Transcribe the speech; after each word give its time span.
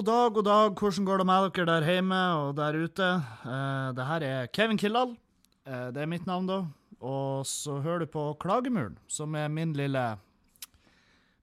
God 0.00 0.06
dag, 0.06 0.32
god 0.32 0.44
dag. 0.44 0.78
Hvordan 0.80 1.04
går 1.04 1.18
det 1.20 1.24
med 1.28 1.46
dere 1.52 1.64
der 1.68 1.84
hjemme 1.84 2.18
og 2.40 2.54
der 2.56 2.76
ute? 2.80 3.06
Uh, 3.44 3.90
det 3.92 4.06
her 4.08 4.24
er 4.24 4.46
Kevin 4.48 4.78
Kildahl. 4.80 5.10
Uh, 5.68 5.90
det 5.92 6.00
er 6.00 6.08
mitt 6.08 6.24
navn, 6.24 6.46
da. 6.48 6.56
Og 7.04 7.44
så 7.44 7.74
hører 7.84 8.06
du 8.06 8.08
på 8.08 8.22
Klagemuren, 8.40 8.96
som 9.12 9.36
er 9.36 9.52
min 9.52 9.74
lille 9.76 10.04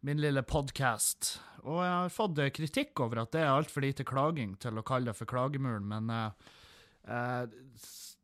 min 0.01 0.17
lille 0.17 0.41
podkast. 0.41 1.35
Og 1.67 1.83
jeg 1.83 1.93
har 1.99 2.15
fått 2.15 2.41
eh, 2.41 2.49
kritikk 2.49 2.97
over 3.05 3.21
at 3.27 3.35
det 3.37 3.43
er 3.43 3.53
altfor 3.53 3.85
lite 3.85 4.07
klaging 4.09 4.57
til 4.57 4.81
å 4.81 4.85
kalle 4.89 5.11
det 5.11 5.19
for 5.19 5.29
Klagemuren, 5.29 5.85
men 5.85 6.09
uh, 6.09 7.45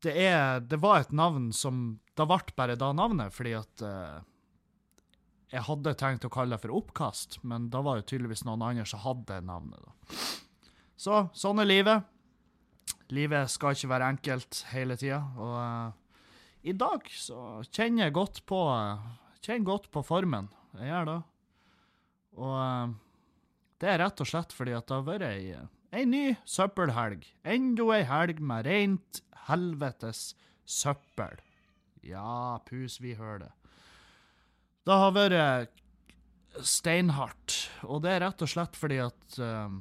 det, 0.01 0.17
er, 0.17 0.65
det 0.65 0.81
var 0.81 1.03
et 1.03 1.13
navn 1.13 1.51
som 1.53 1.99
Da 2.17 2.25
ble 2.25 2.41
bare 2.57 2.73
da 2.73 2.89
navnet, 2.89 3.37
fordi 3.37 3.53
at 3.61 3.85
jeg 5.53 5.65
hadde 5.67 5.93
tenkt 5.99 6.25
å 6.25 6.31
kalle 6.33 6.55
det 6.55 6.63
for 6.63 6.73
Oppkast, 6.73 7.37
men 7.45 7.67
da 7.73 7.83
var 7.85 7.99
det 7.99 8.07
tydeligvis 8.09 8.41
noen 8.47 8.63
andre 8.65 8.85
som 8.89 9.03
hadde 9.03 9.37
navnet. 9.45 9.83
da. 9.85 10.21
Så 10.97 11.19
sånn 11.37 11.61
er 11.61 11.69
livet. 11.69 12.09
Livet 13.13 13.51
skal 13.53 13.75
ikke 13.75 13.91
være 13.91 14.07
enkelt 14.15 14.63
hele 14.71 14.97
tida, 14.97 15.19
og 15.37 15.53
uh, 15.59 16.17
i 16.65 16.73
dag 16.73 17.05
så 17.11 17.61
kjenner 17.69 18.07
jeg 18.07 18.15
godt 18.15 18.41
på 18.49 18.63
uh, 18.71 19.03
kjenner 19.43 19.67
godt 19.67 19.89
på 19.93 20.03
formen. 20.07 20.49
Jeg 20.79 20.89
gjør 20.89 21.09
det. 21.11 21.19
Og 22.39 22.57
uh, 22.57 22.93
det 23.83 23.91
er 23.91 24.01
rett 24.01 24.23
og 24.23 24.29
slett 24.29 24.55
fordi 24.55 24.73
at 24.73 24.87
det 24.89 24.97
har 24.97 25.05
vært 25.05 25.27
ei, 25.27 25.57
ei 25.93 26.05
ny 26.09 26.23
søppelhelg. 26.49 27.27
Enda 27.45 27.89
ei 27.93 28.05
helg 28.09 28.41
med 28.41 28.65
rent 28.65 29.21
helvetes 29.49 30.31
søppel. 30.65 31.43
Ja, 32.03 32.57
pus, 32.65 32.97
vi 33.03 33.13
hører 33.19 33.45
det. 33.45 33.51
Det 34.83 34.95
har 34.99 35.13
vært 35.15 35.79
steinhardt, 36.67 37.55
og 37.87 38.03
det 38.03 38.11
er 38.13 38.23
rett 38.25 38.43
og 38.43 38.49
slett 38.51 38.75
fordi 38.77 38.99
at 39.01 39.37
eh, 39.41 39.77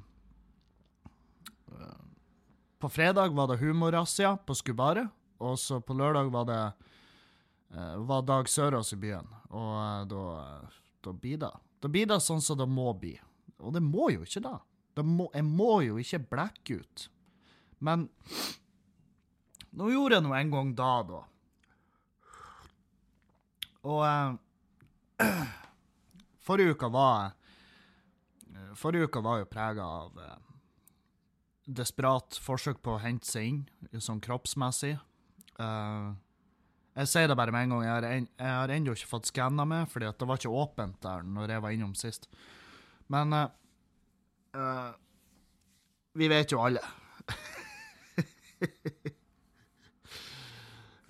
På 2.82 2.90
fredag 2.90 3.34
var 3.34 3.50
det 3.50 3.60
humorrazzia 3.60 4.36
på 4.46 4.54
Skubaret, 4.58 5.10
og 5.42 5.58
så 5.58 5.80
på 5.82 5.94
lørdag 5.94 6.30
var 6.34 6.46
det 6.48 6.62
uh, 7.74 7.96
var 8.06 8.24
Dag 8.26 8.48
Sørås 8.50 8.92
i 8.94 8.98
byen. 8.98 9.28
Og 9.54 9.70
uh, 9.70 10.02
da, 10.10 10.24
da 11.06 11.12
blir 11.14 11.38
det 11.44 11.50
Da 11.82 11.90
blir 11.90 12.08
det 12.10 12.18
sånn 12.22 12.42
som 12.42 12.58
det 12.58 12.66
må 12.66 12.90
bli. 12.98 13.14
Og 13.62 13.74
det 13.74 13.82
må 13.86 14.10
jo 14.10 14.26
ikke 14.26 14.42
det. 14.42 14.56
det 14.98 15.04
må, 15.06 15.28
jeg 15.34 15.46
må 15.46 15.80
jo 15.86 15.98
ikke 16.02 16.22
blekke 16.34 16.80
ut. 16.82 17.06
Men 17.78 18.08
nå 19.70 19.90
gjorde 19.94 20.18
jeg 20.18 20.26
nå 20.26 20.34
en 20.38 20.52
gang 20.56 20.74
da, 20.78 20.92
da. 21.06 21.22
Og 23.82 24.02
forrige 26.46 26.76
uka 26.76 26.88
var 26.92 27.32
Forrige 28.74 29.04
uka 29.04 29.20
var 29.20 29.38
jo 29.42 29.48
prega 29.50 29.84
av 29.84 30.18
eh, 30.20 30.36
desperat 31.66 32.38
forsøk 32.42 32.82
på 32.82 32.96
å 32.96 33.02
hente 33.02 33.28
seg 33.28 33.48
inn, 33.48 33.60
sånn 34.02 34.20
kroppsmessig. 34.22 34.96
Uh, 35.60 36.14
jeg 36.96 37.08
sier 37.08 37.28
det 37.30 37.36
bare 37.38 37.52
med 37.54 37.62
en 37.66 37.74
gang. 37.76 37.84
Jeg 37.86 37.92
har, 37.92 38.04
en, 38.08 38.26
ennå 38.76 38.96
ikke 38.96 39.12
fått 39.12 39.30
skanna 39.30 39.64
meg, 39.68 39.82
fordi 39.92 40.06
det 40.08 40.28
var 40.28 40.40
ikke 40.40 40.58
åpent 40.62 40.98
der 41.04 41.20
når 41.26 41.46
jeg 41.54 41.64
var 41.64 41.76
innom 41.76 41.94
sist. 41.98 42.22
Men 43.12 43.26
uh, 43.36 43.46
uh, 44.56 44.90
vi 46.18 46.26
vet 46.32 46.52
jo 46.52 46.58
alle. 46.64 46.82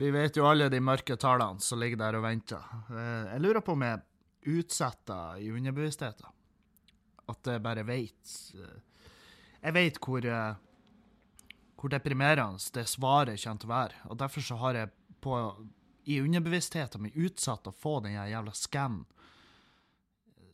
vi 0.03 0.09
vet 0.15 0.37
jo 0.37 0.47
alle 0.51 0.69
de 0.73 0.81
mørke 0.83 1.17
tallene 1.17 1.61
som 1.63 1.81
ligger 1.81 1.99
der 2.05 2.19
og 2.19 2.27
venter. 2.27 2.63
Jeg 2.93 3.41
lurer 3.43 3.63
på 3.65 3.75
om 3.79 3.83
jeg 3.87 4.05
utsetter 4.43 5.39
i 5.39 5.51
underbevisstheten. 5.51 6.27
At 7.31 7.47
jeg 7.47 7.63
bare 7.63 7.85
eh, 7.87 8.75
Jeg 9.63 9.75
vet 9.75 10.01
hvor, 10.03 10.25
eh, 10.27 10.55
hvor 11.79 11.93
deprimerende 11.93 12.59
det 12.75 12.89
svaret 12.91 13.43
kommer 13.43 13.61
til 13.61 13.71
å 13.71 13.75
være. 13.75 14.03
Og 14.11 14.19
derfor 14.19 14.41
så 14.43 14.59
har 14.63 14.75
jeg 14.75 14.93
på, 15.23 15.39
i 16.05 16.21
underbevisstheten 16.21 17.03
min 17.03 17.15
utsatt 17.15 17.67
å 17.67 17.73
få 17.73 18.01
den 18.01 18.19
jævla 18.19 18.55
scannen. 18.55 19.05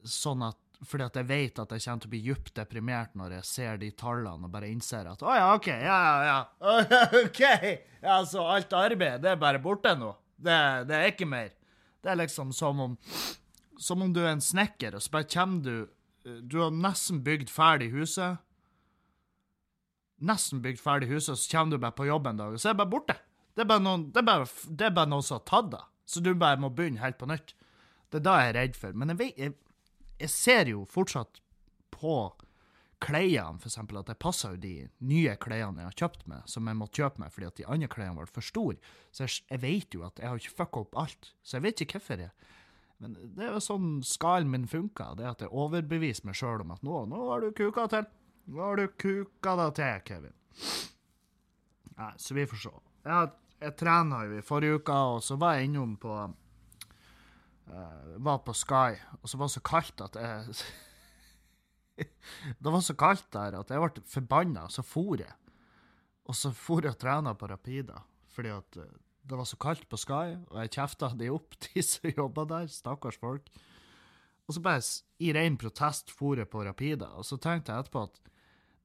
Sånn 0.04 0.44
at 0.46 0.58
fordi 0.86 1.08
at 1.08 1.16
jeg 1.18 1.26
vet 1.26 1.58
at 1.58 1.72
jeg 1.74 1.82
kommer 1.82 2.02
til 2.02 2.08
å 2.08 2.12
bli 2.12 2.20
djupt 2.22 2.52
deprimert 2.54 3.14
når 3.18 3.32
jeg 3.38 3.46
ser 3.48 3.80
de 3.80 3.88
tallene 3.98 4.46
og 4.46 4.52
bare 4.52 4.68
innser 4.70 5.08
at 5.10 5.24
å 5.26 5.34
ja, 5.34 5.48
OK, 5.56 5.66
ja, 5.72 5.96
ja, 6.06 6.18
ja. 6.28 6.38
OK! 7.24 7.40
Ja, 8.04 8.20
så 8.22 8.44
alt 8.46 8.76
arbeid, 8.78 9.24
det 9.24 9.32
er 9.32 9.40
bare 9.40 9.58
borte 9.62 9.96
nå. 9.98 10.12
Det, 10.38 10.58
det 10.86 10.94
er 10.94 11.10
ikke 11.10 11.26
mer. 11.26 11.50
Det 11.98 12.12
er 12.12 12.20
liksom 12.20 12.52
som 12.54 12.84
om 12.84 12.94
Som 13.78 14.02
om 14.02 14.12
du 14.12 14.20
er 14.24 14.32
en 14.32 14.42
snekker, 14.42 14.96
og 14.96 15.04
så 15.04 15.14
bare 15.14 15.28
kommer 15.30 15.62
du 15.62 15.74
Du 16.50 16.58
har 16.60 16.74
nesten 16.74 17.22
bygd 17.24 17.48
ferdig 17.48 17.92
huset. 17.94 18.42
Nesten 20.18 20.60
bygd 20.60 20.80
ferdig 20.82 21.08
huset, 21.08 21.32
og 21.32 21.38
så 21.38 21.52
kommer 21.54 21.76
du 21.76 21.80
bare 21.80 21.96
på 21.96 22.08
jobb 22.08 22.26
en 22.26 22.40
dag, 22.40 22.52
og 22.52 22.60
så 22.60 22.68
er 22.68 22.74
det 22.74 22.80
bare 22.82 22.92
borte. 22.92 23.16
Det 23.54 23.62
er 23.64 23.70
bare 23.70 23.82
noen, 23.82 24.08
det 24.12 24.20
er 24.20 24.26
bare, 24.26 24.48
det 24.66 24.86
er 24.86 24.96
bare 24.98 25.10
noen 25.10 25.24
som 25.24 25.38
har 25.38 25.46
tatt 25.48 25.70
det. 25.72 25.84
Så 26.08 26.20
du 26.24 26.32
bare 26.34 26.60
må 26.60 26.70
begynne 26.74 27.00
helt 27.02 27.18
på 27.20 27.28
nytt. 27.30 27.54
Det 28.10 28.20
er 28.20 28.26
da 28.26 28.34
jeg 28.42 28.50
er 28.50 28.58
redd 28.58 28.76
for. 28.76 28.98
Men 28.98 29.14
jeg 29.14 29.32
jeg, 29.36 29.54
jeg 30.18 30.30
ser 30.34 30.70
jo 30.72 30.84
fortsatt 30.88 31.40
på 31.94 32.18
klærne, 33.04 33.60
eksempel, 33.62 34.00
at 34.00 34.10
jeg 34.10 34.18
passer 34.18 34.54
jo 34.54 34.60
de 34.62 34.72
nye 35.06 35.34
klærne 35.38 35.82
jeg 35.82 35.90
har 35.90 35.98
kjøpt 36.02 36.24
meg, 36.30 36.46
som 36.50 36.66
jeg 36.66 36.78
måtte 36.78 36.98
kjøpe 36.98 37.22
meg 37.22 37.34
fordi 37.34 37.46
at 37.46 37.58
de 37.60 37.66
andre 37.74 37.90
klærne 37.92 38.18
var 38.18 38.30
for 38.32 38.44
store. 38.44 38.78
Så 39.14 39.26
jeg, 39.26 39.44
jeg 39.52 39.62
vet 39.62 39.94
jo 39.94 40.04
at 40.06 40.18
jeg 40.18 40.30
har 40.30 40.40
ikke 40.40 40.56
fucka 40.62 40.84
opp 40.86 40.98
alt. 41.04 41.30
Så 41.42 41.58
jeg 41.58 41.66
vet 41.68 41.84
ikke 41.84 42.00
hvorfor 42.00 42.24
jeg 42.24 42.56
Men 42.98 43.14
det 43.14 43.46
er 43.46 43.54
jo 43.54 43.62
sånn 43.62 43.90
skalen 44.06 44.50
min 44.50 44.66
funker, 44.70 45.14
det 45.18 45.26
at 45.28 45.44
jeg 45.44 45.54
overbeviser 45.54 46.26
meg 46.26 46.38
sjøl 46.38 46.64
om 46.64 46.74
at 46.74 46.82
nå, 46.86 47.04
nå 47.10 47.20
har 47.30 47.44
du 47.44 47.52
kuka 47.54 47.86
til. 47.92 48.08
Nå 48.48 48.64
har 48.64 48.80
du 48.80 48.88
kuka 48.98 49.54
deg 49.60 49.76
til, 49.78 50.00
Kevin. 50.08 50.34
Nei, 51.98 52.12
så 52.18 52.34
vi 52.34 52.46
får 52.48 52.62
se. 52.64 52.74
Jeg, 53.06 53.30
jeg 53.62 53.76
trena 53.78 54.24
jo 54.26 54.38
i 54.38 54.44
forrige 54.46 54.80
uke, 54.80 54.98
og 55.14 55.22
så 55.24 55.38
var 55.38 55.56
jeg 55.56 55.68
innom 55.68 55.94
på 56.00 56.12
uh, 56.18 58.12
Var 58.28 58.44
på 58.46 58.54
Sky, 58.56 58.98
og 59.20 59.30
så 59.30 59.40
var 59.40 59.50
det 59.50 59.56
så 59.56 59.64
kaldt 59.70 60.04
at 60.08 60.18
jeg 60.22 60.58
Det 62.62 62.70
var 62.70 62.82
så 62.86 62.94
kaldt 62.98 63.26
der 63.34 63.58
at 63.58 63.70
jeg 63.74 63.82
ble 63.82 64.04
forbanna, 64.06 64.68
så 64.70 64.84
for 64.86 65.18
jeg. 65.18 65.34
Og 66.28 66.36
så 66.38 66.52
for 66.54 66.86
jeg 66.86 66.94
og 66.94 67.00
trena 67.02 67.34
på 67.34 67.48
Rapida, 67.50 68.02
fordi 68.34 68.54
at 68.54 68.80
uh, 68.82 68.90
det 69.28 69.36
var 69.36 69.44
så 69.44 69.58
kaldt 69.60 69.88
på 69.88 69.98
Sky, 70.00 70.36
og 70.48 70.56
jeg 70.62 70.72
kjefta 70.78 71.10
de 71.18 71.28
opp, 71.32 71.56
de 71.66 71.82
som 71.84 72.10
jobba 72.10 72.46
der. 72.48 72.70
Stakkars 72.72 73.20
folk. 73.20 73.50
Og 74.48 74.56
så 74.56 74.62
bare 74.64 74.84
i 75.20 75.32
ren 75.36 75.58
protest 75.60 76.10
for 76.14 76.40
jeg 76.40 76.48
på 76.48 76.64
Rapida, 76.64 77.10
og 77.20 77.26
så 77.28 77.36
tenkte 77.36 77.74
jeg 77.74 77.84
etterpå 77.84 78.06
at 78.08 78.22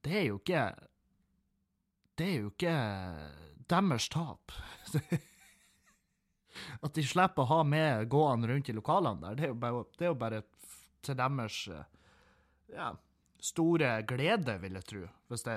det 0.04 0.18
er 0.18 0.26
jo 0.28 0.40
ikke 0.42 0.64
Det 2.18 2.26
er 2.28 2.34
jo 2.42 2.50
ikke 2.52 2.74
deres 3.72 4.08
tap. 4.12 4.52
At 6.84 6.94
de 6.94 7.02
slipper 7.02 7.42
å 7.42 7.50
ha 7.50 7.62
med 7.66 8.04
gående 8.12 8.46
rundt 8.52 8.68
i 8.70 8.74
lokalene 8.76 9.24
der, 9.24 9.34
det 9.34 9.46
er 9.48 9.50
jo 9.50 9.56
bare, 9.58 9.80
er 9.98 10.12
jo 10.12 10.18
bare 10.20 10.42
til 11.02 11.16
deres 11.18 11.56
eh, 11.72 11.88
ja, 12.76 12.92
store 13.42 13.96
glede, 14.06 14.54
vil 14.62 14.78
jeg 14.78 14.86
tro, 14.92 15.02
hvis 15.32 15.42
det 15.48 15.56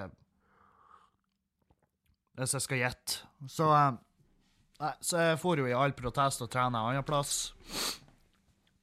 Hvis 2.37 2.53
jeg 2.53 2.65
skal 2.65 2.81
gjette. 2.81 3.29
Så 3.49 3.69
eh, 3.75 3.99
Nei, 4.77 4.91
så 5.01 5.21
jeg 5.23 5.39
for 5.41 5.57
jo 5.57 5.65
i 5.65 5.73
all 5.73 5.95
protest 5.97 6.43
og 6.45 6.51
trena 6.53 6.83
annenplass. 6.85 7.37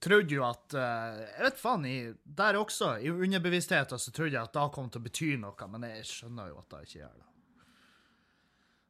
Trodde 0.05 0.37
jo 0.37 0.43
at 0.45 0.75
eh, 0.77 1.21
Jeg 1.37 1.45
vet 1.47 1.61
faen, 1.61 1.85
i, 1.89 1.99
der 2.25 2.59
også, 2.61 2.97
i 3.01 3.13
underbevisstheten, 3.13 4.01
så 4.01 4.13
trodde 4.13 4.35
jeg 4.35 4.43
at 4.43 4.57
det 4.57 4.65
kom 4.75 4.91
til 4.91 5.01
å 5.01 5.05
bety 5.07 5.31
noe, 5.41 5.69
men 5.71 5.87
jeg 5.89 6.09
skjønner 6.11 6.51
jo 6.51 6.59
at 6.61 6.75
det 6.75 6.83
ikke 6.89 6.99
gjør 6.99 7.15
det. 7.21 7.31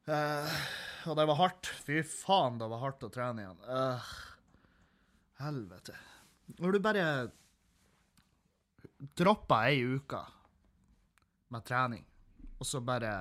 Uh, 0.05 0.57
og 1.09 1.17
det 1.17 1.25
var 1.31 1.39
hardt. 1.39 1.71
Fy 1.87 2.03
faen, 2.05 2.59
det 2.61 2.69
var 2.69 2.83
hardt 2.83 3.07
å 3.07 3.13
trene 3.13 3.45
igjen. 3.45 3.63
Uh, 3.69 4.11
helvete. 5.41 5.95
Når 6.59 6.75
du 6.75 6.81
bare 6.85 7.07
dropper 9.17 9.71
ei 9.71 9.95
uke 9.97 10.21
med 11.55 11.65
trening, 11.69 12.05
og 12.59 12.69
så 12.69 12.83
bare 12.85 13.15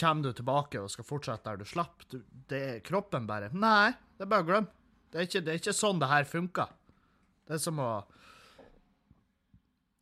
kommer 0.00 0.28
du 0.28 0.32
tilbake 0.36 0.80
og 0.80 0.90
skal 0.92 1.06
fortsette 1.08 1.48
der 1.48 1.60
du 1.60 1.68
slapp, 1.68 2.04
du, 2.10 2.20
det 2.50 2.62
er 2.70 2.82
kroppen 2.84 3.28
bare 3.28 3.50
Nei, 3.54 3.92
det 4.16 4.26
er 4.26 4.32
bare 4.32 4.44
å 4.44 4.48
glemme. 4.50 4.72
Det 5.10 5.20
er 5.22 5.28
ikke, 5.28 5.42
det 5.46 5.52
er 5.54 5.62
ikke 5.62 5.76
sånn 5.76 6.02
det 6.02 6.10
her 6.10 6.26
funker. 6.28 6.72
Det 7.46 7.56
er 7.56 7.62
som 7.62 7.80
å 7.80 7.90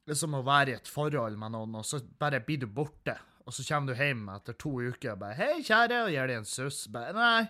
Det 0.05 0.12
er 0.12 0.19
som 0.20 0.35
å 0.37 0.43
være 0.44 0.73
i 0.73 0.76
et 0.76 0.88
forhold 0.91 1.38
med 1.41 1.55
noen, 1.55 1.79
og 1.81 1.85
så 1.88 2.02
bare 2.20 2.43
blir 2.44 2.61
du 2.61 2.67
borte. 2.69 3.14
Og 3.44 3.55
så 3.56 3.64
kommer 3.64 3.93
du 3.93 4.00
hjem 4.00 4.26
etter 4.32 4.56
to 4.61 4.73
uker 4.81 5.14
og 5.14 5.20
bare 5.23 5.37
'Hei, 5.38 5.62
kjære', 5.64 6.02
og 6.05 6.11
gir 6.12 6.26
deg 6.29 6.37
en 6.37 6.49
suss. 6.49 6.87
Bare 6.93 7.12
Nei. 7.12 7.49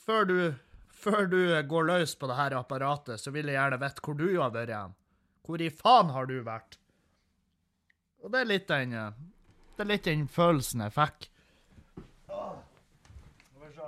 Før 0.00 0.24
du, 0.28 0.54
før 0.88 1.26
du 1.28 1.40
går 1.68 1.84
løs 1.88 2.14
på 2.16 2.28
det 2.28 2.36
her 2.36 2.56
apparatet, 2.58 3.20
så 3.20 3.32
vil 3.32 3.48
jeg 3.48 3.56
gjerne 3.56 3.80
vite 3.80 4.04
hvor 4.04 4.16
du 4.16 4.28
har 4.40 4.50
vært 4.50 4.74
hen. 4.76 4.94
Hvor 5.44 5.60
i 5.60 5.70
faen 5.70 6.12
har 6.12 6.26
du 6.26 6.42
vært? 6.44 6.78
Og 8.20 8.32
det 8.32 8.40
er 8.40 8.48
litt 8.48 8.68
den 8.68 8.92
eh, 8.92 9.12
Det 9.80 9.86
er 9.86 9.94
litt 9.94 10.08
den 10.10 10.26
følelsen 10.28 10.82
jeg 10.84 10.92
fikk. 10.92 11.26
Skal 12.28 13.62
vi 13.62 13.70
se 13.72 13.86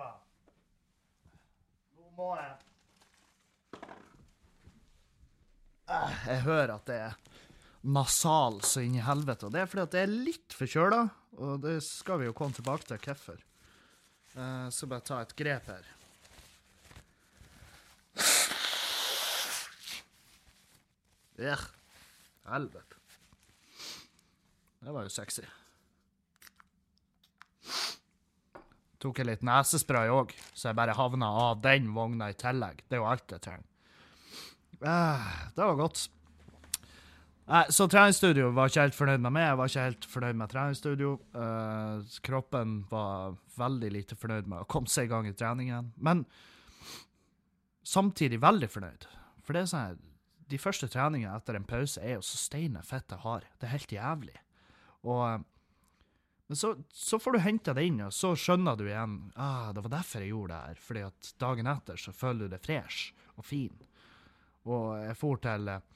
Nå 1.99 2.07
må 2.17 2.31
jeg 2.39 2.55
Eh, 5.93 6.17
Jeg 6.31 6.41
hører 6.47 6.75
at 6.79 6.89
det 6.89 6.99
er 7.11 7.19
nasal 7.93 8.61
så 8.65 8.81
inn 8.81 8.97
i 8.97 9.05
helvete. 9.05 9.51
Og 9.51 9.53
det 9.53 9.61
er 9.61 9.69
fordi 9.69 9.85
at 9.85 9.99
jeg 9.99 10.09
er 10.09 10.17
litt 10.31 10.57
forkjøla, 10.57 11.03
og 11.45 11.63
det 11.67 11.77
skal 11.85 12.23
vi 12.23 12.31
jo 12.31 12.37
komme 12.41 12.57
tilbake 12.57 12.89
til 12.89 13.03
hvorfor. 13.05 13.43
Uh, 14.33 14.73
så 14.73 14.89
bare 14.89 15.05
ta 15.05 15.21
et 15.21 15.37
grep 15.37 15.69
her. 15.69 15.89
Ja, 21.37 21.59
helvete. 22.49 23.03
Det 24.81 24.95
var 24.95 25.05
jo 25.05 25.13
sexy. 25.13 25.45
Tok 29.03 29.19
jeg 29.19 29.29
litt 29.29 29.45
nesespray 29.47 30.11
òg, 30.15 30.33
så 30.55 30.71
jeg 30.71 30.79
bare 30.79 30.95
havna 30.95 31.29
av 31.49 31.63
den 31.65 31.91
vogna 31.97 32.31
i 32.31 32.39
tillegg. 32.39 32.85
Det 32.87 32.99
er 32.99 33.03
jo 33.03 33.09
alt 33.11 33.35
jeg 33.35 33.43
trenger. 33.43 33.69
Uh, 34.83 35.31
det 35.57 35.63
var 35.63 35.79
godt. 35.79 36.05
Nei, 37.51 37.65
Så 37.75 37.89
treningsstudio 37.91 38.53
var 38.55 38.71
ikke 38.71 38.87
helt 38.87 38.97
fornøyd 38.97 39.25
med 39.25 39.35
meg. 39.35 39.49
Jeg 39.49 39.59
var 39.59 39.71
ikke 39.71 39.87
helt 39.89 40.07
fornøyd 40.13 40.39
med 40.39 40.53
treningsstudio. 40.55 41.11
Uh, 41.35 42.15
kroppen 42.23 42.79
var 42.91 43.37
veldig 43.59 43.91
lite 43.93 44.19
fornøyd 44.19 44.47
med 44.51 44.63
å 44.63 44.71
komme 44.71 44.91
seg 44.91 45.11
i 45.11 45.13
gang 45.13 45.27
i 45.29 45.35
treningen. 45.37 45.91
Men 45.99 46.25
samtidig 47.83 48.41
veldig 48.43 48.71
fornøyd. 48.71 49.07
For 49.43 49.55
det 49.55 49.65
er 49.65 49.71
sånn 49.73 50.01
de 50.53 50.59
første 50.61 50.89
treningene 50.91 51.33
etter 51.35 51.57
en 51.57 51.67
pause 51.67 52.01
er 52.03 52.19
jo 52.19 52.25
så 52.27 52.39
steine 52.39 52.83
fette 52.85 53.17
har. 53.25 53.47
Det 53.59 53.67
er 53.67 53.75
helt 53.77 53.95
jævlig. 53.95 54.39
Og 55.09 55.45
men 56.53 56.57
så, 56.57 56.77
så, 56.93 57.19
får 57.19 57.33
du 57.33 57.39
henta 57.39 57.73
det 57.73 57.83
inn, 57.89 58.01
og 58.05 58.13
så 58.13 58.35
skjønner 58.37 58.77
du 58.77 58.83
igjen 58.85 59.15
ah, 59.41 59.71
det 59.73 59.81
var 59.87 59.95
derfor 59.95 60.21
jeg 60.21 60.35
gjorde 60.35 60.53
det 60.53 60.67
her. 60.69 60.81
fordi 60.85 61.05
at 61.07 61.29
dagen 61.41 61.71
etter 61.73 61.97
så 61.97 62.13
føler 62.13 62.45
du 62.45 62.53
deg 62.53 62.61
fresh 62.67 63.15
og 63.41 63.47
fin. 63.49 63.79
Og 64.69 64.99
jeg 65.01 65.15
for 65.17 65.41
til 65.41 65.71
eh, 65.73 65.87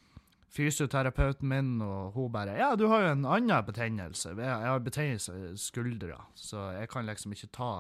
fysioterapeuten 0.56 1.50
min, 1.52 1.74
og 1.84 2.16
hun 2.16 2.32
bare 2.32 2.54
Ja, 2.56 2.70
du 2.72 2.86
har 2.88 3.04
jo 3.04 3.10
en 3.10 3.28
annen 3.28 3.66
betennelse. 3.66 4.32
Jeg, 4.32 4.48
har 4.48 4.80
betennelse 4.80 5.34
i 5.36 5.50
skuldra, 5.60 6.22
så 6.32 6.70
jeg 6.78 6.88
kan 6.88 7.04
liksom 7.04 7.36
ikke 7.36 7.52
ta 7.52 7.74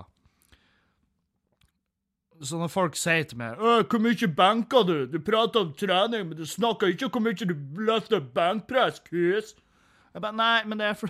så 2.44 2.58
når 2.60 2.68
folk 2.68 2.96
sier 3.00 3.22
til 3.24 3.38
meg 3.40 3.56
'Hvor 3.56 4.02
mye 4.04 4.28
benker 4.28 4.82
du?' 4.84 5.06
Du 5.08 5.18
prater 5.18 5.60
om 5.60 5.72
trening, 5.72 6.28
men 6.28 6.36
du 6.36 6.44
snakker 6.44 6.92
ikke 6.92 7.06
om 7.06 7.10
hvor 7.10 7.24
mye 7.24 7.48
du 7.48 7.56
løfter 7.80 8.20
benkpress, 8.20 9.00
kus. 9.08 9.54
Jeg 10.12 10.20
bare 10.20 10.36
Nei, 10.36 10.64
men 10.68 10.78
det 10.78 10.86
er 10.86 10.92
for 10.92 11.08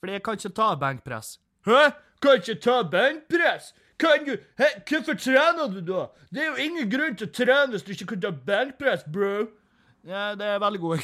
Fordi 0.00 0.12
jeg 0.12 0.22
kan 0.22 0.38
ikke 0.38 0.54
ta 0.54 0.68
benkpress. 0.78 1.38
Hæ? 1.66 1.82
Kan 2.22 2.40
ikke 2.42 2.54
ta 2.62 2.82
benkpress? 2.82 3.74
Kan 3.98 4.26
du 4.26 4.36
Hæ? 4.58 4.68
Hvorfor 4.88 5.18
trener 5.18 5.66
du 5.72 5.80
da? 5.92 6.06
Det 6.30 6.42
er 6.42 6.46
jo 6.46 6.54
ingen 6.68 6.90
grunn 6.90 7.16
til 7.18 7.28
å 7.28 7.34
trene 7.34 7.72
hvis 7.74 7.86
du 7.86 7.92
ikke 7.96 8.12
kan 8.14 8.24
ta 8.26 8.30
benkpress, 8.30 9.04
bro. 9.12 9.48
Ja, 10.06 10.34
det 10.38 10.46
er 10.46 10.62
veldig 10.62 10.80
gode 10.80 11.02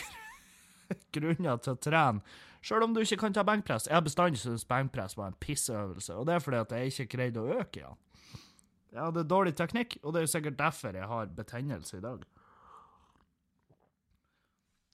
grunner 1.17 1.56
til 1.62 1.75
å 1.75 1.81
trene. 1.82 2.23
Sjøl 2.64 2.87
om 2.87 2.94
du 2.94 3.02
ikke 3.02 3.19
kan 3.20 3.35
ta 3.37 3.43
benkpress. 3.44 3.91
Jeg 3.91 3.99
har 3.99 4.06
bestandig 4.06 4.41
syntes 4.41 4.64
benkpress 4.64 5.19
var 5.19 5.32
en 5.32 5.41
pisseøvelse, 5.43 6.14
og 6.17 6.26
det 6.26 6.38
er 6.38 6.44
fordi 6.44 6.62
at 6.62 6.73
jeg 6.73 6.93
ikke 6.94 7.17
greide 7.17 7.43
å 7.43 7.58
øke 7.58 7.82
igjen. 7.82 7.99
Ja. 7.99 8.05
Jeg 8.94 9.02
hadde 9.02 9.25
dårlig 9.26 9.56
teknikk, 9.58 9.96
og 10.02 10.12
det 10.14 10.20
er 10.20 10.26
jo 10.29 10.31
sikkert 10.31 10.58
derfor 10.58 10.94
jeg 10.94 11.06
har 11.11 11.31
betennelse 11.35 11.96
i 11.99 12.02
dag. 12.02 12.20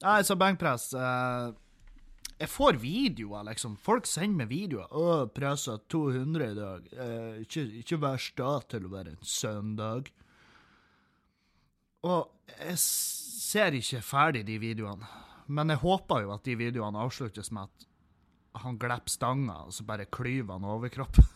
Nei, 0.01 0.15
så 0.25 0.33
benkpress 0.41 0.87
eh, 0.97 1.51
jeg 2.41 2.49
får 2.49 2.77
videoer, 2.81 3.45
liksom. 3.51 3.75
Folk 3.77 4.07
sender 4.09 4.41
meg 4.41 4.49
videoer. 4.49 4.89
'Å, 4.89 5.27
pressa 5.33 5.77
200 5.77 6.47
i 6.47 6.57
dag.' 6.57 6.87
Eh, 6.91 7.41
ikke, 7.43 7.65
ikke 7.83 7.99
vær 8.01 8.17
sta 8.17 8.53
til 8.65 8.87
å 8.87 8.93
være 8.95 9.13
en 9.13 9.21
søndag. 9.21 10.09
Og 12.01 12.31
jeg 12.49 12.79
ser 12.81 13.77
ikke 13.77 14.01
ferdig 14.01 14.45
de 14.47 14.57
videoene. 14.57 15.05
Men 15.51 15.69
jeg 15.69 15.83
håper 15.83 16.23
jo 16.23 16.33
at 16.33 16.47
de 16.47 16.55
videoene 16.57 17.03
avsluttes 17.03 17.51
med 17.51 17.69
at 17.69 17.87
han 18.63 18.79
glipper 18.81 19.11
stanga, 19.11 19.59
og 19.67 19.75
så 19.75 19.85
bare 19.85 20.09
klyver 20.09 20.57
han 20.57 20.65
overkroppen. 20.65 21.27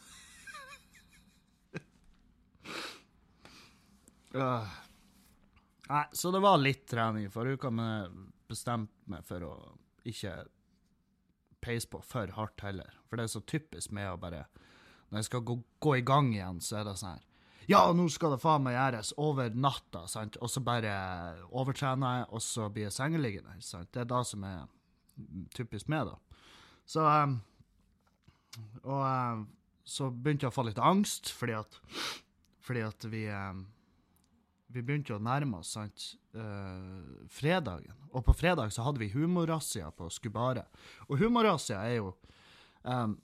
uh. 4.36 4.66
Nei, 5.86 6.06
så 6.18 6.32
det 6.34 6.42
var 6.42 6.58
litt 6.58 6.88
trening 6.90 7.28
i 7.28 7.30
forrige 7.30 7.60
uke, 7.60 7.70
men 7.70 7.92
jeg 7.92 8.30
bestemte 8.50 9.12
meg 9.12 9.22
for 9.28 9.46
å 9.46 9.54
ikke 10.10 10.34
peise 11.62 11.90
på 11.90 12.02
for 12.06 12.32
hardt 12.38 12.62
heller. 12.66 12.92
For 13.08 13.18
det 13.18 13.28
er 13.28 13.34
så 13.36 13.42
typisk 13.48 13.94
med 13.96 14.12
å 14.12 14.20
bare 14.20 14.46
Når 15.10 15.20
jeg 15.22 15.28
skal 15.30 15.44
gå, 15.46 15.60
gå 15.80 15.96
i 15.98 16.06
gang 16.06 16.34
igjen, 16.34 16.62
så 16.62 16.80
er 16.80 16.88
det 16.88 16.96
sånn 17.00 17.16
her 17.16 17.24
Ja, 17.70 17.82
nå 17.94 18.08
skal 18.14 18.36
det 18.36 18.42
faen 18.44 18.66
meg 18.66 18.76
gjøres 18.78 19.14
over 19.22 19.54
natta, 19.54 20.06
sant? 20.12 20.38
Og 20.42 20.52
så 20.52 20.62
bare 20.62 20.94
overtrener 21.50 22.20
jeg, 22.20 22.30
og 22.30 22.42
så 22.46 22.70
blir 22.70 22.88
jeg 22.88 22.98
sengeliggende. 22.98 23.56
sant? 23.66 23.92
Det 23.94 24.04
er 24.04 24.10
det 24.12 24.24
som 24.30 24.44
er 24.46 24.66
typisk 25.56 25.88
med, 25.90 26.12
da. 26.12 26.42
Så 26.86 27.06
um, 27.06 27.40
Og 28.84 29.02
um, 29.02 29.48
så 29.86 30.10
begynte 30.10 30.46
jeg 30.46 30.54
å 30.54 30.56
få 30.56 30.66
litt 30.68 30.82
angst, 30.82 31.32
fordi 31.34 31.58
at 31.58 31.80
Fordi 32.66 32.82
at 32.86 33.08
vi 33.10 33.26
um, 33.30 33.66
vi 34.76 34.84
begynte 34.84 35.14
jo 35.14 35.20
å 35.20 35.24
nærme 35.24 35.62
oss 35.62 35.74
sant, 35.78 36.08
uh, 36.36 37.24
fredagen. 37.32 37.96
Og 38.12 38.26
på 38.28 38.36
fredag 38.36 38.74
så 38.76 38.84
hadde 38.86 39.00
vi 39.00 39.12
humorrazzia 39.14 39.88
på 39.96 40.10
Skubare. 40.12 40.66
Og 41.08 41.20
humorrazzia 41.22 41.80
er 41.88 42.00
jo 42.02 42.12
um, 42.84 43.16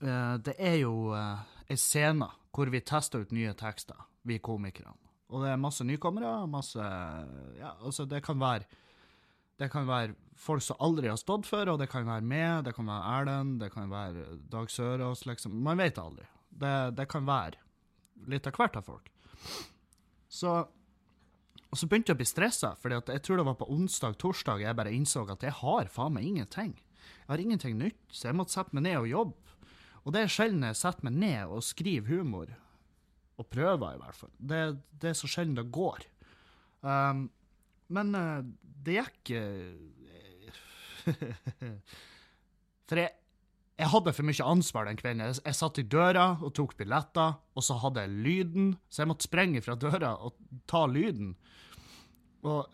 uh, 0.00 0.36
Det 0.40 0.56
er 0.56 0.78
jo 0.80 0.94
uh, 1.12 1.44
ei 1.68 1.76
scene 1.80 2.30
hvor 2.54 2.70
vi 2.72 2.80
tester 2.86 3.24
ut 3.24 3.34
nye 3.34 3.52
tekster, 3.58 3.98
vi 4.22 4.38
komikerne. 4.38 4.94
Og 5.34 5.42
det 5.42 5.50
er 5.52 5.60
masse 5.60 5.84
nykommere, 5.84 6.44
masse 6.46 6.80
Ja, 7.58 7.74
altså, 7.82 8.06
det 8.08 8.22
kan 8.24 8.40
være 8.40 8.68
det 9.58 9.68
kan 9.70 9.86
være 9.86 10.16
folk 10.34 10.64
som 10.66 10.80
aldri 10.82 11.06
har 11.06 11.18
stått 11.20 11.46
før, 11.46 11.74
og 11.74 11.78
det 11.78 11.86
kan 11.92 12.08
være 12.08 12.26
meg, 12.26 12.64
det 12.66 12.72
kan 12.74 12.88
være 12.90 13.18
Erlend, 13.20 13.60
det 13.62 13.68
kan 13.70 13.86
være 13.90 14.24
Dag 14.50 14.70
Sørås, 14.70 15.22
liksom. 15.28 15.54
Man 15.62 15.78
vet 15.78 16.00
aldri. 16.02 16.26
Det, 16.50 16.74
det 16.98 17.06
kan 17.10 17.26
være 17.28 17.60
litt 18.30 18.48
av 18.50 18.58
hvert 18.58 18.80
av 18.80 18.88
folk. 18.88 19.12
Så 20.34 20.56
og 21.74 21.78
så 21.80 21.88
begynte 21.90 22.12
jeg 22.12 22.14
å 22.14 22.20
bli 22.20 22.26
stressa, 22.28 22.68
for 22.78 22.92
jeg 22.94 23.22
tror 23.26 23.40
det 23.40 23.44
var 23.48 23.56
på 23.58 23.66
onsdag-torsdag 23.74 24.60
jeg 24.62 24.76
bare 24.78 24.92
innså 24.94 25.24
at 25.32 25.42
jeg 25.42 25.56
har 25.58 25.88
faen 25.90 26.14
meg 26.14 26.28
ingenting. 26.28 26.76
Jeg 26.78 27.30
har 27.32 27.40
ingenting 27.42 27.80
nytt, 27.80 27.98
så 28.14 28.28
jeg 28.28 28.36
måtte 28.38 28.54
sette 28.54 28.76
meg 28.76 28.84
ned 28.86 29.00
og 29.00 29.08
jobbe. 29.10 29.56
Og 30.04 30.14
det 30.14 30.20
er 30.22 30.30
sjelden 30.30 30.62
jeg 30.68 30.78
setter 30.78 31.08
meg 31.08 31.16
ned 31.18 31.50
og 31.50 31.64
skriver 31.66 32.20
humor. 32.20 32.52
Og 33.42 33.48
prøver, 33.50 33.96
i 33.96 34.02
hvert 34.04 34.20
fall. 34.20 34.30
Det, 34.38 34.60
det 35.02 35.10
er 35.10 35.18
så 35.18 35.30
sjelden 35.32 35.58
det 35.58 35.66
går. 35.74 36.06
Um, 36.86 37.26
men 37.98 38.14
uh, 38.14 38.46
det 38.86 39.00
gikk 39.00 39.34
uh, 39.34 39.74
For 42.86 43.00
jeg, 43.00 43.16
jeg 43.74 43.90
hadde 43.90 44.12
for 44.14 44.26
mye 44.26 44.46
ansvar 44.46 44.86
den 44.86 44.98
kvelden. 44.98 45.32
Jeg, 45.34 45.56
satt 45.58 45.80
i 45.82 45.86
døra 45.90 46.36
og 46.38 46.52
tok 46.54 46.76
billetter, 46.78 47.40
og 47.58 47.64
så 47.66 47.78
hadde 47.82 48.04
jeg 48.04 48.20
lyden, 48.26 48.68
så 48.86 49.02
jeg 49.02 49.10
måtte 49.10 49.26
sprenge 49.26 49.62
fra 49.64 49.74
døra 49.74 50.12
og 50.22 50.36
ta 50.70 50.84
lyden. 50.86 51.32
Og 52.46 52.68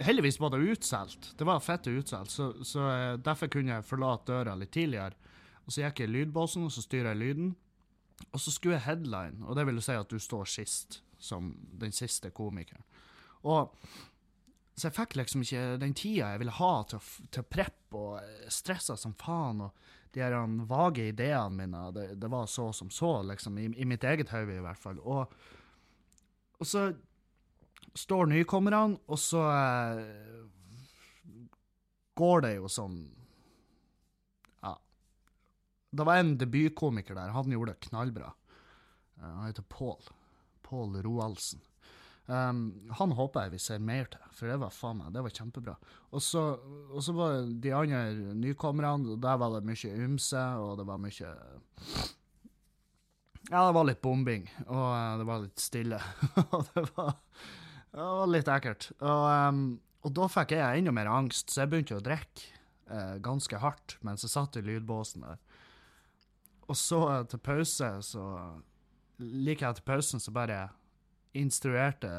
heldigvis 0.00 0.40
var 0.40 0.54
det 0.54 0.62
utsolgt. 0.72 1.34
Det 1.36 1.48
var 1.48 1.60
fette 1.64 1.92
utsolgt, 1.92 2.32
så, 2.32 2.48
så 2.64 2.86
eh, 2.88 3.18
derfor 3.20 3.52
kunne 3.52 3.76
jeg 3.76 3.88
forlate 3.88 4.32
døra 4.32 4.56
litt 4.56 4.72
tidligere. 4.72 5.18
Og 5.66 5.74
Så 5.74 5.84
gikk 5.84 6.00
jeg 6.00 6.08
i 6.08 6.14
lydbåsen, 6.16 6.64
og 6.64 6.72
så 6.72 6.84
styrer 6.84 7.12
jeg 7.12 7.20
lyden. 7.20 7.52
Og 8.30 8.40
så 8.40 8.54
skulle 8.54 8.78
jeg 8.78 8.86
headline, 8.86 9.44
og 9.44 9.58
det 9.58 9.66
vil 9.68 9.82
si 9.84 9.98
at 9.98 10.10
du 10.10 10.18
står 10.22 10.48
sist, 10.48 11.02
som 11.22 11.52
den 11.78 11.92
siste 11.92 12.32
komikeren. 12.34 12.82
Og 13.42 13.74
så 14.72 14.88
jeg 14.88 14.96
fikk 14.96 15.18
liksom 15.18 15.42
ikke 15.44 15.76
den 15.82 15.92
tida 15.94 16.30
jeg 16.32 16.40
ville 16.40 16.54
ha 16.56 16.70
til 16.88 16.98
å, 16.98 17.02
til 17.28 17.44
å 17.44 17.50
preppe, 17.52 17.98
og 17.98 18.48
stressa 18.50 18.96
som 18.96 19.12
faen. 19.20 19.66
og 19.66 19.90
de 20.12 20.20
her 20.20 20.34
vage 20.68 21.08
ideene 21.08 21.56
mine, 21.56 21.86
det, 21.96 22.06
det, 22.20 22.28
var 22.28 22.46
så 22.46 22.72
som 22.72 22.90
så, 22.90 23.22
liksom, 23.22 23.58
i, 23.58 23.70
i 23.76 23.88
mitt 23.88 24.04
eget 24.04 24.30
hode 24.30 24.56
i 24.58 24.64
hvert 24.64 24.78
fall. 24.78 25.00
Og, 25.00 25.32
og 26.60 26.68
så 26.68 26.90
står 27.94 28.28
nykommerne, 28.32 28.98
og 29.06 29.18
så 29.20 29.42
eh, 29.48 30.44
går 32.18 32.46
det 32.46 32.54
jo 32.58 32.70
sånn 32.70 33.00
Ja. 34.62 34.76
Det 35.90 36.06
var 36.08 36.20
en 36.20 36.36
debutkomiker 36.40 37.16
der, 37.18 37.34
han 37.34 37.52
gjorde 37.52 37.74
det 37.74 37.88
knallbra. 37.88 38.32
Uh, 39.18 39.28
han 39.28 39.46
heter 39.48 39.66
Pål. 39.68 40.00
Pål 40.62 41.00
Roaldsen. 41.04 41.60
Um, 42.32 42.88
han 42.96 43.12
håper 43.12 43.44
jeg 43.44 43.52
vi 43.52 43.58
ser 43.60 43.80
mer 43.84 44.06
til, 44.08 44.22
for 44.32 44.48
det 44.48 44.54
var 44.62 44.72
faen 44.72 45.02
meg, 45.02 45.10
det 45.12 45.24
var 45.26 45.34
kjempebra. 45.36 45.74
Og 46.16 46.22
så, 46.24 46.44
og 46.88 47.04
så 47.04 47.12
var 47.16 47.42
de 47.44 47.74
andre 47.76 48.32
nykommerne, 48.38 49.18
der 49.20 49.40
var 49.42 49.52
det 49.52 49.66
mye 49.68 49.90
ymse, 50.06 50.44
og 50.62 50.78
det 50.80 50.86
var 50.88 51.02
mye 51.02 51.32
Ja, 53.50 53.66
det 53.66 53.74
var 53.76 53.84
litt 53.84 54.00
bombing, 54.00 54.46
og 54.64 54.86
uh, 54.86 55.18
det 55.20 55.28
var 55.28 55.44
litt 55.44 55.60
stille. 55.60 56.00
og 56.54 56.70
det 56.70 56.86
var, 56.94 57.14
det 57.90 58.08
var, 58.08 58.26
litt 58.32 58.50
ekkelt. 58.54 58.88
Og, 59.02 59.28
um, 59.28 59.62
og, 60.00 60.10
da 60.16 60.32
fikk 60.32 60.56
jeg 60.56 60.80
enda 60.80 60.94
mer 60.96 61.12
angst, 61.12 61.52
så 61.52 61.66
jeg 61.66 61.74
begynte 61.74 62.00
å 62.00 62.04
drikke 62.06 62.48
uh, 62.88 63.18
ganske 63.20 63.60
hardt 63.60 63.98
mens 64.00 64.24
jeg 64.24 64.32
satt 64.32 64.56
i 64.56 64.64
lydbåsen 64.64 65.26
der. 65.26 65.42
Og 66.70 66.78
så 66.80 67.02
uh, 67.10 67.24
til 67.28 67.42
pause, 67.44 67.96
så 68.08 68.28
Like 69.22 69.68
etter 69.68 69.84
pausen 69.86 70.18
så 70.18 70.32
bare 70.34 70.70
instruerte 71.32 72.10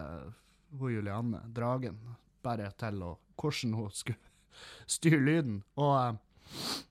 hun 0.80 0.94
Julianne, 0.94 1.44
dragen, 1.54 2.00
bare 2.44 2.72
til 2.80 3.04
å, 3.06 3.12
hvordan 3.40 3.76
hun 3.78 3.94
skulle 3.94 4.20
styre 4.96 5.22
lyden. 5.22 5.62
Og, 5.80 5.94
eh, 6.00 6.82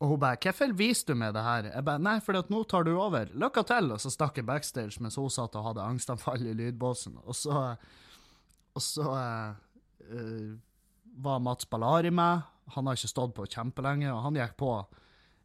og 0.00 0.08
hun 0.10 0.20
bare 0.20 0.36
'Hvorfor 0.36 0.72
viser 0.76 1.06
du 1.06 1.14
meg 1.14 1.34
det 1.34 1.42
her?' 1.42 1.70
Jeg 1.72 1.84
bare 1.84 1.98
'Nei, 1.98 2.20
for 2.20 2.32
nå 2.32 2.64
tar 2.68 2.84
du 2.84 2.96
over. 2.98 3.26
Lykke 3.26 3.64
til.' 3.64 3.92
Og 3.92 4.00
så 4.00 4.10
stakk 4.10 4.36
jeg 4.36 4.46
backstage 4.46 5.00
mens 5.00 5.16
hun 5.16 5.30
satt 5.30 5.56
og 5.56 5.64
hadde 5.64 5.86
angstanfall 5.86 6.46
i 6.46 6.52
lydbåsen. 6.52 7.18
Og 7.24 7.34
så, 7.34 7.76
og 8.74 8.82
så 8.82 9.06
uh, 10.10 10.58
var 11.16 11.38
Mats 11.38 11.64
Ballari 11.64 12.10
med. 12.10 12.42
Han 12.74 12.86
har 12.86 12.96
ikke 12.96 13.08
stått 13.08 13.34
på 13.34 13.46
kjempelenge, 13.46 14.12
og 14.12 14.22
han 14.22 14.34
gikk 14.34 14.56
på 14.56 14.86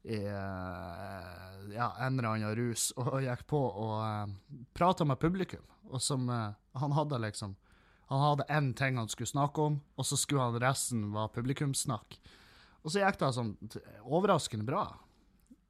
i 0.04 0.20
uh, 0.28 1.74
ja, 1.74 1.90
en 2.00 2.20
eller 2.20 2.30
annen 2.30 2.56
rus 2.56 2.90
og 3.02 3.20
gikk 3.24 3.46
på 3.50 3.60
og 3.60 3.96
uh, 4.00 4.68
prata 4.74 5.08
med 5.08 5.20
publikum. 5.20 5.66
Og 5.90 6.02
som 6.02 6.28
Han 6.30 6.92
hadde 6.94 7.18
liksom 7.18 7.56
Han 8.12 8.22
hadde 8.22 8.46
én 8.50 8.74
ting 8.78 8.98
han 8.98 9.10
skulle 9.10 9.30
snakke 9.30 9.62
om, 9.62 9.80
og 9.96 10.06
så 10.06 10.18
skulle 10.18 10.42
han 10.42 10.60
resten 10.62 11.12
være 11.14 11.34
publikumssnakk. 11.34 12.20
Og 12.82 12.92
så 12.94 13.04
gikk 13.04 13.20
det 13.22 13.30
sånn 13.36 13.52
overraskende 14.06 14.66
bra. 14.66 14.86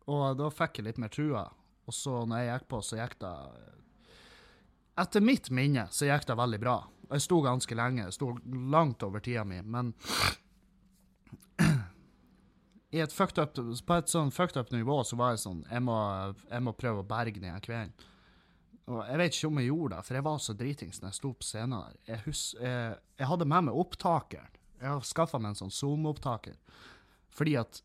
Og 0.08 0.38
da 0.40 0.48
fikk 0.52 0.80
jeg 0.80 0.88
litt 0.88 1.02
mer 1.02 1.12
trua. 1.12 1.50
Og 1.90 1.96
så 1.96 2.22
når 2.26 2.44
jeg 2.44 2.52
gikk 2.54 2.70
på, 2.72 2.82
så 2.86 3.00
gikk 3.02 3.18
det 3.24 3.34
Etter 5.00 5.24
mitt 5.24 5.48
minne 5.56 5.86
så 5.96 6.10
gikk 6.10 6.28
det 6.28 6.36
veldig 6.40 6.60
bra. 6.60 6.78
Og 7.10 7.16
jeg 7.16 7.26
sto 7.26 7.40
ganske 7.42 7.76
lenge. 7.76 8.06
Jeg 8.06 8.18
sto 8.18 8.34
langt 8.72 9.04
over 9.08 9.24
tida 9.24 9.46
mi, 9.48 9.62
men 9.64 9.94
i 12.90 13.02
et 13.04 13.14
fucked 13.14 13.42
up, 13.42 13.54
på 13.56 13.98
et 13.98 14.10
sånn 14.10 14.32
fucked 14.34 14.58
up 14.58 14.72
nivå 14.74 15.02
så 15.06 15.18
var 15.20 15.36
jeg 15.36 15.44
sånn 15.44 15.60
Jeg 15.70 15.84
må, 15.86 15.98
jeg 16.50 16.64
må 16.66 16.74
prøve 16.74 17.04
å 17.04 17.10
berge 17.10 17.42
den 17.42 17.60
kvelden. 17.62 17.94
Og 18.90 19.04
jeg 19.06 19.20
vet 19.22 19.36
ikke 19.36 19.50
om 19.52 19.60
jeg 19.62 19.70
gjorde 19.70 19.92
det, 19.96 20.06
for 20.08 20.18
jeg 20.18 20.26
var 20.26 20.40
så 20.42 20.56
dritings 20.58 21.02
når 21.02 21.12
jeg 21.12 21.18
sto 21.20 21.30
på 21.38 21.46
scenen 21.46 21.76
der. 21.76 22.00
Jeg, 22.08 22.22
hus, 22.26 22.42
jeg, 22.58 22.96
jeg 23.20 23.30
hadde 23.30 23.48
med 23.52 23.68
meg 23.68 23.78
opptakeren. 23.78 24.56
Jeg 24.80 24.88
har 24.88 25.06
skaffa 25.06 25.38
meg 25.38 25.54
en 25.54 25.60
sånn 25.60 25.76
Zoom-opptaker. 25.76 26.56
Fordi 27.36 27.54
at 27.60 27.82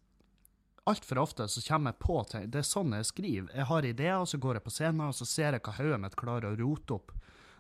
altfor 0.89 1.21
ofte 1.21 1.49
så 1.51 1.61
kommer 1.67 1.93
jeg 1.93 2.01
på 2.07 2.17
ting. 2.31 2.47
Det 2.55 2.63
er 2.63 2.69
sånn 2.69 2.97
jeg 2.97 3.11
skriver. 3.11 3.53
Jeg 3.53 3.69
har 3.69 3.89
ideer, 3.89 4.23
og 4.23 4.31
så 4.31 4.41
går 4.41 4.59
jeg 4.59 4.65
på 4.65 4.73
scenen, 4.73 5.11
og 5.11 5.19
så 5.19 5.29
ser 5.29 5.59
jeg 5.59 5.65
hva 5.67 5.77
hodet 5.77 6.01
mitt 6.01 6.17
klarer 6.21 6.55
å 6.55 6.59
rote 6.63 6.97
opp 6.97 7.13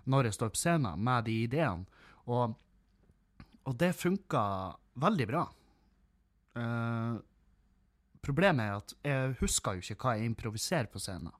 når 0.08 0.28
jeg 0.28 0.36
står 0.38 0.54
på 0.54 0.60
scenen 0.60 1.04
med 1.04 1.28
de 1.28 1.36
ideene. 1.44 2.08
Og, 2.24 2.56
og 3.68 3.76
det 3.80 3.92
funka 3.96 4.44
veldig 5.04 5.28
bra. 5.28 5.44
Uh, 6.56 7.20
problemet 8.26 8.64
er 8.64 8.76
at 8.80 8.94
jeg 9.04 9.34
husker 9.40 9.76
jo 9.76 9.84
ikke 9.84 10.00
hva 10.02 10.18
jeg 10.18 10.30
improviserer 10.30 10.90
på 10.90 11.02
scenen. 11.02 11.32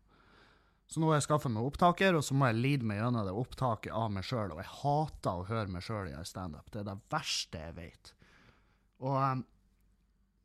Så 0.87 1.01
nå 1.01 1.09
har 1.09 1.19
jeg 1.19 1.27
skaffet 1.27 1.53
meg 1.53 1.65
opptaker, 1.65 2.17
og 2.19 2.25
så 2.27 2.37
må 2.37 2.51
jeg 2.51 2.61
lide 2.61 2.87
meg 2.87 3.01
gjennom 3.01 3.25
det 3.27 3.33
opptaket 3.35 3.95
av 3.97 4.11
meg 4.13 4.27
sjøl. 4.29 4.53
Og 4.53 4.61
jeg 4.61 4.73
hater 4.83 5.41
å 5.41 5.47
høre 5.49 5.73
meg 5.73 5.85
sjøl 5.87 6.11
i 6.11 6.19
standup. 6.29 6.69
Det 6.71 6.83
er 6.83 6.91
det 6.91 6.99
verste 7.13 7.63
jeg 7.63 7.77
vet. 7.79 8.13
Og 9.05 9.17
um, 9.17 9.47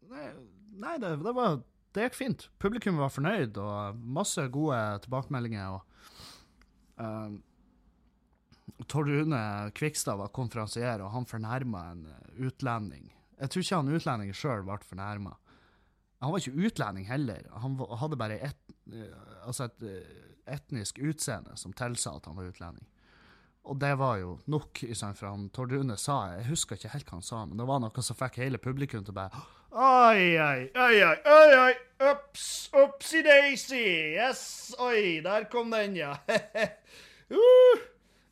Nei, 0.09 0.95
det, 1.01 1.11
det, 1.21 1.33
var, 1.35 1.59
det 1.93 2.07
gikk 2.07 2.17
fint. 2.17 2.47
Publikum 2.61 2.97
var 3.01 3.11
fornøyd, 3.13 3.59
og 3.61 3.99
masse 3.99 4.41
gode 4.53 4.79
tilbakemeldinger. 5.03 5.75
og 5.75 7.03
um, 7.03 7.37
Tord 8.87 9.11
Rune 9.11 9.41
Kvikstad 9.75 10.17
var 10.21 10.31
konferansier, 10.33 11.03
og 11.03 11.11
han 11.13 11.27
fornærma 11.29 11.83
en 11.91 12.05
utlending. 12.39 13.11
Jeg 13.39 13.51
tror 13.51 13.65
ikke 13.65 13.81
han 13.81 13.93
utlendingen 13.99 14.37
sjøl 14.37 14.65
ble 14.67 14.79
fornærma. 14.87 15.35
Han 16.19 16.33
var 16.33 16.41
ikke 16.41 16.67
utlending 16.67 17.05
heller. 17.07 17.45
Han 17.63 17.77
hadde 17.99 18.17
bare 18.19 18.39
et, 18.49 18.73
altså 19.45 19.69
et 19.69 19.85
etnisk 20.49 20.99
utseende 20.99 21.55
som 21.57 21.73
tilsa 21.73 22.15
at 22.17 22.27
han 22.27 22.37
var 22.37 22.49
utlending. 22.49 22.87
Og 23.69 23.77
det 23.79 23.91
var 23.99 24.17
jo 24.17 24.37
nok, 24.49 24.81
for 25.13 25.27
han 25.27 25.49
Tord 25.53 25.73
Rune 25.75 25.97
sa 25.99 26.31
Jeg 26.37 26.47
husker 26.47 26.77
ikke 26.79 26.93
helt 26.93 27.09
hva 27.09 27.19
han 27.19 27.25
sa, 27.25 27.43
men 27.45 27.59
det 27.59 27.67
var 27.69 27.81
noe 27.83 28.03
som 28.05 28.17
fikk 28.17 28.39
hele 28.41 28.57
publikum 28.61 29.03
til 29.03 29.13
å 29.13 29.19
bare 29.19 29.41
Oi, 29.69 30.39
oi, 30.41 30.61
oi, 30.73 30.95
oi, 31.05 31.17
oi, 31.29 31.49
oi. 31.59 31.73
Ups, 32.09 32.71
upsi 32.73 33.19
daisy. 33.21 33.83
Yes, 34.15 34.41
oi, 34.81 35.19
der 35.21 35.45
kom 35.51 35.69
den, 35.69 35.93
ja. 35.99 36.15
uh. 37.37 37.83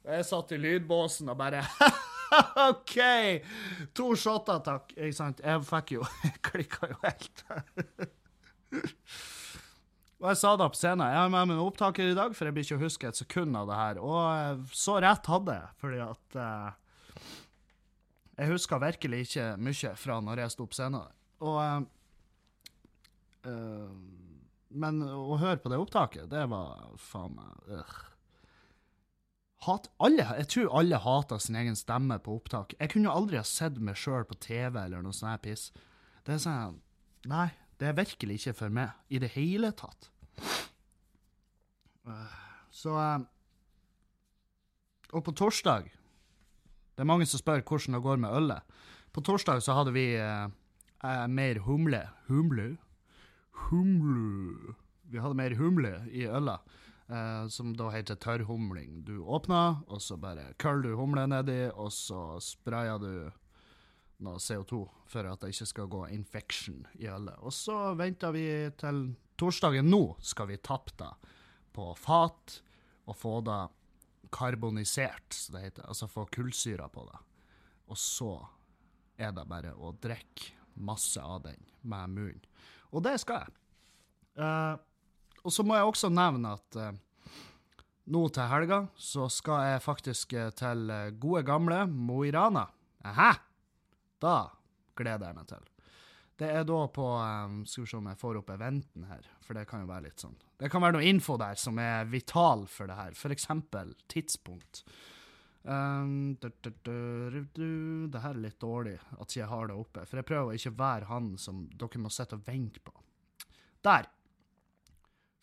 Jeg 0.07 0.25
satt 0.25 0.55
i 0.55 0.57
lydbåsen 0.63 1.29
og 1.29 1.37
bare 1.37 1.61
OK! 2.69 2.97
To 3.97 4.11
shotter, 4.19 4.61
takk. 4.65 4.93
Ikke 4.97 5.15
sant? 5.15 5.41
Jeg 5.43 5.63
fikk 5.67 5.97
jo 5.97 6.05
Jeg 6.27 6.37
klikka 6.51 6.91
jo 6.91 6.99
helt. 7.03 7.43
Og 10.17 10.31
jeg 10.31 10.39
sa 10.39 10.55
det 10.57 10.67
på 10.73 10.79
scenen. 10.79 11.11
Jeg 11.11 11.19
har 11.19 11.29
med 11.29 11.45
meg 11.45 11.59
en 11.59 11.67
opptaker 11.67 12.09
i 12.09 12.17
dag, 12.17 12.33
for 12.33 12.49
jeg 12.49 12.55
blir 12.55 12.65
ikke 12.65 12.79
å 12.79 12.85
huske 12.87 13.09
et 13.09 13.19
sekund 13.19 13.57
av 13.59 13.69
det 13.69 13.77
her. 13.77 13.99
Og 14.01 14.17
eh, 14.25 14.63
så 14.73 14.97
rett 15.03 15.29
hadde 15.29 15.57
jeg, 15.59 15.75
fordi 15.83 15.99
at 16.07 16.39
uh, 16.41 16.69
Jeg 18.37 18.51
huska 18.53 18.79
virkelig 18.81 19.19
ikke 19.27 19.45
mye 19.61 19.93
fra 19.97 20.17
når 20.21 20.43
jeg 20.43 20.55
sto 20.55 20.65
på 20.69 20.77
scenen. 20.77 21.13
Og 21.45 21.61
uh, 23.45 23.93
Men 24.73 25.03
å 25.05 25.37
høre 25.37 25.61
på 25.61 25.69
det 25.71 25.79
opptaket, 25.81 26.29
det 26.33 26.45
var 26.49 26.97
faen 26.97 27.37
meg 27.37 27.77
øh. 27.77 27.97
Hat, 29.67 29.89
alle, 29.99 30.23
jeg 30.39 30.47
tror 30.53 30.75
alle 30.79 30.99
hater 31.03 31.41
sin 31.43 31.57
egen 31.59 31.75
stemme 31.75 32.15
på 32.23 32.37
opptak. 32.39 32.71
Jeg 32.79 32.93
kunne 32.93 33.11
aldri 33.11 33.39
ha 33.39 33.43
sett 33.43 33.81
meg 33.83 33.99
sjøl 33.99 34.23
på 34.27 34.37
TV 34.39 34.77
eller 34.79 35.03
noe 35.03 35.15
sånt 35.15 35.43
piss. 35.43 35.69
Det 36.23 36.37
er 36.37 36.43
sånn 36.43 36.77
Nei, 37.27 37.49
det 37.81 37.89
er 37.89 37.97
virkelig 37.97 38.37
ikke 38.39 38.53
for 38.61 38.71
meg 38.71 38.95
i 39.11 39.19
det 39.19 39.33
hele 39.33 39.73
tatt. 39.75 40.07
Så 42.71 42.93
eh, 42.95 43.25
Og 45.11 45.23
på 45.25 45.33
torsdag 45.35 45.89
Det 45.89 47.03
er 47.03 47.09
mange 47.09 47.27
som 47.27 47.41
spør 47.41 47.65
hvordan 47.65 47.97
det 47.97 48.03
går 48.05 48.21
med 48.23 48.35
ølet. 48.39 48.77
På 49.11 49.23
torsdag 49.25 49.61
så 49.65 49.75
hadde 49.77 49.93
vi 49.95 50.13
eh, 50.15 50.47
eh, 51.03 51.27
mer 51.27 51.61
humle. 51.65 52.03
Humle? 52.29 52.77
Humle 53.67 54.75
Vi 55.11 55.19
hadde 55.19 55.39
mer 55.39 55.55
humle 55.59 55.93
i 56.11 56.25
ølet, 56.27 56.59
eh, 57.09 57.47
som 57.47 57.73
da 57.77 57.89
heter 57.93 58.19
tørrhumling. 58.21 59.03
Du 59.07 59.19
åpner, 59.23 59.81
og 59.87 60.01
så 60.01 60.17
bare 60.17 60.53
køller 60.61 60.89
du 60.89 60.97
humle 60.99 61.27
nedi, 61.27 61.67
og 61.73 61.91
så 61.93 62.39
sprayer 62.43 63.01
du 63.01 63.11
noe 64.25 64.41
CO2 64.41 64.81
for 65.07 65.29
at 65.29 65.41
det 65.43 65.53
ikke 65.53 65.69
skal 65.69 65.89
gå 65.93 66.03
infection 66.13 66.85
i 66.97 67.09
ølet. 67.11 67.37
Og 67.39 67.53
så 67.53 67.93
venter 67.97 68.33
vi 68.33 68.45
til 68.79 69.03
torsdagen 69.37 69.89
nå, 69.91 70.17
skal 70.25 70.49
vi 70.49 70.57
tappe 70.57 70.95
det 70.97 71.11
på 71.77 71.91
fat 71.99 72.59
og 73.07 73.15
få 73.15 73.39
det 73.45 73.61
karbonisert, 74.33 75.33
som 75.33 75.55
det 75.55 75.67
heter. 75.67 75.87
Altså 75.87 76.09
få 76.09 76.25
kullsyra 76.33 76.89
på 76.89 77.05
det. 77.07 77.19
Og 77.87 77.99
så 78.01 78.33
er 79.17 79.31
det 79.33 79.47
bare 79.49 79.73
å 79.77 79.93
drikke 80.01 80.55
masse 80.77 81.21
av 81.21 81.41
den 81.45 81.63
med 81.87 82.13
munnen. 82.13 82.43
Og 82.93 83.03
det 83.05 83.17
skal 83.21 83.45
jeg. 83.45 83.55
Uh, 84.37 84.77
og 85.47 85.55
så 85.55 85.63
må 85.63 85.77
jeg 85.77 85.87
også 85.87 86.11
nevne 86.11 86.51
at 86.59 86.79
uh, 86.81 87.31
nå 88.11 88.25
til 88.35 88.51
helga 88.51 88.81
så 88.99 89.29
skal 89.31 89.63
jeg 89.71 89.83
faktisk 89.83 90.35
til 90.59 90.91
gode, 91.19 91.43
gamle 91.47 91.81
Mo 91.87 92.21
i 92.27 92.31
Rana. 92.35 92.67
Aha! 93.07 93.31
Da 94.19 94.37
gleder 94.97 95.29
jeg 95.29 95.37
meg 95.37 95.49
til. 95.49 95.65
Det 96.37 96.49
er 96.53 96.65
da 96.69 96.79
på 96.93 97.05
um, 97.17 97.61
Skal 97.65 97.83
vi 97.83 97.89
se 97.89 97.97
om 97.97 98.09
jeg 98.11 98.19
får 98.21 98.39
opp 98.41 98.51
eventen 98.53 99.07
her, 99.09 99.25
for 99.41 99.57
det 99.57 99.65
kan 99.69 99.81
jo 99.81 99.89
være 99.89 100.05
litt 100.05 100.21
sånn 100.21 100.35
Det 100.61 100.69
kan 100.69 100.83
være 100.83 100.97
noe 100.99 101.09
info 101.09 101.37
der 101.41 101.57
som 101.57 101.79
er 101.81 102.09
vital 102.09 102.67
for 102.69 102.89
det 102.89 102.97
her, 102.97 103.15
eksempel 103.33 103.95
tidspunkt. 104.11 104.83
Um, 105.67 106.37
du, 106.39 106.49
du, 106.63 107.41
du, 107.53 107.65
det 108.07 108.21
her 108.23 108.37
er 108.37 108.43
litt 108.45 108.59
dårlig 108.61 108.95
at 109.19 109.35
jeg 109.35 109.49
har 109.49 109.67
det 109.67 109.75
oppe, 109.75 110.05
for 110.05 110.21
jeg 110.21 110.29
prøver 110.29 110.53
å 110.53 110.59
ikke 110.59 110.77
være 110.79 111.09
han 111.09 111.33
som 111.41 111.65
dere 111.73 112.03
må 112.03 112.13
sitte 112.13 112.37
og 112.37 112.45
vente 112.47 112.83
på. 112.85 112.93
Der! 113.83 114.07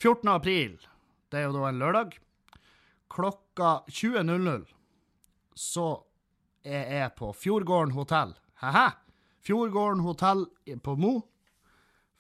14. 0.03 0.29
april. 0.29 0.79
Det 1.31 1.41
er 1.41 1.49
jo 1.49 1.55
da 1.57 1.69
en 1.69 1.81
lørdag. 1.81 2.17
Klokka 3.15 3.85
20.00 3.89 4.67
så 5.55 5.87
er 6.67 6.89
jeg 6.97 7.13
på 7.15 7.29
Fjordgården 7.37 7.93
hotell 7.95 8.33
Hæ? 8.59 8.89
Fjordgården 9.45 10.01
hotell 10.03 10.47
på 10.83 10.97
Mo. 10.97 11.21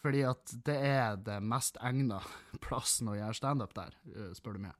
Fordi 0.04 0.20
at 0.28 0.52
det 0.66 0.76
er 0.76 1.16
det 1.16 1.38
mest 1.40 1.78
egna 1.80 2.20
plassen 2.64 3.08
å 3.08 3.16
gjøre 3.16 3.38
standup 3.38 3.72
der, 3.76 3.94
eh, 4.12 4.32
spør 4.36 4.58
du 4.58 4.66
meg. 4.66 4.74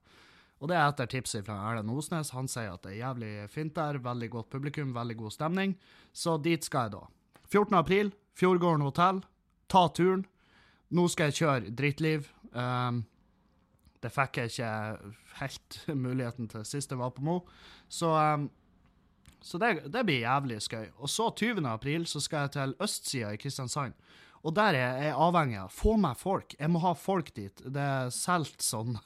Og 0.61 0.69
det 0.69 0.77
er 0.77 0.91
etter 0.91 1.09
tipset 1.11 1.47
fra 1.47 1.57
Erlend 1.71 1.93
Osnes. 1.93 2.35
Han 2.37 2.49
sier 2.49 2.75
at 2.75 2.85
det 2.85 2.93
er 2.95 3.01
jævlig 3.01 3.33
fint 3.53 3.75
der, 3.77 3.99
veldig 4.05 4.29
godt 4.37 4.51
publikum, 4.53 4.93
veldig 4.97 5.17
god 5.23 5.35
stemning. 5.35 5.75
Så 6.13 6.37
dit 6.45 6.65
skal 6.65 6.87
jeg 6.89 6.95
da. 6.95 7.03
14. 7.49 7.75
april, 7.81 8.13
Fjordgården 8.37 8.85
hotell. 8.85 9.23
Ta 9.73 9.89
turen. 9.97 10.27
Nå 10.95 11.07
skal 11.09 11.31
jeg 11.31 11.41
kjøre 11.41 11.73
drittliv. 11.73 12.29
Um, 12.53 13.05
det 14.05 14.13
fikk 14.13 14.43
jeg 14.43 14.53
ikke 14.53 14.73
helt 15.41 15.81
muligheten 16.07 16.51
til 16.53 16.67
sist 16.69 16.93
jeg 16.93 17.01
var 17.01 17.15
på 17.17 17.25
Mo. 17.25 17.41
Så 17.89 18.13
um, 18.13 18.51
så 19.45 19.59
det, 19.61 19.75
det, 19.93 20.07
blir 20.09 20.23
jævlig 20.23 20.57
skøy. 20.65 20.87
Og 21.05 21.11
så 21.13 21.27
20. 21.37 21.67
april 21.69 22.07
så 22.09 22.21
skal 22.25 22.47
jeg 22.47 22.55
til 22.55 22.71
østsida 22.81 23.33
i 23.35 23.37
Kristiansand. 23.37 23.93
Og 24.41 24.55
der 24.57 24.79
er 24.79 25.03
jeg 25.03 25.19
avhengig 25.21 25.59
av 25.61 25.73
Få 25.73 25.99
meg 26.01 26.17
folk. 26.17 26.55
Jeg 26.57 26.73
må 26.73 26.81
ha 26.81 26.95
folk 26.97 27.29
dit. 27.37 27.61
Det 27.61 27.85
er 27.85 28.09
solgt 28.13 28.65
sånn. 28.65 28.97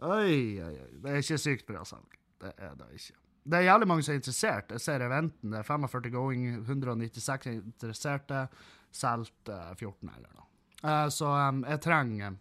oi, 0.07 0.39
oi, 0.63 0.71
oi. 0.71 0.89
Det 1.03 1.11
er 1.11 1.19
ikke 1.19 1.39
sykt 1.43 1.67
bra 1.67 1.83
salg. 1.87 2.15
Det 2.39 2.53
er 2.55 2.79
det 2.79 2.87
ikke. 2.95 3.19
Det 3.47 3.61
er 3.61 3.69
jævlig 3.69 3.87
mange 3.87 4.03
som 4.03 4.13
er 4.13 4.19
interessert. 4.19 4.71
Jeg 4.75 4.83
ser 4.83 5.03
eventen. 5.05 5.53
Det 5.53 5.61
er 5.61 5.67
45 5.67 6.11
going, 6.11 6.47
196 6.65 7.47
interesserte. 7.53 8.47
Solgt 8.91 9.51
eh, 9.51 9.71
14 9.77 10.09
eller 10.09 10.33
noe. 10.35 10.47
Eh, 10.83 11.07
så 11.13 11.31
um, 11.31 11.63
jeg 11.67 11.81
trenger 11.83 12.35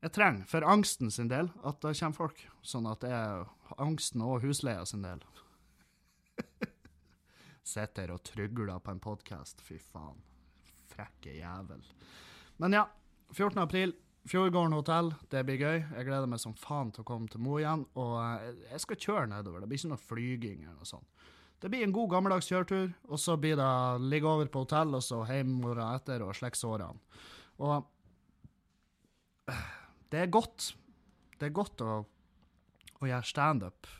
Jeg 0.00 0.12
trenger, 0.16 0.44
for 0.48 0.64
angsten 0.64 1.10
sin 1.12 1.28
del, 1.28 1.50
at 1.64 1.80
det 1.84 1.96
kommer 1.98 2.16
folk. 2.16 2.44
Sånn 2.64 2.88
at 2.88 3.02
det 3.04 3.12
er 3.12 3.48
angsten 3.76 4.22
og 4.24 4.44
husleia 4.44 4.84
sin 4.88 5.04
del. 5.04 5.20
Sitter 7.72 8.12
og 8.14 8.22
trygler 8.24 8.80
på 8.80 8.94
en 8.94 9.02
podkast. 9.04 9.60
Fy 9.64 9.76
faen. 9.76 10.20
Frekke 10.88 11.36
jævel. 11.36 11.84
Men 12.60 12.76
ja, 12.76 12.86
14. 13.32 13.60
april. 13.60 13.92
Fjordgården 14.30 14.76
hotell, 14.76 15.08
det 15.32 15.40
blir 15.42 15.58
gøy. 15.58 15.80
Jeg 15.82 16.06
gleder 16.06 16.28
meg 16.30 16.38
som 16.38 16.52
faen 16.54 16.92
til 16.94 17.02
å 17.02 17.06
komme 17.08 17.26
til 17.26 17.40
Mo 17.42 17.56
igjen. 17.58 17.80
Og 17.98 18.12
eh, 18.22 18.60
jeg 18.70 18.82
skal 18.84 18.98
kjøre 19.02 19.30
nedover. 19.32 19.62
Det 19.64 19.70
blir 19.72 19.80
ikke 19.80 19.90
noe 19.90 20.04
flyging 20.04 20.60
eller 20.62 20.76
noe 20.78 20.86
sånt. 20.86 21.24
Det 21.60 21.68
blir 21.72 21.82
en 21.82 21.92
god 21.92 22.12
gammeldags 22.12 22.46
kjøretur, 22.46 22.92
og 23.10 23.18
så 23.20 23.34
blir 23.36 23.58
det 23.58 23.70
ligge 24.06 24.30
over 24.30 24.48
på 24.48 24.62
hotell, 24.62 24.94
og 24.96 25.02
så 25.04 25.18
hjem 25.28 25.50
morgenen 25.60 25.98
etter 25.98 26.22
og 26.24 26.30
slekke 26.38 26.60
sårene. 26.60 27.18
Og 27.58 27.74
eh, 29.50 29.64
det 30.14 30.22
er 30.22 30.30
godt. 30.38 30.68
Det 31.40 31.48
er 31.48 31.56
godt 31.56 31.82
å, 31.82 31.96
å 33.00 33.10
gjøre 33.10 33.26
standup 33.26 33.90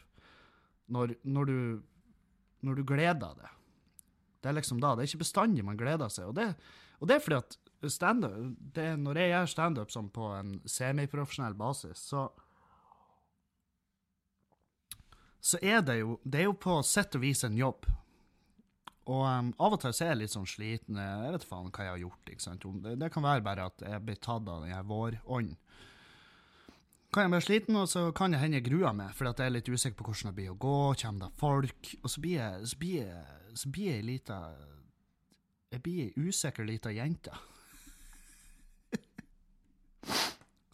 når, 0.95 1.17
når, 1.27 1.51
du, 1.51 1.83
når 2.69 2.79
du 2.79 2.85
gleder 2.87 3.35
deg. 3.43 3.59
Det 4.41 4.53
er 4.53 4.57
liksom 4.61 4.79
da. 4.79 4.95
Det 4.95 5.03
er 5.03 5.11
ikke 5.11 5.25
bestandig 5.25 5.67
man 5.67 5.81
gleder 5.81 6.13
seg. 6.13 6.31
Og 6.31 6.39
det, 6.39 6.53
og 7.03 7.11
det 7.11 7.19
er 7.19 7.27
fordi 7.27 7.41
at 7.43 7.59
standup 7.89 8.57
det 8.75 8.91
Når 9.01 9.17
jeg 9.17 9.31
gjør 9.31 9.47
standup 9.49 9.93
sånn 9.95 10.11
på 10.13 10.27
en 10.37 10.61
semiprofesjonell 10.69 11.55
basis, 11.57 12.03
så 12.11 12.29
så 15.41 15.57
er 15.65 15.81
det 15.81 16.01
jo 16.03 16.19
Det 16.25 16.43
er 16.43 16.51
jo 16.51 16.59
på 16.61 16.83
sett 16.85 17.17
og 17.17 17.23
vis 17.25 17.45
en 17.49 17.57
jobb. 17.57 17.89
Og 19.11 19.25
um, 19.25 19.49
av 19.59 19.75
og 19.75 19.81
til 19.83 19.95
så 19.97 20.05
er 20.05 20.13
jeg 20.13 20.21
litt 20.21 20.35
sånn 20.35 20.47
sliten. 20.47 20.99
Jeg 21.01 21.33
vet 21.33 21.47
faen 21.49 21.71
hva 21.73 21.87
jeg 21.87 21.95
har 21.95 22.03
gjort. 22.03 22.31
ikke 22.31 22.45
sant? 22.45 22.67
Det, 22.85 22.95
det 23.01 23.09
kan 23.11 23.25
være 23.25 23.45
bare 23.47 23.67
at 23.73 23.83
jeg 23.83 24.05
blir 24.07 24.21
tatt 24.21 24.47
av 24.47 24.67
den 24.67 24.75
her 24.75 24.85
vårånden. 24.87 25.57
Kan 27.11 27.25
jeg 27.27 27.33
bli 27.33 27.41
sliten, 27.43 27.75
og 27.81 27.89
så 27.91 28.05
kan 28.15 28.37
jeg 28.37 28.39
hende 28.45 28.61
jeg 28.61 28.69
gruer 28.69 28.93
meg, 28.95 29.17
fordi 29.19 29.33
at 29.33 29.41
jeg 29.43 29.51
er 29.51 29.55
litt 29.57 29.71
usikker 29.73 29.97
på 29.99 30.05
hvordan 30.07 30.31
det 30.31 30.37
blir 30.37 30.53
å 30.53 30.59
gå. 30.63 30.77
Kommer 31.01 31.25
det 31.25 31.41
folk? 31.41 31.95
Og 32.05 32.13
så 32.13 32.23
blir 32.23 32.37
jeg, 32.37 32.69
så 32.71 32.79
blir 32.79 32.99
jeg, 33.01 33.25
så 33.59 33.73
blir 33.75 33.89
jeg 33.89 33.97
ei 33.97 34.05
lita 34.13 34.37
Jeg 35.71 35.83
blir 35.83 36.05
ei 36.05 36.29
usikker 36.29 36.69
lita 36.69 36.93
jente. 36.95 37.35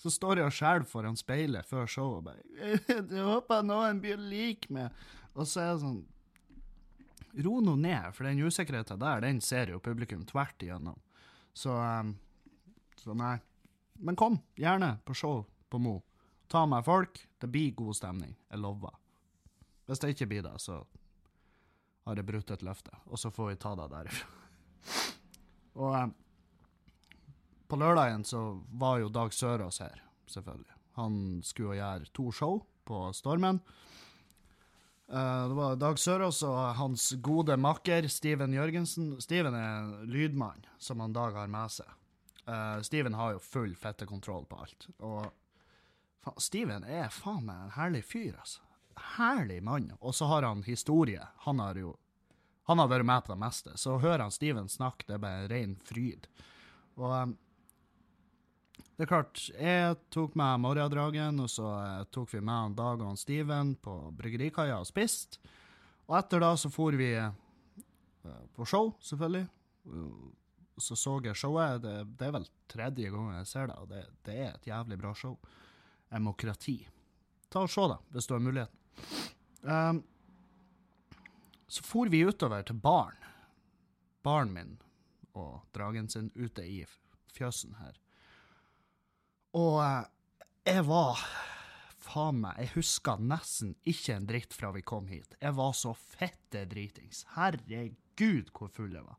Så 0.01 0.13
står 0.15 0.39
jeg 0.39 0.47
og 0.51 0.55
skjelver 0.55 0.87
foran 0.91 1.17
speilet 1.19 1.67
før 1.67 1.89
showet 1.91 2.19
og 2.21 2.27
bare 2.29 2.77
Jeg 3.17 3.25
håper 3.27 3.65
noen 3.67 4.03
blir 4.03 4.21
lik 4.21 4.69
meg. 4.71 4.95
Og 5.35 5.49
så 5.49 5.63
er 5.63 5.73
jeg 5.73 5.83
sånn 5.83 6.05
Ro 7.45 7.59
nå 7.61 7.75
ned, 7.77 8.15
for 8.17 8.25
den 8.25 8.41
usikkerheten 8.41 9.01
der, 9.03 9.21
den 9.21 9.43
ser 9.45 9.69
jo 9.69 9.81
publikum 9.85 10.23
tvert 10.25 10.63
igjennom. 10.65 10.97
Så 11.53 11.75
um, 11.77 12.15
Så 12.97 13.13
nei. 13.13 13.37
Men 14.01 14.17
kom, 14.17 14.39
gjerne 14.57 14.95
på 15.05 15.15
show 15.17 15.43
på 15.69 15.81
Mo. 15.81 15.99
Ta 16.49 16.65
med 16.67 16.85
folk. 16.85 17.21
Det 17.41 17.49
blir 17.53 17.75
god 17.77 17.97
stemning. 17.97 18.33
Jeg 18.51 18.61
lover. 18.61 18.95
Hvis 19.87 20.01
det 20.01 20.15
ikke 20.15 20.29
blir 20.31 20.47
det, 20.47 20.55
så 20.61 20.81
har 22.07 22.17
jeg 22.17 22.27
brutt 22.29 22.51
et 22.55 22.65
løfte. 22.65 22.93
Og 23.11 23.21
så 23.21 23.31
får 23.31 23.51
vi 23.51 23.59
ta 23.61 23.75
det 23.77 23.89
derifra. 23.93 24.29
Og 25.83 25.93
um, 25.93 26.15
på 27.69 27.79
lørdagen 27.81 28.25
så 28.25 28.61
var 28.79 29.01
jo 29.03 29.11
Dag 29.13 29.35
Sørås 29.35 29.81
her, 29.83 30.01
selvfølgelig. 30.31 30.73
Han 30.97 31.43
skulle 31.45 31.77
gjøre 31.79 32.09
to 32.17 32.31
show 32.33 32.61
på 32.89 33.01
Stormen. 33.17 33.61
Uh, 35.07 35.49
det 35.49 35.57
var 35.59 35.77
Dag 35.79 35.99
Sørås 35.99 36.43
og 36.47 36.61
hans 36.81 37.13
gode 37.23 37.57
makker 37.61 38.09
Steven 38.11 38.55
Jørgensen. 38.57 39.13
Steven 39.23 39.55
er 39.55 40.07
lydmann, 40.09 40.67
som 40.79 41.03
han 41.05 41.15
Dag 41.15 41.37
har 41.37 41.51
med 41.53 41.75
seg. 41.75 41.91
Uh, 42.47 42.81
Steven 42.87 43.15
har 43.19 43.37
jo 43.37 43.43
full 43.43 43.75
fettekontroll 43.79 44.47
på 44.51 44.63
alt. 44.63 44.89
Og 44.99 45.29
faen, 46.25 46.41
Steven 46.43 46.87
er 46.87 47.13
faen 47.15 47.45
meg 47.47 47.67
en 47.67 47.77
herlig 47.79 48.03
fyr, 48.07 48.35
altså. 48.39 48.63
Herlig 49.19 49.61
mann. 49.63 49.91
Og 50.01 50.15
så 50.17 50.27
har 50.31 50.47
han 50.47 50.63
historie. 50.65 51.23
Han 51.45 51.61
har 51.61 51.77
jo 51.77 51.97
han 52.67 52.81
har 52.83 52.89
vært 52.91 53.07
med 53.07 53.23
på 53.23 53.31
det 53.31 53.39
meste. 53.39 53.73
Så 53.79 53.99
hører 54.03 54.25
han 54.25 54.35
Steven 54.35 54.69
snakke, 54.69 55.07
det 55.07 55.15
er 55.15 55.23
bare 55.23 55.51
ren 55.53 55.77
fryd. 55.87 56.27
Og 56.99 57.13
um, 57.13 57.35
det 58.97 59.05
er 59.05 59.11
klart, 59.11 59.41
jeg 59.53 59.97
tok 60.15 60.37
med 60.41 60.63
morgendragen, 60.65 61.41
og 61.45 61.51
så 61.53 61.69
eh, 61.83 62.05
tok 62.15 62.31
vi 62.33 62.41
med 62.41 62.55
han 62.55 62.77
Dag 62.79 63.03
og 63.03 63.11
han 63.11 63.21
Steven 63.21 63.75
på 63.85 63.97
bryggerikaia 64.17 64.79
og 64.81 64.89
spiste. 64.89 65.43
Og 66.07 66.17
etter 66.17 66.41
da 66.41 66.55
så 66.57 66.71
for 66.73 66.97
vi 66.97 67.11
eh, 67.13 68.41
på 68.57 68.65
show, 68.65 68.95
selvfølgelig. 69.05 69.45
Så 70.81 70.97
så 70.97 71.19
jeg 71.25 71.37
showet. 71.37 71.83
Det, 71.85 71.95
det 72.17 72.29
er 72.29 72.35
vel 72.39 72.49
tredje 72.73 73.13
gangen 73.13 73.37
jeg 73.37 73.51
ser 73.51 73.69
det, 73.69 73.77
og 73.81 73.89
det, 73.93 74.03
det 74.25 74.39
er 74.47 74.51
et 74.55 74.71
jævlig 74.73 74.99
bra 75.01 75.13
show. 75.15 75.37
Demokrati. 76.09 76.79
Ta 77.53 77.67
og 77.67 77.73
se 77.73 77.85
det, 77.93 77.99
hvis 78.15 78.29
du 78.29 78.35
har 78.35 78.45
muligheten. 78.45 78.83
Um, 79.67 80.03
så 81.69 81.85
for 81.85 82.09
vi 82.09 82.25
utover 82.25 82.65
til 82.65 82.81
baren. 82.81 83.21
Baren 84.25 84.53
min 84.55 84.77
og 85.37 85.67
dragen 85.77 86.09
sin 86.09 86.31
ute 86.35 86.65
i 86.65 86.85
fjøsen 87.37 87.77
her. 87.83 87.99
Og 89.57 89.81
eh, 89.83 90.07
jeg 90.67 90.87
var 90.89 91.21
Faen 92.07 92.39
meg, 92.39 92.59
jeg 92.63 92.75
husker 92.77 93.19
nesten 93.19 93.73
ikke 93.89 94.15
en 94.15 94.27
dritt 94.29 94.55
fra 94.55 94.71
vi 94.77 94.83
kom 94.87 95.09
hit. 95.11 95.35
Jeg 95.41 95.57
var 95.59 95.73
så 95.75 95.91
fette 95.97 96.63
dritings. 96.71 97.25
Herregud, 97.35 98.53
hvor 98.55 98.71
full 98.71 98.95
jeg 98.95 99.03
var. 99.03 99.19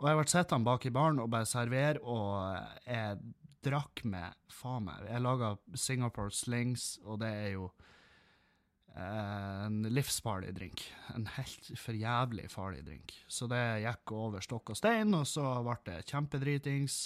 Og 0.00 0.08
jeg 0.08 0.18
ble 0.18 0.24
sittende 0.32 0.68
bak 0.68 0.86
i 0.88 0.92
baren 0.92 1.20
og 1.20 1.28
bare 1.32 1.48
servere, 1.48 2.00
og 2.00 2.88
jeg 2.88 3.20
drakk 3.66 4.02
med 4.08 4.36
Faen 4.52 4.88
meg. 4.88 5.04
Jeg 5.08 5.24
laga 5.24 5.52
Singapore 5.76 6.32
Slings, 6.32 6.88
og 7.04 7.20
det 7.20 7.30
er 7.44 7.52
jo 7.58 7.68
eh, 8.96 9.62
en 9.66 9.80
livsfarlig 9.92 10.56
drink. 10.56 10.84
En 11.12 11.28
helt 11.36 11.70
for 11.80 11.96
jævlig 11.96 12.48
farlig 12.52 12.84
drink. 12.88 13.16
Så 13.28 13.48
det 13.52 13.62
gikk 13.84 14.16
over 14.16 14.44
stokk 14.44 14.72
og 14.72 14.80
stein, 14.80 15.12
og 15.16 15.28
så 15.28 15.58
ble 15.66 15.78
det 15.90 16.02
kjempedritings. 16.08 17.00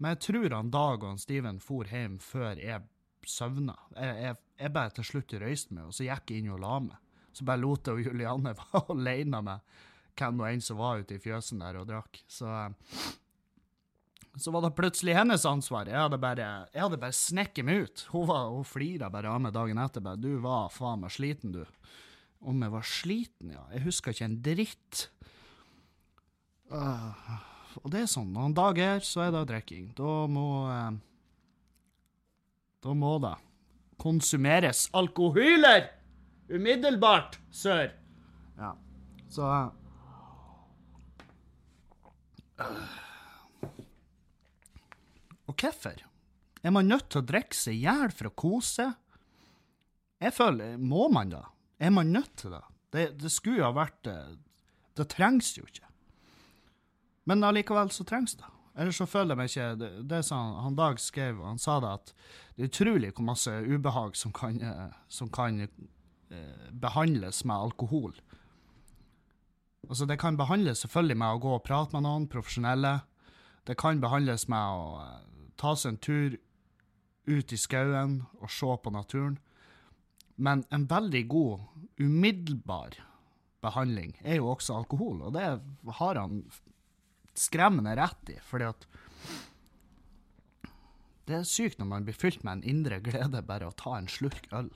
Men 0.00 0.12
jeg 0.14 0.22
tror 0.28 0.52
han 0.52 0.72
Dag 0.74 1.02
og 1.02 1.08
han 1.08 1.20
Steven 1.20 1.58
for 1.62 1.88
hjem 1.88 2.18
før 2.20 2.60
jeg 2.60 2.84
søvna. 3.26 3.74
Jeg, 3.96 4.16
jeg, 4.22 4.38
jeg 4.62 4.74
bare 4.74 4.94
til 4.96 5.08
slutt 5.10 5.36
røyste 5.40 5.76
meg, 5.76 5.88
og 5.88 5.96
så 5.96 6.06
gikk 6.06 6.32
jeg 6.32 6.42
inn 6.42 6.54
og 6.54 6.62
la 6.62 6.78
meg. 6.88 6.98
Så 7.36 7.44
bare 7.44 7.60
lot 7.60 7.88
jeg 7.88 7.98
og 7.98 8.10
Julianne 8.10 8.56
være 8.60 8.82
alene 8.94 9.44
med 9.44 9.78
hvem 10.16 10.38
nå 10.38 10.48
enn 10.48 10.64
som 10.64 10.80
var 10.80 11.02
ute 11.02 11.18
i 11.18 11.22
fjøsen 11.22 11.60
der 11.60 11.80
og 11.80 11.88
drakk. 11.90 12.22
Så, 12.32 12.48
så 14.40 14.52
var 14.54 14.64
det 14.64 14.76
plutselig 14.78 15.16
hennes 15.18 15.44
ansvar. 15.48 15.90
Jeg 15.90 16.00
hadde 16.00 16.20
bare, 16.20 16.48
bare 16.72 17.16
snekket 17.16 17.68
meg 17.68 17.84
ut. 17.84 18.06
Hun, 18.14 18.28
var, 18.30 18.48
hun 18.54 18.68
flira 18.68 19.10
bare 19.12 19.32
av 19.32 19.42
meg 19.44 19.56
dagen 19.56 19.80
etter. 19.82 20.04
Bare, 20.04 20.20
'Du 20.20 20.38
var 20.44 20.72
faen 20.72 21.04
meg 21.04 21.12
sliten, 21.12 21.52
du'. 21.56 21.66
Om 22.46 22.62
jeg 22.62 22.72
var 22.72 22.84
sliten, 22.86 23.52
ja. 23.52 23.64
Jeg 23.72 23.86
husker 23.88 24.12
ikke 24.12 24.28
en 24.28 24.40
dritt. 24.44 25.06
Uh, 26.72 27.12
og 27.82 27.90
det 27.92 28.02
er 28.04 28.10
sånn, 28.10 28.32
når 28.34 28.48
en 28.50 28.56
dag 28.56 28.78
er, 28.82 29.02
så 29.04 29.26
er 29.26 29.34
det 29.34 29.44
drikking. 29.50 29.90
Da 29.98 30.14
må 30.30 30.46
eh, 30.72 30.96
Da 32.86 32.94
må 32.94 33.16
det 33.24 33.34
konsumeres 34.00 34.86
alkohyler! 34.94 35.88
Umiddelbart, 36.46 37.40
sør. 37.50 37.88
Ja, 38.60 38.68
så 39.32 39.48
eh, 39.50 39.72
Og 45.46 45.54
hvorfor? 45.54 45.98
Er 46.62 46.74
man 46.74 46.88
nødt 46.90 47.08
til 47.10 47.22
å 47.22 47.26
drikke 47.26 47.54
seg 47.54 47.76
i 47.78 47.84
hjel 47.84 48.14
for 48.14 48.30
å 48.30 48.36
kose? 48.38 48.86
Jeg 50.22 50.34
føler 50.34 50.78
Må 50.80 51.08
man 51.12 51.30
da? 51.34 51.42
Er 51.78 51.92
man 51.94 52.10
nødt 52.14 52.32
til 52.40 52.54
det? 52.56 52.62
Det, 52.94 53.04
det 53.20 53.30
skulle 53.34 53.60
jo 53.60 53.68
ha 53.68 53.74
vært 53.76 53.98
det 54.06 54.16
Det 54.96 55.08
trengs 55.12 55.52
jo 55.58 55.66
ikke. 55.66 55.85
Men 57.26 57.44
allikevel 57.44 57.90
så 57.90 58.06
trengs 58.06 58.36
det. 58.38 58.46
Ellers 58.76 59.00
så 59.00 59.06
føler 59.08 59.32
jeg 59.32 59.40
meg 59.40 59.50
ikke 59.50 59.68
Det, 59.80 59.90
det 60.10 60.22
som 60.26 60.38
han, 60.38 60.56
han 60.66 60.78
Dag 60.78 61.00
skrev, 61.00 61.40
han 61.42 61.60
sa 61.60 61.78
det 61.80 61.92
at 61.98 62.12
det 62.56 62.64
er 62.64 62.70
utrolig 62.70 63.12
hvor 63.12 63.26
masse 63.26 63.52
ubehag 63.52 64.16
som 64.16 64.32
kan, 64.36 64.60
eh, 64.62 64.92
som 65.08 65.30
kan 65.32 65.60
eh, 65.60 66.68
behandles 66.72 67.42
med 67.44 67.56
alkohol. 67.56 68.14
Altså, 69.88 70.06
det 70.06 70.18
kan 70.18 70.38
behandles 70.38 70.82
selvfølgelig 70.84 71.18
med 71.20 71.34
å 71.34 71.42
gå 71.42 71.54
og 71.56 71.64
prate 71.66 71.94
med 71.94 72.06
noen 72.06 72.28
profesjonelle. 72.32 73.00
Det 73.68 73.76
kan 73.78 74.00
behandles 74.00 74.46
med 74.48 74.78
å 74.78 74.86
eh, 75.02 75.50
ta 75.60 75.74
seg 75.76 75.94
en 75.94 76.00
tur 76.08 76.38
ut 77.26 77.52
i 77.52 77.58
skauen 77.58 78.22
og 78.40 78.50
se 78.52 78.78
på 78.82 78.94
naturen. 78.94 79.36
Men 80.36 80.64
en 80.70 80.86
veldig 80.88 81.24
god, 81.28 81.66
umiddelbar 82.00 82.98
behandling 83.64 84.16
er 84.22 84.40
jo 84.40 84.50
også 84.52 84.76
alkohol, 84.80 85.22
og 85.26 85.36
det 85.36 85.46
har 86.00 86.20
han 86.20 86.42
skremmende 87.40 87.94
rett 87.98 88.32
i, 88.32 88.38
fordi 88.46 88.70
at 88.70 88.86
det 91.26 91.40
er 91.40 91.46
sykt 91.48 91.80
når 91.80 91.88
man 91.90 92.04
blir 92.06 92.14
fylt 92.14 92.44
med 92.46 92.58
en 92.60 92.68
indre 92.70 93.00
glede 93.02 93.42
bare 93.46 93.66
å 93.66 93.74
ta 93.74 93.96
en 93.98 94.10
slurk 94.10 94.46
øl. 94.54 94.70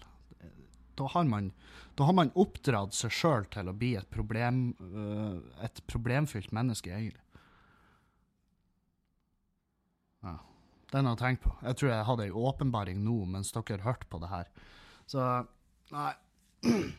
Da 0.98 1.06
har 1.14 1.24
man, 1.24 1.52
da 1.96 2.08
har 2.08 2.16
man 2.18 2.32
oppdratt 2.38 2.96
seg 2.96 3.14
sjøl 3.14 3.46
til 3.54 3.70
å 3.70 3.76
bli 3.76 3.94
et, 3.96 4.08
problem, 4.12 4.72
øh, 4.82 5.38
et 5.64 5.80
problemfylt 5.88 6.50
menneske, 6.52 6.90
egentlig. 6.92 7.22
Ja. 10.26 10.36
Den 10.90 11.06
har 11.06 11.14
jeg 11.14 11.22
tenkt 11.22 11.44
på. 11.46 11.54
Jeg 11.62 11.78
tror 11.78 11.92
jeg 11.92 12.08
hadde 12.08 12.26
ei 12.26 12.34
åpenbaring 12.34 12.98
nå 13.04 13.20
mens 13.30 13.54
dere 13.54 13.84
hørte 13.86 14.10
på 14.10 14.20
det 14.20 14.32
her. 14.32 14.50
Så 15.08 15.28
nei. 15.94 16.12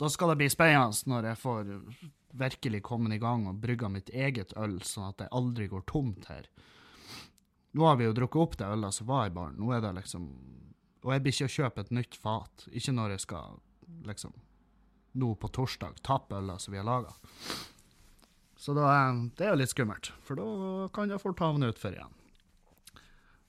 Da 0.00 0.08
skal 0.08 0.30
det 0.32 0.38
bli 0.40 0.46
spennende 0.48 1.12
når 1.12 1.26
jeg 1.28 1.38
får 1.42 1.70
virkelig 2.30 2.82
kommet 2.86 3.16
i 3.16 3.22
gang 3.22 3.46
og 3.50 3.60
brygga 3.62 3.88
mitt 3.92 4.10
eget 4.10 4.52
øl, 4.58 4.78
sånn 4.86 5.10
at 5.10 5.24
jeg 5.24 5.32
aldri 5.36 5.68
går 5.70 5.86
tomt 5.90 6.28
her. 6.30 6.46
Nå 7.72 7.86
har 7.86 7.98
vi 7.98 8.06
jo 8.08 8.14
drukket 8.16 8.42
opp 8.42 8.56
det 8.58 8.68
ølet 8.74 8.94
som 8.94 9.08
var 9.10 9.28
i 9.28 9.34
baren. 9.34 9.58
Nå 9.58 9.70
er 9.74 9.82
det 9.84 9.94
liksom 10.00 10.30
Og 11.00 11.12
jeg 11.14 11.22
blir 11.24 11.32
ikke 11.32 11.46
å 11.48 11.52
kjøpe 11.54 11.80
et 11.80 11.92
nytt 11.96 12.16
fat. 12.20 12.64
Ikke 12.76 12.92
når 12.92 13.14
jeg 13.14 13.22
skal 13.24 13.60
liksom 14.04 14.34
nå 15.16 15.30
på 15.40 15.48
torsdag 15.48 16.02
tappe 16.04 16.36
ølet 16.36 16.60
som 16.60 16.74
vi 16.74 16.78
har 16.78 16.84
laga. 16.84 17.14
Så 18.60 18.74
da, 18.76 18.84
det 19.36 19.46
er 19.46 19.54
jo 19.54 19.60
litt 19.62 19.72
skummelt, 19.72 20.10
for 20.20 20.36
da 20.36 20.88
kan 20.92 21.08
jeg 21.08 21.22
fort 21.22 21.40
havne 21.40 21.70
utfor 21.72 21.96
igjen. 21.96 22.12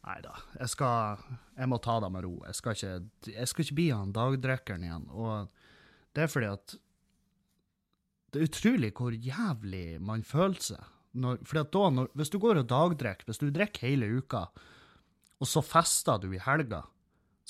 Nei 0.08 0.16
da, 0.24 0.32
jeg 0.58 0.72
skal 0.72 1.26
Jeg 1.58 1.70
må 1.70 1.78
ta 1.84 2.00
det 2.02 2.10
med 2.10 2.24
ro. 2.26 2.38
Jeg 2.48 2.58
skal 2.58 2.78
ikke, 2.78 2.94
jeg 3.36 3.50
skal 3.52 3.66
ikke 3.66 3.78
bli 3.78 3.90
han 3.92 4.16
dagdrikkeren 4.16 4.88
igjen. 4.88 5.04
Og 5.12 5.52
det 6.16 6.24
er 6.24 6.32
fordi 6.32 6.50
at 6.56 6.78
det 8.32 8.40
er 8.40 8.48
utrolig 8.48 8.92
hvor 8.96 9.16
jævlig 9.16 9.86
man 10.04 10.24
føler 10.24 10.64
seg. 10.64 10.92
Når, 11.12 11.42
fordi 11.44 11.62
at 11.66 11.72
da, 11.76 11.88
når, 11.92 12.12
hvis 12.16 12.32
du 12.32 12.38
går 12.40 12.62
og 12.62 12.70
dagdrikker, 12.72 13.28
hvis 13.28 13.42
du 13.42 13.50
drikker 13.52 13.90
hele 13.90 14.08
uka, 14.22 14.46
og 15.42 15.50
så 15.50 15.64
fester 15.66 16.22
du 16.22 16.30
i 16.32 16.40
helga, 16.40 16.86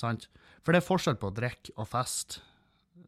sant? 0.00 0.26
For 0.62 0.74
det 0.74 0.82
er 0.82 0.88
forskjell 0.88 1.18
på 1.20 1.30
å 1.30 1.36
drikke 1.36 1.74
og 1.76 1.86
feste. 1.90 2.42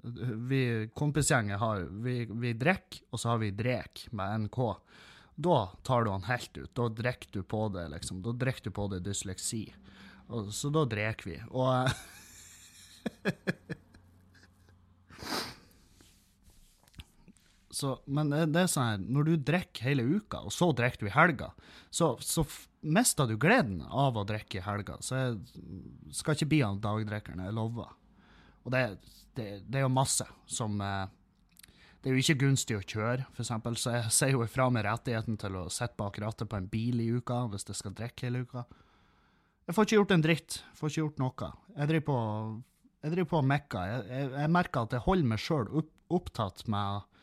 Vi 0.05 0.61
kompisgjengen 0.97 1.61
har 1.61 1.87
Vi, 2.05 2.25
vi 2.29 2.53
drikker, 2.61 3.07
og 3.11 3.21
så 3.21 3.33
har 3.33 3.41
vi 3.43 3.55
drek 3.57 4.07
med 4.13 4.47
NK. 4.47 4.59
Da 5.35 5.59
tar 5.83 6.05
du 6.05 6.13
han 6.13 6.29
helt 6.29 6.59
ut. 6.59 6.71
Da 6.77 6.89
drikker 6.89 7.33
du 7.33 7.43
på 7.43 7.67
det, 7.75 7.89
liksom. 7.97 8.23
Da 8.23 8.35
drikker 8.39 8.71
du 8.71 8.77
på 8.77 8.87
det 8.93 9.03
dysleksi. 9.07 9.65
Og, 10.29 10.53
så 10.55 10.71
da 10.73 10.85
drikker 10.87 11.31
vi. 11.31 11.39
Og 11.51 11.89
Så, 17.75 17.97
men 18.07 18.31
det, 18.31 18.45
det 18.55 18.61
er 18.63 18.71
sånn 18.71 18.87
her, 18.87 19.01
når 19.03 19.27
du 19.27 19.33
drikker 19.51 19.89
hele 19.89 20.05
uka, 20.07 20.45
og 20.47 20.53
så 20.55 20.69
drikker 20.77 21.03
du 21.03 21.09
i 21.11 21.15
helga, 21.17 21.49
så, 21.91 22.13
så 22.23 22.45
mister 22.87 23.27
du 23.27 23.35
gleden 23.41 23.81
av 23.89 24.15
å 24.21 24.23
drikke 24.29 24.61
i 24.61 24.63
helga. 24.63 25.01
Så 25.03 25.19
jeg 25.19 26.15
skal 26.15 26.37
ikke 26.37 26.51
bli 26.53 26.61
han 26.63 26.79
dagdrikkeren, 26.85 27.43
jeg 27.43 27.57
lover. 27.57 27.91
Og 28.63 28.71
det, 28.75 28.85
det, 29.35 29.49
det 29.67 29.81
er 29.81 29.87
jo 29.89 29.93
masse 29.93 30.25
som 30.47 30.79
eh, 30.81 31.11
Det 32.01 32.13
er 32.13 32.15
jo 32.15 32.23
ikke 32.23 32.45
gunstig 32.45 32.77
å 32.79 32.85
kjøre, 32.85 33.27
eksempel, 33.43 33.77
så 33.81 33.97
jeg 33.97 34.15
sier 34.21 34.37
jo 34.37 34.45
ifra 34.45 34.69
med 34.73 34.87
rettigheten 34.87 35.41
til 35.41 35.59
å 35.59 35.67
sitte 35.73 35.99
bak 35.99 36.21
rattet 36.23 36.51
på 36.53 36.61
en 36.61 36.71
bil 36.71 37.03
i 37.03 37.09
uka 37.17 37.47
hvis 37.51 37.67
jeg 37.73 37.81
skal 37.81 37.97
drikke 37.97 38.29
hele 38.29 38.45
uka. 38.45 38.65
Jeg 39.65 39.75
får 39.75 39.89
ikke 39.89 39.99
gjort 39.99 40.15
en 40.15 40.25
dritt. 40.25 40.61
Får 40.77 40.93
ikke 40.93 41.01
gjort 41.01 41.21
noe. 41.23 41.51
Jeg 41.75 41.91
driver 41.91 42.07
på 42.11 42.19
jeg 43.05 43.13
driver 43.13 43.29
på 43.33 43.41
og 43.41 43.49
mekker. 43.49 43.89
Jeg, 43.91 44.05
jeg, 44.09 44.31
jeg 44.39 44.53
merker 44.53 44.87
at 44.87 44.95
jeg 44.95 45.05
holder 45.05 45.29
meg 45.29 45.41
sjøl 45.43 45.67
opp, 45.81 45.91
opptatt 46.15 46.63
med 46.73 47.14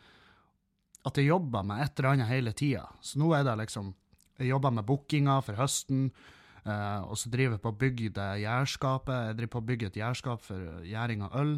at 1.07 1.17
jeg 1.17 1.31
jobber 1.31 1.65
med 1.65 1.81
et 1.83 1.97
eller 1.99 2.13
annet 2.13 2.29
hele 2.29 2.53
tida. 2.57 2.85
Så 3.01 3.21
nå 3.21 3.31
er 3.37 3.45
det 3.47 3.57
liksom 3.63 3.95
Jeg 4.41 4.49
jobber 4.49 4.71
med 4.73 4.85
bookinga 4.87 5.35
for 5.45 5.53
høsten, 5.53 6.07
eh, 6.65 7.01
og 7.05 7.13
så 7.19 7.29
driver 7.29 7.59
jeg 7.59 7.61
på 7.61 7.69
å 7.69 7.77
bygge 7.77 8.13
det 8.15 8.29
gjærskapet. 8.41 9.27
Jeg 9.27 9.35
driver 9.37 9.51
på 9.53 9.61
å 9.61 9.67
bygge 9.67 9.89
et 9.91 9.99
gjærskap 9.99 10.41
for 10.41 10.79
gjæring 10.87 11.21
av 11.27 11.35
øl. 11.37 11.51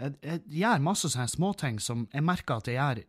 Jeg, 0.00 0.16
jeg 0.24 0.42
gjør 0.58 0.82
masse 0.82 1.10
sånne 1.12 1.30
småting 1.30 1.78
som 1.78 2.08
jeg 2.10 2.26
merker 2.26 2.58
at 2.58 2.66
jeg 2.66 2.76
gjør 2.80 3.04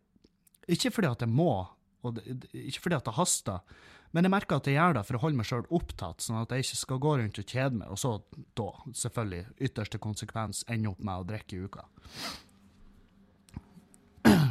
Ikke 0.75 0.91
fordi 0.91 1.09
at 1.09 1.25
jeg 1.25 1.33
må, 1.33 1.65
og 2.03 2.13
det, 2.19 2.37
ikke 2.53 2.83
fordi 2.83 2.99
at 2.99 3.09
det 3.09 3.15
haster, 3.17 3.81
men 4.15 4.27
jeg 4.27 4.33
merker 4.33 4.59
at 4.59 4.67
jeg 4.69 4.77
gjør 4.77 4.97
det 4.97 5.05
for 5.07 5.17
å 5.17 5.21
holde 5.23 5.39
meg 5.39 5.47
sjøl 5.49 5.65
opptatt, 5.77 6.23
sånn 6.23 6.39
at 6.39 6.53
jeg 6.53 6.65
ikke 6.65 6.79
skal 6.79 6.99
gå 7.03 7.13
rundt 7.19 7.39
og 7.41 7.53
kjede 7.53 7.79
meg, 7.81 7.87
og 7.91 7.99
så 8.01 8.13
da, 8.59 8.67
selvfølgelig, 9.01 9.43
ytterste 9.67 10.01
konsekvens, 10.03 10.63
ende 10.71 10.91
opp 10.91 11.01
med 11.03 11.23
å 11.23 11.27
drikke 11.27 11.57
i 11.57 11.65
uka. 11.67 11.87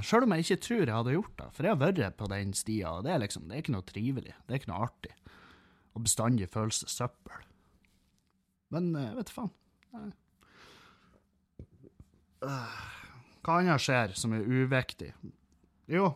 Sjøl 0.07 0.27
om 0.27 0.35
jeg 0.37 0.45
ikke 0.47 0.59
tror 0.67 0.83
jeg 0.85 0.95
hadde 0.97 1.15
gjort 1.17 1.37
det, 1.41 1.47
for 1.57 1.67
jeg 1.67 1.75
har 1.75 1.81
vært 1.83 2.19
på 2.21 2.29
den 2.31 2.53
stia, 2.57 2.93
og 2.97 3.07
det 3.07 3.13
er 3.15 3.23
liksom, 3.23 3.47
det 3.49 3.57
er 3.57 3.65
ikke 3.65 3.75
noe 3.75 3.87
trivelig, 3.89 4.35
det 4.47 4.55
er 4.55 4.61
ikke 4.61 4.71
noe 4.73 4.85
artig. 4.87 5.15
Og 5.97 6.05
bestandig 6.05 6.49
føles 6.53 6.83
det 6.83 6.91
søppel. 6.93 7.43
Men 8.75 8.91
jeg 8.99 9.17
vet 9.17 9.33
faen. 9.33 9.51
Nei. 9.97 10.11
Øh, 12.47 12.77
Hva 13.47 13.59
annet 13.63 13.83
skjer 13.83 14.15
som 14.19 14.35
er 14.37 14.47
uviktig? 14.47 15.13
Jo, 15.91 16.11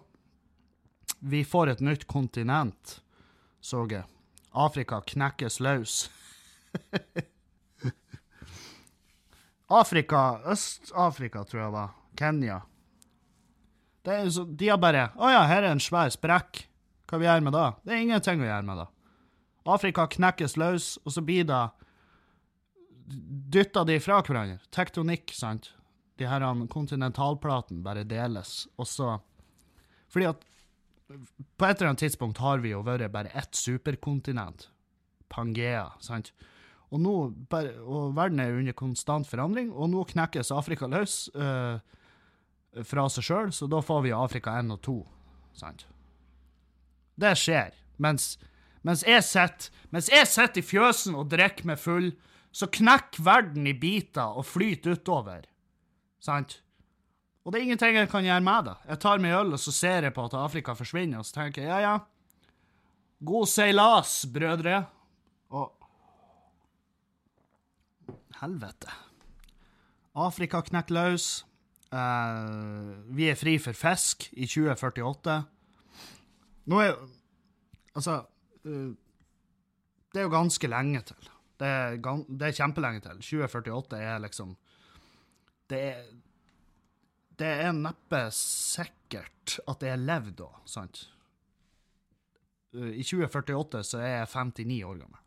vi 1.20 1.44
får 1.44 1.74
et 1.74 1.82
nytt 1.84 2.06
kontinent, 2.10 2.96
så 3.60 3.84
jeg. 3.90 4.04
Afrika 4.56 4.98
knekkes 5.06 5.60
løs. 5.62 6.10
Afrika, 9.70 10.40
Øst-Afrika 10.50 11.44
tror 11.46 11.60
jeg 11.62 11.72
var, 11.72 11.92
Kenya. 12.18 12.60
Så, 14.04 14.44
de 14.44 14.68
har 14.70 14.78
bare 14.80 15.10
Å 15.20 15.28
ja, 15.28 15.42
her 15.44 15.64
er 15.64 15.74
en 15.74 15.82
svær 15.82 16.08
sprekk. 16.12 16.64
Hva 17.10 17.18
vi 17.20 17.26
gjør 17.26 17.44
med 17.44 17.56
det? 17.56 17.66
Det 17.84 17.94
er 17.94 18.04
ingenting 18.04 18.42
å 18.42 18.48
gjøre 18.48 18.66
med 18.68 18.80
det. 18.80 18.86
Afrika 19.70 20.06
knekkes 20.08 20.56
løs, 20.60 20.94
og 21.04 21.14
så 21.16 21.24
blir 21.24 21.44
det 21.48 21.64
Dytter 23.50 23.88
de 23.88 23.96
fra 23.98 24.20
hverandre. 24.22 24.60
Tektonikk, 24.70 25.32
sant. 25.34 25.72
De 26.20 26.28
her 26.30 26.44
kontinentalplaten 26.70 27.80
bare 27.82 28.06
deles, 28.06 28.68
og 28.78 28.86
så 28.86 29.16
Fordi 30.10 30.28
at 30.30 30.46
på 31.58 31.66
et 31.66 31.80
eller 31.80 31.90
annet 31.90 32.04
tidspunkt 32.04 32.38
har 32.38 32.60
vi 32.62 32.70
jo 32.70 32.84
vært 32.86 33.10
bare 33.10 33.32
ett 33.34 33.56
superkontinent. 33.58 34.68
Pangea, 35.30 35.88
sant. 35.98 36.30
Og 36.90 37.02
nå, 37.02 37.14
og 37.50 38.14
verden 38.14 38.42
er 38.42 38.54
under 38.54 38.74
konstant 38.78 39.26
forandring, 39.26 39.72
og 39.74 39.90
nå 39.90 40.04
knekkes 40.10 40.52
Afrika 40.54 40.86
løs. 40.86 41.28
øh, 41.34 41.78
fra 42.86 43.06
seg 43.10 43.26
sjøl, 43.26 43.52
så 43.54 43.66
da 43.70 43.80
får 43.82 44.04
vi 44.06 44.14
Afrika 44.14 44.54
1 44.60 44.74
og 44.74 44.80
2. 44.86 44.96
Sant? 45.58 45.86
Det 47.20 47.34
skjer. 47.38 47.74
Mens, 48.00 48.36
mens 48.86 49.04
jeg 49.04 49.24
sitter 49.26 50.60
i 50.60 50.64
fjøsen 50.64 51.18
og 51.18 51.28
drikker 51.32 51.68
meg 51.68 51.80
full, 51.82 52.12
så 52.50 52.66
knekker 52.70 53.22
verden 53.22 53.68
i 53.70 53.74
biter 53.78 54.38
og 54.38 54.46
flyter 54.48 54.96
utover. 54.98 55.44
Sant? 56.22 56.60
Og 57.44 57.52
det 57.52 57.60
er 57.60 57.66
ingenting 57.68 57.96
jeg 57.96 58.10
kan 58.12 58.26
gjøre 58.26 58.44
med 58.44 58.70
det. 58.70 58.76
Jeg 58.92 59.02
tar 59.02 59.22
meg 59.22 59.36
øl, 59.38 59.54
og 59.56 59.60
så 59.60 59.74
ser 59.74 60.06
jeg 60.06 60.14
på 60.16 60.24
at 60.28 60.38
Afrika 60.38 60.74
forsvinner, 60.76 61.20
og 61.20 61.28
så 61.28 61.40
tenker 61.40 61.64
jeg 61.64 61.70
ja, 61.70 61.80
ja. 61.84 61.98
God 63.20 63.48
seilas, 63.52 64.22
brødre. 64.32 64.82
Og 65.52 65.76
Helvete. 68.40 68.88
Afrika 70.16 70.62
knekker 70.64 70.96
løs. 70.96 71.26
Eh, 71.90 72.90
vi 73.16 73.26
er 73.26 73.38
fri 73.38 73.56
for 73.62 73.74
fisk 73.74 74.28
i 74.38 74.46
2048. 74.46 75.40
Nå 76.70 76.82
er 76.82 76.92
jo 76.92 76.98
Altså 77.98 78.20
uh, 78.22 78.90
Det 80.12 80.20
er 80.20 80.26
jo 80.28 80.30
ganske 80.30 80.68
lenge 80.70 81.00
til. 81.08 81.30
Det 81.58 81.66
er, 81.66 81.96
det 81.98 82.46
er 82.46 82.54
kjempelenge 82.54 83.02
til. 83.02 83.18
2048 83.18 83.98
er 83.98 84.20
liksom 84.22 84.52
Det 85.68 85.80
er 85.88 86.04
Det 87.40 87.48
er 87.66 87.72
neppe 87.74 88.28
sikkert 88.36 89.58
at 89.66 89.82
jeg 89.82 89.98
lever 89.98 90.36
da, 90.38 90.50
sant? 90.70 91.02
Uh, 92.76 92.92
I 92.94 93.02
2048 93.02 93.82
så 93.90 93.98
er 93.98 94.20
jeg 94.20 94.30
59 94.30 94.84
år 94.86 95.02
gammel. 95.02 95.18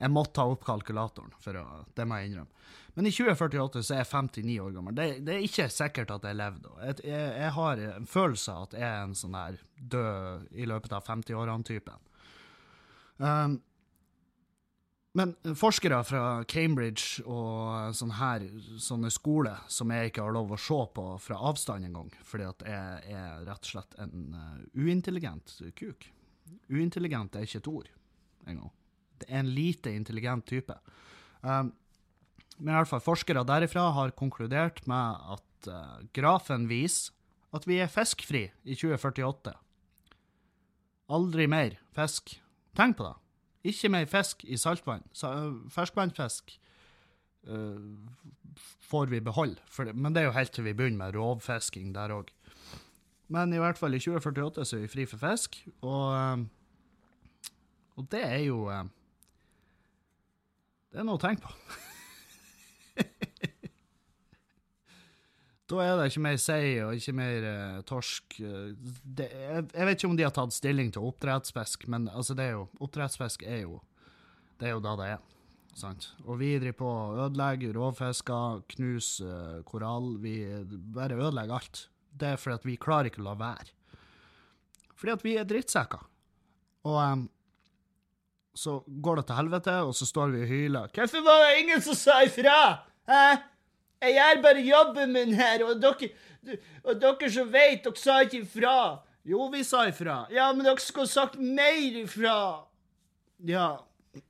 Jeg 0.00 0.12
måtte 0.12 0.36
ta 0.36 0.44
opp 0.48 0.64
kalkulatoren, 0.64 1.32
for 1.40 1.56
å, 1.60 1.64
det 1.96 2.06
må 2.08 2.18
jeg 2.18 2.30
innrømme. 2.30 2.66
Men 2.94 3.06
i 3.06 3.12
2048 3.14 3.82
så 3.86 3.94
er 3.94 4.02
jeg 4.02 4.10
59 4.10 4.58
år 4.64 4.74
gammel. 4.74 4.94
Det, 4.96 5.08
det 5.26 5.34
er 5.36 5.46
ikke 5.46 5.68
sikkert 5.72 6.12
at 6.16 6.26
jeg 6.26 6.38
lever 6.40 6.62
da. 6.64 6.76
Jeg, 6.88 7.00
jeg, 7.06 7.50
har 7.56 7.82
en 7.86 8.06
følelse 8.10 8.54
av 8.54 8.68
at 8.68 8.78
jeg 8.80 8.86
er 8.88 9.02
en 9.06 9.18
sånn 9.18 9.36
her 9.38 9.58
død 9.94 10.46
i 10.58 10.68
løpet 10.68 10.94
av 10.96 11.06
50-årene-typen. 11.06 12.06
Um, 13.20 13.58
men 15.18 15.34
forskere 15.58 15.98
fra 16.06 16.24
Cambridge 16.46 17.24
og 17.24 17.96
sånne, 17.98 18.18
her, 18.20 18.44
sånne 18.78 19.10
skoler 19.10 19.64
som 19.70 19.90
jeg 19.90 20.12
ikke 20.12 20.22
har 20.22 20.36
lov 20.36 20.54
å 20.54 20.60
se 20.60 20.78
på 20.94 21.06
fra 21.18 21.38
avstand 21.50 21.88
engang, 21.88 22.12
fordi 22.26 22.46
at 22.46 22.62
jeg 22.70 23.16
er 23.18 23.42
rett 23.48 23.66
og 23.66 23.72
slett 23.72 23.98
en 24.02 24.36
uh, 24.36 24.60
uintelligent 24.78 25.56
kuk. 25.78 26.06
Uintelligent 26.70 27.34
er 27.34 27.46
ikke 27.46 27.62
et 27.62 27.70
ord 27.70 27.90
engang. 28.46 28.70
Det 29.20 29.28
er 29.28 29.42
en 29.42 29.52
lite 29.52 29.92
intelligent 29.92 30.46
type. 30.46 30.78
Um, 31.42 31.74
men 32.60 32.74
i 32.74 32.76
hvert 32.78 32.90
fall 32.90 33.02
forskere 33.04 33.44
derifra 33.48 33.88
har 33.96 34.14
konkludert 34.18 34.82
med 34.90 35.24
at 35.36 35.70
uh, 35.72 35.98
grafen 36.16 36.68
viser 36.70 37.16
at 37.56 37.66
vi 37.66 37.80
er 37.82 37.90
fiskfri 37.90 38.44
i 38.62 38.76
2048. 38.78 39.56
Aldri 41.10 41.48
mer 41.50 41.74
fisk. 41.96 42.36
Tenk 42.78 43.00
på 43.00 43.08
det. 43.08 43.16
Ikke 43.72 43.90
mer 43.90 44.06
fisk 44.08 44.44
i 44.46 44.58
saltvann. 44.60 45.02
Uh, 45.24 45.66
ferskvannfisk 45.72 46.54
uh, 47.50 47.80
får 48.90 49.10
vi 49.10 49.20
beholde. 49.24 49.58
Det, 49.76 49.96
men 49.96 50.14
det 50.14 50.22
er 50.22 50.30
jo 50.30 50.36
helt 50.38 50.54
til 50.54 50.68
vi 50.68 50.76
begynner 50.76 51.06
med 51.06 51.18
rovfisking 51.18 51.90
der 51.96 52.14
òg. 52.14 52.30
Men 53.30 53.52
i 53.54 53.60
hvert 53.62 53.78
fall 53.78 53.94
i 53.94 54.00
2048 54.02 54.64
så 54.66 54.76
er 54.76 54.80
vi 54.84 54.90
fri 54.90 55.04
for 55.06 55.22
fisk, 55.22 55.60
og, 55.86 56.06
eh, 56.16 57.52
og 58.00 58.08
det 58.10 58.22
er 58.26 58.40
jo 58.48 58.64
eh, 58.72 58.88
Det 60.90 60.98
er 60.98 61.06
noe 61.06 61.20
å 61.20 61.22
tenke 61.22 61.46
på. 61.46 61.52
Da 65.70 65.82
er 65.84 65.92
det 65.98 66.08
ikke 66.10 66.22
mer 66.24 66.38
sei 66.42 66.64
og 66.82 66.96
ikke 66.98 67.14
mer 67.14 67.44
uh, 67.46 67.80
torsk. 67.86 68.40
Det, 68.40 69.28
jeg, 69.30 69.66
jeg, 69.70 69.86
vet 69.86 69.98
ikke 69.98 70.10
om 70.10 70.16
de 70.18 70.26
har 70.26 70.34
tatt 70.34 70.54
stilling 70.54 70.90
til 70.94 71.06
oppdrettsfisk, 71.06 71.86
men 71.92 72.08
altså, 72.10 72.34
det 72.38 72.48
er 72.48 72.56
jo, 72.56 72.64
oppdrettsfisk 72.82 73.44
er 73.46 73.62
jo 73.68 73.78
Det 74.58 74.68
er 74.68 74.74
jo 74.74 74.82
da 74.84 74.96
det 74.98 75.12
er. 75.14 75.20
Sant? 75.78 76.10
Og 76.26 76.40
vi 76.40 76.50
driver 76.58 76.78
på 76.80 76.88
å 76.90 77.26
ødelegge 77.26 77.70
rovfisker, 77.76 78.64
knuser 78.74 79.60
uh, 79.60 79.62
korall. 79.64 80.16
Vi 80.20 80.34
bare 80.96 81.16
ødelegger 81.16 81.60
alt. 81.60 81.84
Det 82.10 82.34
er 82.34 82.40
fordi 82.40 82.58
at 82.58 82.66
vi 82.66 82.80
klarer 82.80 83.08
ikke 83.08 83.22
å 83.22 83.28
la 83.30 83.36
være. 83.38 83.70
Fordi 84.98 85.14
at 85.14 85.22
vi 85.24 85.36
er 85.40 85.46
drittsekker. 85.48 86.02
Og 86.90 86.98
um, 86.98 87.28
så 88.56 88.80
går 88.86 89.20
det 89.20 89.26
til 89.28 89.38
helvete, 89.38 89.76
og 89.86 89.94
så 89.96 90.08
står 90.08 90.34
vi 90.34 90.42
og 90.42 90.50
hyler. 90.50 90.92
Hvorfor 90.94 91.24
var 91.24 91.46
det 91.46 91.62
ingen 91.62 91.82
som 91.84 91.96
sa 91.96 92.18
ifra? 92.26 92.58
Hæ? 93.08 93.22
Jeg 94.00 94.14
gjør 94.16 94.38
bare 94.42 94.62
jobben 94.64 95.12
min 95.12 95.34
her, 95.36 95.60
og 95.66 95.82
dere, 95.82 96.08
og 96.84 97.00
dere 97.02 97.30
som 97.32 97.52
vet, 97.52 97.84
dere 97.84 97.96
sa 98.00 98.20
ikke 98.24 98.40
ifra. 98.46 98.98
Jo, 99.28 99.48
vi 99.52 99.64
sa 99.66 99.88
ifra. 99.90 100.26
Ja, 100.32 100.52
men 100.56 100.64
dere 100.64 100.80
skulle 100.80 101.08
sagt 101.10 101.36
mer 101.36 101.96
ifra. 102.00 102.64
Ja. 103.44 103.76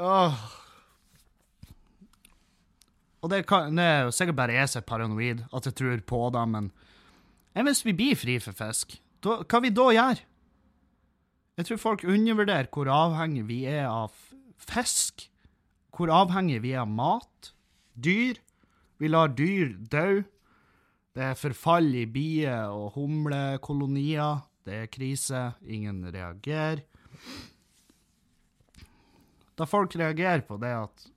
oh. 0.00 0.34
Og 3.20 3.28
det, 3.28 3.44
kan, 3.48 3.76
det 3.76 3.84
er 3.84 4.02
jo 4.06 4.10
sikkert 4.16 4.38
bare 4.38 4.56
jeg 4.56 4.68
som 4.72 4.80
er 4.80 4.88
paranoid, 4.88 5.44
at 5.52 5.66
jeg 5.68 5.76
tror 5.76 6.00
på 6.08 6.20
det, 6.32 6.44
men 6.56 6.72
hvis 7.68 7.84
vi 7.84 7.92
blir 7.92 8.16
fri 8.16 8.40
for 8.40 8.56
fisk, 8.56 8.96
hva 9.20 9.60
vi 9.60 9.68
da 9.76 9.92
gjør? 9.92 10.24
Jeg 11.60 11.68
tror 11.68 11.76
folk 11.82 12.00
undervurderer 12.08 12.72
hvor 12.72 12.88
avhengig 12.88 13.44
vi 13.50 13.68
er 13.68 13.84
av 13.90 14.29
fisk. 14.60 15.28
Hvor 15.96 16.12
avhengig 16.14 16.60
vi 16.64 16.74
er 16.74 16.84
av 16.84 16.92
mat. 16.92 17.52
Dyr. 17.94 18.38
Vi 19.00 19.08
lar 19.08 19.32
dyr 19.36 19.74
dø. 19.92 20.22
Det 21.16 21.24
er 21.26 21.38
forfall 21.38 21.90
i 21.98 22.06
bie- 22.06 22.68
og 22.70 22.94
humlekolonier. 22.94 24.44
Det 24.64 24.82
er 24.84 24.92
krise. 24.92 25.54
Ingen 25.66 26.04
reagerer. 26.12 26.84
Da 29.56 29.66
folk 29.68 29.96
reagerer 29.98 30.40
på 30.46 30.56
det 30.56 30.72
at 30.72 31.08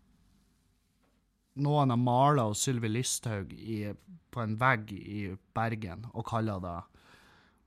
noen 1.64 1.94
har 1.94 2.02
mala 2.02 2.48
Sylvi 2.58 2.90
Listhaug 2.90 3.54
i, 3.54 3.94
på 4.34 4.42
en 4.42 4.58
vegg 4.60 4.90
i 4.92 5.22
Bergen 5.56 6.08
og 6.12 6.26
kaller 6.28 6.60
det 6.64 6.80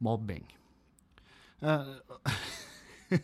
mobbing. 0.05 0.45
Uh, 1.63 1.97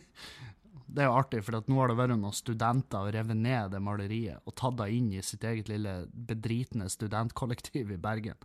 det 0.93 1.01
er 1.01 1.09
jo 1.09 1.17
artig, 1.17 1.41
for 1.41 1.57
nå 1.57 1.77
har 1.79 1.89
det 1.89 1.97
vært 1.97 2.13
noen 2.13 2.35
studenter 2.37 3.07
og 3.07 3.15
revet 3.15 3.39
ned 3.39 3.71
det 3.73 3.81
maleriet 3.81 4.45
og 4.45 4.53
tatt 4.59 4.77
det 4.77 4.91
inn 4.93 5.09
i 5.15 5.23
sitt 5.25 5.45
eget 5.47 5.71
lille 5.71 6.03
bedritne 6.13 6.85
studentkollektiv 6.91 7.91
i 7.95 7.97
Bergen. 7.97 8.37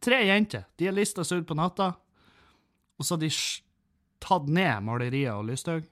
tre 0.00 0.22
jenter. 0.24 0.64
De 0.76 0.86
har 0.86 0.96
lista 0.96 1.24
seg 1.24 1.42
ut 1.42 1.48
på 1.50 1.58
natta, 1.58 1.92
og 2.96 3.04
så 3.04 3.16
har 3.16 3.20
de 3.20 3.30
tatt 4.24 4.48
ned 4.48 4.80
maleriet 4.86 5.34
og 5.34 5.44
Lysthaug. 5.50 5.84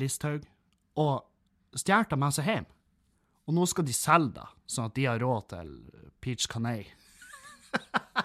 Listhaug. 0.00 0.48
Og 0.96 1.76
stjålet 1.76 2.10
det 2.10 2.18
med 2.18 2.36
seg 2.36 2.48
hjem. 2.48 2.66
Og 3.46 3.56
nå 3.58 3.66
skal 3.68 3.84
de 3.84 3.94
selge 3.96 4.36
det, 4.38 4.48
sånn 4.70 4.88
at 4.88 4.96
de 4.96 5.08
har 5.10 5.20
råd 5.20 5.48
til 5.52 5.72
Peach 6.24 6.48
Canay. 6.48 6.86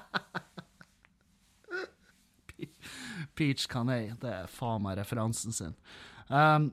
Peach 3.38 3.68
Canay. 3.72 4.12
Det 4.22 4.34
er 4.34 4.52
faen 4.52 4.84
meg 4.84 4.98
referansen 5.00 5.56
sin. 5.56 5.78
Um, 6.28 6.72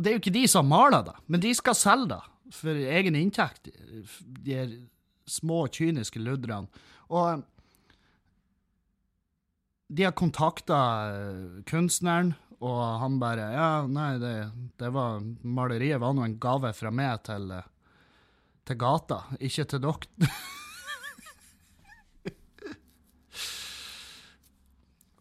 det 0.00 0.10
er 0.10 0.16
jo 0.16 0.22
ikke 0.22 0.34
de 0.34 0.46
som 0.48 0.68
maler 0.70 1.04
det, 1.06 1.16
men 1.28 1.42
de 1.42 1.52
skal 1.56 1.76
selge 1.76 2.14
det 2.14 2.20
for 2.56 2.74
egen 2.74 3.16
inntekt, 3.18 3.68
de 4.42 4.60
små, 5.30 5.64
kyniske 5.70 6.22
ludderne. 6.22 6.66
Og 7.10 7.44
de 9.90 10.06
har 10.06 10.14
kontakta 10.18 10.78
eh, 11.10 11.60
kunstneren, 11.66 12.34
og 12.60 12.80
han 13.00 13.18
bare 13.22 13.46
Ja, 13.54 13.68
nei, 13.88 14.12
det, 14.22 14.34
det 14.78 14.90
var 14.94 15.22
Maleriet 15.42 16.00
var 16.02 16.14
nå 16.14 16.26
en 16.26 16.38
gave 16.42 16.72
fra 16.76 16.92
meg 16.94 17.24
til, 17.26 17.50
eh, 17.56 17.68
til 18.68 18.78
gata, 18.78 19.22
ikke 19.40 19.66
til 19.72 19.84
dere. 19.86 20.30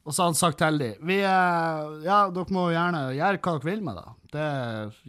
Og 0.10 0.16
så 0.16 0.24
har 0.24 0.32
han 0.32 0.38
sagt 0.40 0.58
til 0.58 0.80
dem 0.82 1.04
vi, 1.06 1.20
Ja, 1.22 2.24
dere 2.34 2.56
må 2.56 2.72
gjerne 2.74 3.12
gjøre 3.14 3.38
hva 3.38 3.52
dere 3.60 3.68
vil 3.68 3.84
med 3.86 4.00
det. 4.00 4.08
det 4.34 4.48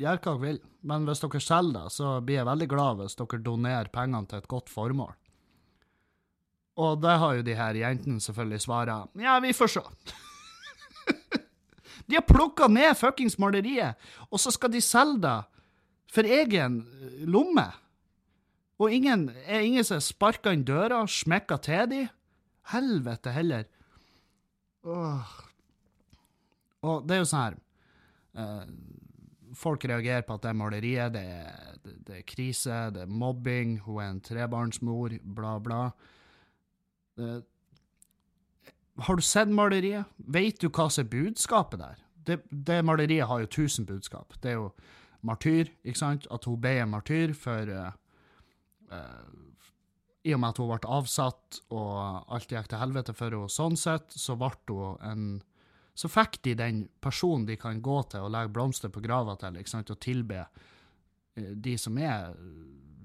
gjør 0.02 0.18
hva 0.18 0.34
dere 0.34 0.42
vil. 0.42 0.58
Men 0.84 1.06
hvis 1.08 1.22
dere 1.24 1.40
selger 1.40 1.76
det, 1.78 1.92
så 1.94 2.10
blir 2.20 2.40
jeg 2.40 2.48
veldig 2.50 2.68
glad 2.68 3.00
hvis 3.00 3.16
dere 3.16 3.40
donerer 3.46 3.88
pengene 3.94 4.28
til 4.28 4.42
et 4.42 4.50
godt 4.50 4.68
formål. 4.68 5.14
Og 6.80 7.00
det 7.00 7.16
har 7.22 7.38
jo 7.38 7.46
de 7.48 7.56
her 7.56 7.80
jentene 7.80 8.20
selvfølgelig 8.20 8.60
svara. 8.66 8.98
Ja, 9.20 9.38
vi 9.40 9.54
får 9.56 9.72
se. 9.72 9.82
de 12.08 12.20
har 12.20 12.28
plukka 12.28 12.68
ned 12.68 12.92
fuckings 12.96 13.38
maleriet, 13.40 13.96
og 14.28 14.40
så 14.40 14.52
skal 14.52 14.72
de 14.72 14.84
selge 14.84 15.24
det 15.24 15.38
for 16.12 16.28
egen 16.28 16.80
lomme. 17.24 17.70
Og 18.80 18.92
ingen, 18.92 19.30
er 19.48 19.64
ingen 19.64 19.84
som 19.84 20.00
sparker 20.00 20.52
inn 20.52 20.64
døra, 20.68 21.06
smekker 21.08 21.60
til 21.64 21.88
de. 21.88 22.06
Helvete 22.72 23.32
heller. 23.32 23.68
Åh. 24.88 25.36
Og 26.88 27.04
det 27.04 27.16
er 27.16 27.20
jo 27.20 27.28
sånn 27.28 27.42
her 27.44 27.56
uh, 28.40 28.64
Folk 29.58 29.84
reagerer 29.84 30.24
på 30.24 30.36
at 30.38 30.44
det 30.44 30.52
er 30.52 30.56
maleriet, 30.56 31.12
det 31.16 31.22
er, 31.26 31.78
det, 31.82 31.94
det 32.06 32.18
er, 32.20 32.26
krise, 32.28 32.76
det 32.94 33.02
er 33.02 33.10
mobbing, 33.10 33.80
hun 33.82 33.98
er 33.98 34.12
en 34.12 34.20
trebarnsmor, 34.22 35.16
bla, 35.36 35.56
bla. 35.58 35.80
Uh, 37.18 37.40
har 39.00 39.18
du 39.18 39.24
sett 39.26 39.50
maleriet? 39.50 40.06
Vet 40.16 40.62
du 40.62 40.68
hva 40.68 40.86
som 40.86 41.02
er 41.02 41.10
budskapet 41.10 41.82
der? 41.82 41.98
Det, 42.14 42.38
det, 42.50 42.78
maleriet 42.86 43.26
har 43.26 43.42
jo 43.42 43.50
tusen 43.50 43.88
budskap. 43.88 44.36
Det 44.38 44.52
er 44.52 44.60
jo 44.60 44.70
martyr, 45.26 45.72
ikke 45.82 45.98
sant? 45.98 46.28
At 46.30 46.46
hun 46.46 46.60
ble 46.60 46.76
en 46.84 46.92
martyr 46.94 47.34
for 47.34 47.74
uh, 47.74 47.90
i 50.22 50.34
og 50.34 50.40
med 50.42 50.52
at 50.52 50.60
hun 50.60 50.68
ble 50.68 50.90
avsatt 50.98 51.60
og 51.72 51.92
alt 52.28 52.52
gikk 52.52 52.68
til 52.70 52.80
helvete 52.80 53.14
for 53.16 53.32
henne 53.32 53.52
sånn 53.52 53.78
sett, 53.80 54.12
så 54.12 54.36
ble 54.40 54.52
hun 54.68 54.98
en 55.00 55.30
Så 56.00 56.08
fikk 56.08 56.38
de 56.42 56.54
den 56.54 56.88
personen 57.02 57.44
de 57.46 57.56
kan 57.60 57.82
gå 57.82 58.02
til 58.08 58.22
og 58.24 58.30
legge 58.30 58.52
blomster 58.54 58.88
på 58.88 59.02
grava 59.04 59.34
til, 59.36 59.56
ikke 59.58 59.70
sant, 59.70 59.90
og 59.90 59.98
tilbe 60.00 60.46
eh, 61.36 61.50
de 61.52 61.76
som 61.76 61.98
er 61.98 62.30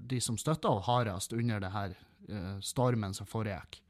de 0.06 0.20
som 0.20 0.38
støtter 0.38 0.70
henne 0.70 0.86
hardest 0.86 1.32
under 1.32 1.60
det 1.60 1.72
her 1.74 1.96
uh, 2.30 2.60
stormen 2.62 3.14
som 3.14 3.26
foregikk. 3.26 3.82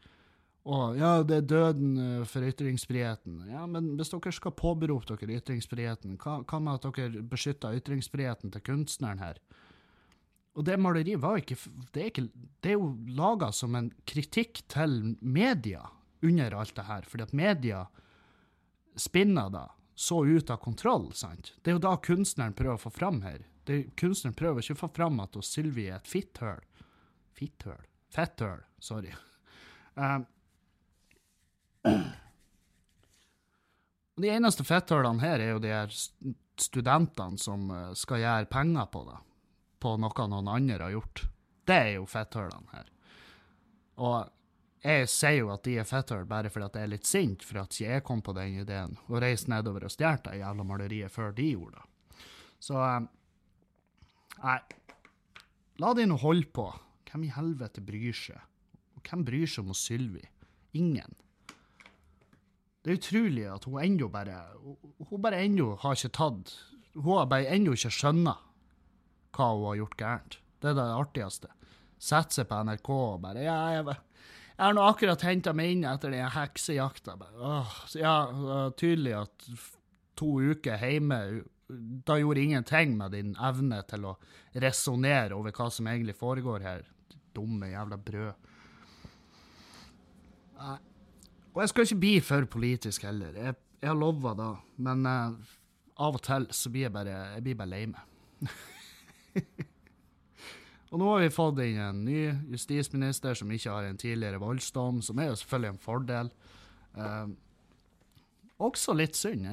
Og 0.66 0.96
ja, 0.98 1.22
det 1.22 1.36
er 1.36 1.46
døden 1.46 1.92
uh, 1.98 2.24
for 2.26 2.42
ytringsfriheten. 2.42 3.44
Ja, 3.52 3.66
men 3.70 3.92
hvis 3.98 4.10
dere 4.10 4.32
skal 4.34 4.56
påberope 4.56 5.14
dere 5.14 5.38
ytringsfriheten, 5.38 6.16
hva, 6.22 6.40
hva 6.42 6.58
med 6.62 6.80
at 6.80 6.96
dere 6.96 7.22
beskytter 7.22 7.76
ytringsfriheten 7.78 8.50
til 8.54 8.64
kunstneren 8.66 9.22
her? 9.22 9.38
Og 10.56 10.64
det 10.64 10.78
maleriet 10.80 11.20
var 11.20 11.38
ikke 11.40 11.58
Det 11.92 12.00
er, 12.00 12.10
ikke, 12.10 12.28
det 12.64 12.72
er 12.72 12.78
jo 12.78 12.94
laga 13.16 13.50
som 13.52 13.76
en 13.76 13.90
kritikk 14.08 14.62
til 14.72 15.16
media 15.20 15.84
under 16.24 16.54
alt 16.56 16.74
det 16.74 16.86
her, 16.88 17.04
fordi 17.06 17.26
at 17.26 17.34
media 17.36 17.82
spinner 18.96 19.50
da 19.52 19.66
så 19.94 20.22
ut 20.24 20.50
av 20.50 20.56
kontroll, 20.60 21.10
sant? 21.16 21.52
Det 21.62 21.70
er 21.70 21.76
jo 21.76 21.82
da 21.84 21.92
kunstneren 22.02 22.56
prøver 22.56 22.76
å 22.76 22.80
få 22.80 22.90
fram 22.92 23.20
her. 23.24 23.44
Det, 23.68 23.82
kunstneren 24.00 24.34
prøver 24.36 24.64
ikke 24.64 24.76
å 24.78 24.80
få 24.80 24.88
fram 24.96 25.20
at 25.22 25.36
Sylvi 25.44 25.86
er 25.90 26.00
et 26.00 26.08
fitthøl. 26.08 26.64
Fitthøl? 27.36 27.84
Fetthøl, 28.12 28.64
sorry. 28.80 29.12
Um, 29.94 30.26
de 34.16 34.32
eneste 34.32 34.64
fetthølene 34.66 35.22
her 35.22 35.44
er 35.44 35.54
jo 35.54 35.62
de 35.62 35.72
her 35.72 35.92
studentene 36.60 37.40
som 37.40 37.68
eh, 37.70 37.92
skal 37.96 38.22
gjøre 38.24 38.50
penger 38.50 38.88
på 38.92 39.04
det 39.06 39.18
på 39.82 39.96
noe 40.00 40.28
noen 40.30 40.48
andre 40.52 40.78
har 40.86 40.94
gjort. 40.94 41.26
Det 41.66 41.76
er 41.76 41.92
jo 41.96 42.06
fetthullene 42.10 42.72
her. 42.72 42.88
Og 43.96 44.32
jeg 44.86 45.08
sier 45.10 45.40
jo 45.40 45.50
at 45.54 45.64
de 45.66 45.76
er 45.80 45.88
fetthull 45.88 46.26
bare 46.28 46.50
fordi 46.52 46.68
at 46.68 46.78
jeg 46.78 46.86
er 46.86 46.92
litt 46.92 47.08
sint 47.08 47.44
for 47.46 47.62
at 47.64 47.76
jeg 47.80 48.04
kom 48.06 48.20
på 48.22 48.34
den 48.36 48.60
ideen 48.62 48.96
og 49.08 49.20
reiste 49.24 49.50
nedover 49.50 49.88
og 49.88 49.92
stjal 49.92 50.20
det 50.24 50.38
jævla 50.38 50.66
maleriet 50.66 51.12
før 51.12 51.32
de 51.34 51.48
gjorde 51.54 51.80
det. 51.80 52.24
Så 52.62 52.80
eh, 52.80 53.06
Nei. 54.36 54.58
La 55.80 55.92
de 55.96 56.04
nå 56.08 56.16
holde 56.20 56.48
på. 56.52 56.66
Hvem 57.08 57.26
i 57.26 57.32
helvete 57.32 57.82
bryr 57.84 58.16
seg? 58.16 58.40
Og 58.96 59.04
hvem 59.04 59.24
bryr 59.24 59.48
seg 59.48 59.64
om 59.64 59.76
Sylvi? 59.76 60.24
Ingen. 60.76 61.16
Det 62.84 62.92
er 62.92 63.00
utrolig 63.00 63.46
at 63.50 63.64
hun 63.66 63.80
ennå 63.82 64.06
bare 64.12 64.36
Hun 65.10 65.22
bare 65.22 65.40
ennå 65.42 65.72
har 65.82 65.96
ikke 65.96 66.12
tatt 66.14 66.52
Hun 66.94 67.16
har 67.16 67.26
bare 67.26 67.48
ennå 67.50 67.72
ikke 67.74 67.90
skjønnet 67.90 68.45
hva 69.36 69.52
hun 69.54 69.68
har 69.70 69.80
gjort 69.82 69.96
gærent. 70.00 70.38
Det 70.62 70.72
er 70.72 70.78
det 70.78 70.86
artigste. 70.96 71.52
Sette 72.02 72.40
seg 72.40 72.48
på 72.50 72.60
NRK 72.66 72.90
og 72.92 73.20
bare 73.24 73.44
Ja, 73.44 73.56
jeg, 73.76 73.96
jeg 74.56 74.64
har 74.64 74.76
nå 74.76 74.84
akkurat 74.84 75.24
henta 75.24 75.52
meg 75.56 75.74
inn 75.74 75.84
etter 75.88 76.12
den 76.12 76.32
heksejakta. 76.32 77.16
Åh, 77.40 77.76
ja, 77.96 78.16
tydelig 78.76 79.14
at 79.20 79.50
to 80.16 80.38
uker 80.52 80.80
hjemme 80.80 81.20
da 82.06 82.18
gjorde 82.20 82.40
ingenting 82.40 82.96
med 82.96 83.14
din 83.16 83.32
evne 83.42 83.80
til 83.90 84.06
å 84.06 84.16
resonnere 84.54 85.34
over 85.34 85.54
hva 85.56 85.66
som 85.72 85.88
egentlig 85.90 86.14
foregår 86.16 86.62
her. 86.62 86.84
Dumme 87.34 87.72
jævla 87.72 87.98
brød. 87.98 88.46
Og 91.56 91.62
jeg 91.62 91.72
skal 91.72 91.88
ikke 91.88 92.00
bli 92.04 92.14
for 92.24 92.46
politisk 92.52 93.04
heller. 93.08 93.34
Jeg, 93.34 93.58
jeg 93.82 93.90
har 93.90 93.98
lova 93.98 94.34
da, 94.38 94.50
men 94.86 95.04
uh, 95.08 95.56
av 96.04 96.18
og 96.18 96.22
til 96.24 96.46
så 96.54 96.72
blir 96.72 96.86
jeg 96.86 96.94
bare, 96.94 97.18
jeg 97.34 97.44
blir 97.46 97.58
bare 97.58 97.72
lei 97.72 97.84
meg. 97.90 98.14
og 100.90 101.00
nå 101.00 101.08
har 101.12 101.24
vi 101.24 101.32
fått 101.34 101.62
inn 101.64 101.80
en 101.82 102.04
ny 102.06 102.20
justisminister 102.52 103.36
som 103.38 103.50
ikke 103.52 103.74
har 103.74 103.88
en 103.88 104.00
tidligere 104.00 104.40
voldsdom, 104.42 105.02
som 105.04 105.20
er 105.20 105.30
jo 105.30 105.40
selvfølgelig 105.40 105.74
en 105.74 105.82
fordel. 105.82 106.32
Uh, 106.96 107.28
også 108.66 108.96
litt 108.96 109.18
synd. 109.18 109.46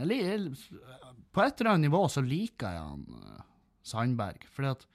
På 1.34 1.44
et 1.44 1.60
eller 1.60 1.74
annet 1.74 1.90
nivå 1.90 2.06
så 2.12 2.24
liker 2.24 2.78
jeg 2.78 2.88
han 2.88 3.06
uh, 3.20 3.44
Sandberg. 3.84 4.48
Fordi 4.54 4.72
at, 4.72 4.88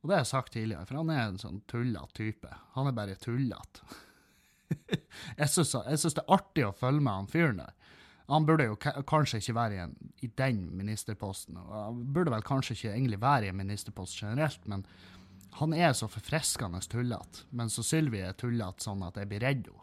og 0.00 0.08
det 0.08 0.16
har 0.16 0.24
jeg 0.24 0.32
sagt 0.32 0.54
tidligere, 0.56 0.88
for 0.88 1.02
han 1.02 1.12
er 1.12 1.26
en 1.26 1.40
sånn 1.40 1.62
tullete 1.70 2.20
type. 2.20 2.56
Han 2.76 2.88
er 2.88 2.96
bare 2.96 3.20
tullete. 3.20 3.84
jeg 5.40 5.50
syns 5.52 5.74
det 5.74 6.22
er 6.22 6.36
artig 6.36 6.64
å 6.66 6.76
følge 6.76 7.04
med 7.04 7.20
han 7.20 7.30
fyren 7.30 7.60
der. 7.64 7.74
Han 8.32 8.46
burde 8.48 8.70
jo 8.70 8.76
kanskje 8.80 9.42
ikke 9.42 9.56
være 9.56 9.76
i, 9.76 9.80
en, 9.84 9.96
i 10.24 10.30
den 10.40 10.62
ministerposten. 10.76 11.58
Han 11.60 12.04
burde 12.14 12.32
vel 12.32 12.44
kanskje 12.46 12.76
ikke 12.76 12.92
egentlig 12.94 13.20
være 13.20 13.48
i 13.48 13.52
en 13.52 13.58
ministerpost 13.58 14.16
generelt, 14.22 14.62
men 14.70 14.86
han 15.58 15.74
er 15.76 15.92
så 15.94 16.08
forfriskende 16.10 16.80
tullete. 16.90 17.44
Men 17.54 17.68
så 17.70 17.84
Sylvi 17.86 18.22
er 18.24 18.36
tullete 18.38 18.86
sånn 18.86 19.04
at 19.06 19.20
jeg 19.20 19.30
blir 19.30 19.44
redd 19.44 19.68
henne. 19.68 19.80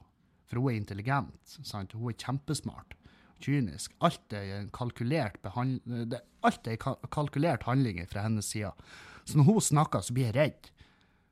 For 0.51 0.59
hun 0.59 0.73
er 0.73 0.81
intelligent. 0.81 1.53
Sant? 1.63 1.93
Hun 1.95 2.09
er 2.11 2.17
kjempesmart. 2.19 2.97
Kynisk. 3.41 3.93
Alt 4.03 4.33
er 4.35 4.65
kalkulert, 4.75 5.39
det, 5.39 6.19
alt 6.45 6.67
er 6.67 6.75
kalkulert 6.81 7.63
handling 7.69 8.01
fra 8.11 8.25
hennes 8.25 8.49
side. 8.51 8.73
Så 9.23 9.39
når 9.39 9.47
hun 9.47 9.63
snakker, 9.63 10.03
så 10.03 10.13
blir 10.17 10.27
jeg 10.27 10.35
redd. 10.35 10.71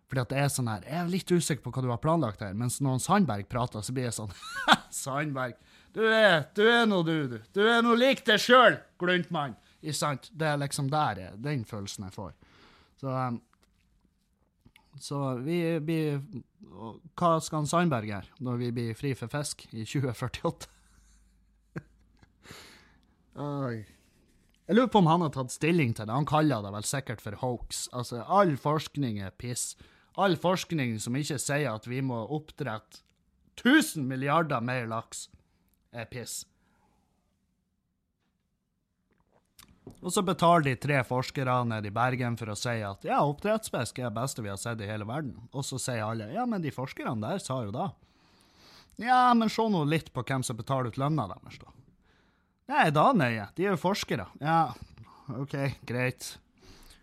Fordi 0.10 0.24
at 0.24 0.32
det 0.32 0.40
er 0.42 0.48
sånn 0.50 0.70
her, 0.72 0.86
Jeg 0.88 0.98
er 1.04 1.12
litt 1.12 1.32
usikker 1.32 1.62
på 1.66 1.74
hva 1.76 1.84
du 1.84 1.92
har 1.92 2.02
planlagt 2.02 2.42
her, 2.42 2.56
mens 2.58 2.80
når 2.82 3.02
Sandberg 3.04 3.50
prater, 3.52 3.84
så 3.86 3.94
blir 3.94 4.08
jeg 4.08 4.16
sånn 4.18 4.32
Sandberg, 5.04 5.60
du 5.96 6.04
er, 6.06 6.44
du 6.56 6.64
er 6.70 6.86
nå 6.90 7.02
du, 7.04 7.16
du. 7.32 7.38
Du 7.56 7.62
er 7.66 7.82
nå 7.86 7.96
lik 7.98 8.22
deg 8.28 8.42
sjøl, 8.42 8.78
gluntmann. 9.02 9.56
Ikke 9.80 9.98
sant? 9.98 10.30
Det 10.36 10.48
er 10.48 10.60
liksom 10.62 10.90
der 10.92 11.22
jeg, 11.24 11.38
den 11.44 11.64
følelsen 11.68 12.08
jeg 12.08 12.16
får. 12.16 12.34
Så, 13.00 13.14
um, 13.14 13.40
så 15.00 15.20
vi 15.40 15.62
blir 15.80 16.20
Hva 17.16 17.38
skal 17.44 17.68
Sandberg 17.70 18.10
gjøre 18.10 18.44
når 18.44 18.60
vi 18.60 18.74
blir 18.76 18.98
fri 19.00 19.14
for 19.18 19.32
fisk 19.32 19.64
i 19.72 19.86
2048? 19.88 20.68
Oi. 23.46 23.80
Jeg 24.70 24.78
lurer 24.78 24.92
på 24.94 25.02
om 25.02 25.10
han 25.10 25.24
har 25.26 25.32
tatt 25.34 25.56
stilling 25.56 25.96
til 25.98 26.06
det. 26.06 26.14
Han 26.14 26.28
kaller 26.30 26.62
det 26.62 26.74
vel 26.76 26.86
sikkert 26.86 27.24
for 27.24 27.40
hoax. 27.42 27.88
Altså, 27.96 28.22
all 28.28 28.54
forskning 28.60 29.18
er 29.24 29.34
piss. 29.34 29.72
All 30.20 30.36
forskning 30.38 31.00
som 31.02 31.16
ikke 31.18 31.40
sier 31.42 31.72
at 31.72 31.88
vi 31.90 32.04
må 32.06 32.20
oppdrette 32.36 33.02
1000 33.58 34.06
milliarder 34.08 34.62
mer 34.64 34.86
laks 34.92 35.26
er 35.92 36.10
piss. 36.10 36.44
Og 40.00 40.14
så 40.14 40.22
betaler 40.24 40.70
de 40.70 40.76
tre 40.80 41.02
forskere 41.04 41.58
nede 41.68 41.90
i 41.90 41.94
Bergen 41.94 42.38
for 42.40 42.54
å 42.54 42.58
si 42.58 42.78
at 42.86 43.04
ja, 43.08 43.20
oppdrettsfisk 43.26 44.00
er 44.00 44.08
det 44.08 44.16
beste 44.16 44.44
vi 44.46 44.52
har 44.52 44.60
sett 44.62 44.80
i 44.84 44.88
hele 44.88 45.08
verden. 45.08 45.36
Og 45.52 45.66
så 45.68 45.80
sier 45.82 46.06
alle 46.06 46.30
ja, 46.32 46.46
men 46.48 46.64
de 46.64 46.72
forskerne 46.72 47.20
der 47.26 47.42
sa 47.44 47.62
jo 47.66 47.74
da. 47.76 47.90
Ja, 49.00 49.34
men 49.36 49.52
se 49.52 49.66
nå 49.72 49.86
litt 49.88 50.12
på 50.16 50.24
hvem 50.28 50.44
som 50.44 50.60
betaler 50.60 50.92
ut 50.92 51.00
lønna 51.00 51.28
deres, 51.32 51.60
da. 51.62 51.74
Nei, 52.70 52.86
da 52.94 53.10
nøye. 53.16 53.48
De 53.58 53.66
er 53.66 53.74
jo 53.74 53.82
forskere. 53.82 54.28
Ja, 54.44 54.76
OK, 55.40 55.56
greit. 55.88 56.36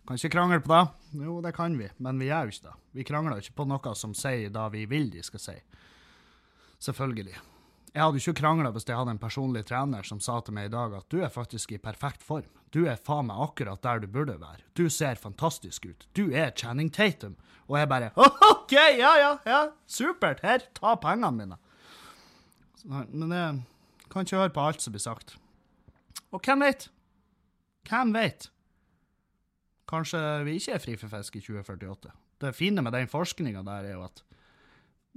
Kan 0.07 0.19
ikke 0.19 0.31
krangle 0.37 0.61
på 0.63 0.71
det. 0.71 0.83
Jo, 1.25 1.39
det 1.43 1.51
kan 1.57 1.75
vi, 1.79 1.89
men 2.03 2.21
vi 2.21 2.29
gjør 2.29 2.47
jo 2.47 2.55
ikke 2.55 2.69
det. 2.69 2.75
Vi 2.97 3.05
krangler 3.09 3.43
ikke 3.43 3.57
på 3.59 3.67
noe 3.67 3.93
som 3.99 4.15
sier 4.15 4.53
det 4.53 4.65
vi 4.73 4.85
vil 4.89 5.09
de 5.11 5.25
skal 5.25 5.43
si. 5.43 5.57
Selvfølgelig. 6.87 7.35
Jeg 7.97 8.05
hadde 8.05 8.19
ikke 8.21 8.37
krangla 8.43 8.69
hvis 8.75 8.85
jeg 8.85 8.93
hadde 8.93 9.13
en 9.15 9.17
personlig 9.17 9.63
trener 9.65 10.05
som 10.05 10.19
sa 10.21 10.35
til 10.45 10.53
meg 10.53 10.67
i 10.67 10.73
dag 10.75 10.91
at 10.93 11.07
du 11.09 11.17
er 11.25 11.31
faktisk 11.33 11.71
i 11.73 11.79
perfekt 11.81 12.21
form. 12.21 12.45
Du 12.69 12.83
er 12.85 12.99
faen 13.01 13.25
meg 13.25 13.39
akkurat 13.41 13.81
der 13.81 14.03
du 14.03 14.05
burde 14.13 14.35
være. 14.37 14.61
Du 14.77 14.85
ser 14.93 15.17
fantastisk 15.17 15.87
ut. 15.89 16.05
Du 16.13 16.27
er 16.29 16.51
Channing 16.53 16.91
Tatum. 16.93 17.33
Og 17.65 17.79
jeg 17.79 17.89
bare 17.89 18.11
OK, 18.51 18.75
ja, 18.75 19.15
ja, 19.17 19.31
ja, 19.49 19.61
supert. 19.89 20.43
Her, 20.45 20.61
ta 20.77 20.93
pengene 21.01 21.31
mine. 21.39 21.57
Men 22.85 23.33
jeg 23.33 24.05
kan 24.13 24.29
ikke 24.29 24.43
høre 24.43 24.53
på 24.53 24.67
alt 24.67 24.85
som 24.85 24.93
blir 24.93 25.01
sagt. 25.01 25.33
Og 26.29 26.45
hvem 26.45 26.67
vet? 26.67 26.91
Hvem 27.89 28.13
vet? 28.13 28.51
Kanskje 29.89 30.21
vi 30.45 30.59
ikke 30.61 30.77
er 30.77 30.85
fri 30.85 30.95
for 31.01 31.17
fisk 31.17 31.41
i 31.41 31.41
2048. 31.41 32.13
Det 32.45 32.53
fine 32.53 32.85
med 32.85 32.93
den 32.93 33.09
forskninga 33.09 33.65
der 33.65 33.89
er 33.89 33.97
jo 33.97 34.05
at 34.05 34.21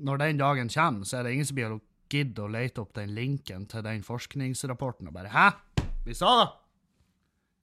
når 0.00 0.24
den 0.24 0.40
dagen 0.40 0.72
kommer, 0.72 1.04
så 1.04 1.18
er 1.18 1.28
det 1.28 1.36
ingen 1.36 1.44
som 1.44 1.60
blir 1.60 1.76
gidder 2.10 2.46
å 2.46 2.52
lete 2.52 2.82
opp 2.82 2.94
den 2.98 3.14
linken 3.16 3.66
til 3.70 3.84
den 3.86 4.02
forskningsrapporten 4.06 5.08
og 5.08 5.14
bare 5.14 5.30
'Hæ? 5.30 5.50
Vi 6.04 6.14
sa 6.14 6.44
det!' 6.44 6.50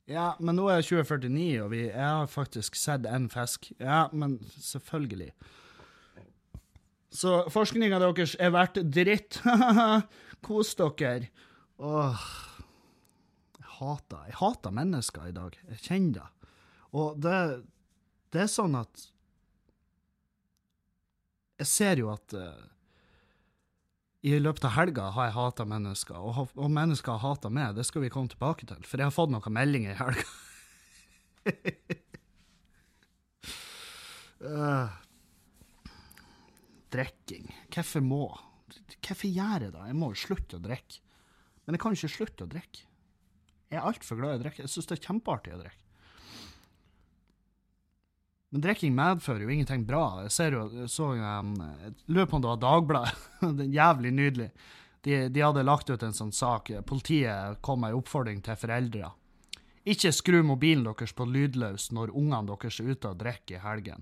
Ja, 0.07 0.37
men 0.39 0.55
nå 0.55 0.69
er 0.71 0.79
det 0.79 0.87
2049, 0.87 1.63
og 1.65 1.71
vi, 1.73 1.81
jeg 1.89 1.99
har 1.99 2.29
faktisk 2.31 2.77
sett 2.79 3.05
en 3.05 3.27
fisk. 3.29 3.73
Ja, 3.79 4.07
men 4.13 4.37
selvfølgelig. 4.55 5.33
Så 7.11 7.41
forskninga 7.51 7.99
deres 7.99 8.37
er 8.39 8.53
verdt 8.55 8.79
dritt. 8.87 9.41
Kos 10.45 10.75
dere. 10.79 11.27
Åh. 11.77 12.23
Jeg 13.59 13.73
hater, 13.81 14.23
jeg 14.29 14.37
hater 14.39 14.71
mennesker 14.79 15.27
i 15.27 15.35
dag. 15.35 15.59
Jeg 15.73 15.83
kjenner 15.89 16.21
det. 16.21 16.53
Og 16.95 17.19
det, 17.19 17.37
det 18.31 18.45
er 18.45 18.51
sånn 18.51 18.79
at 18.79 19.09
Jeg 21.57 21.67
ser 21.67 21.97
jo 21.97 22.11
at 22.13 22.33
uh, 22.37 22.53
i 24.27 24.39
løpet 24.41 24.65
av 24.67 24.73
helga 24.75 25.05
har 25.15 25.29
jeg 25.29 25.37
hata 25.37 25.65
mennesker, 25.69 26.17
og, 26.19 26.49
og 26.57 26.69
mennesker 26.73 27.15
har 27.15 27.23
hata 27.23 27.47
meg. 27.53 27.77
Det 27.77 27.85
skal 27.87 28.03
vi 28.03 28.13
komme 28.13 28.31
tilbake 28.31 28.63
til, 28.67 28.81
for 28.87 28.99
jeg 28.99 29.07
har 29.09 29.15
fått 29.15 29.33
noen 29.33 29.55
meldinger 29.55 29.91
i 29.93 29.99
helga. 30.01 30.25
uh, 34.43 34.87
drikking. 36.95 37.45
Hvorfor 37.73 38.01
må 38.03 38.23
Hvorfor 39.07 39.29
gjør 39.31 39.63
jeg 39.63 39.71
det? 39.71 39.83
Jeg 39.87 39.95
må 39.95 40.09
jo 40.11 40.19
slutte 40.19 40.57
å 40.57 40.63
drikke. 40.63 40.99
Men 41.65 41.75
jeg 41.75 41.81
kan 41.83 41.95
ikke 41.95 42.11
slutte 42.11 42.45
å 42.45 42.51
drikke. 42.51 42.81
Jeg 43.71 43.77
er 43.79 43.87
altfor 43.87 44.19
glad 44.19 44.35
i 44.35 44.39
å 44.39 44.43
drikke. 44.43 44.63
Jeg 44.65 44.71
syns 44.71 44.89
det 44.89 44.97
er 44.97 45.05
kjempeartig 45.07 45.53
å 45.55 45.61
drikke. 45.61 45.86
Men 48.57 48.61
drikking 48.61 48.95
medfører 48.97 49.43
jo 49.45 49.49
ingenting 49.53 49.83
bra. 49.85 50.23
Jeg 50.25 50.31
ser 50.33 50.55
jo, 50.57 50.87
så 50.89 51.11
um, 51.13 51.51
lurer 52.09 52.25
på 52.25 52.39
om 52.39 52.41
det 52.41 52.49
var 52.49 52.61
Dagbladet. 52.63 53.27
er 53.45 53.75
jævlig 53.75 54.11
nydelig. 54.17 54.47
De, 55.05 55.29
de, 55.29 55.43
hadde 55.45 55.65
lagt 55.67 55.91
ut 55.93 56.03
en 56.03 56.17
sånn 56.17 56.31
sak. 56.33 56.71
Politiet 56.89 57.61
kom 57.61 57.83
med 57.83 57.93
en 57.93 57.99
oppfordring 57.99 58.41
til 58.41 58.57
foreldre. 58.57 59.11
Ikke 59.85 60.09
skru 60.09 60.39
mobilen 60.41 60.87
deres 60.89 61.13
på 61.13 61.29
lydløs 61.29 61.91
når 61.93 62.15
ungene 62.17 62.49
deres 62.49 62.81
er 62.81 62.89
ute 62.89 63.13
og 63.13 63.21
drikker 63.21 63.59
i 63.59 63.61
helgen. 63.61 64.01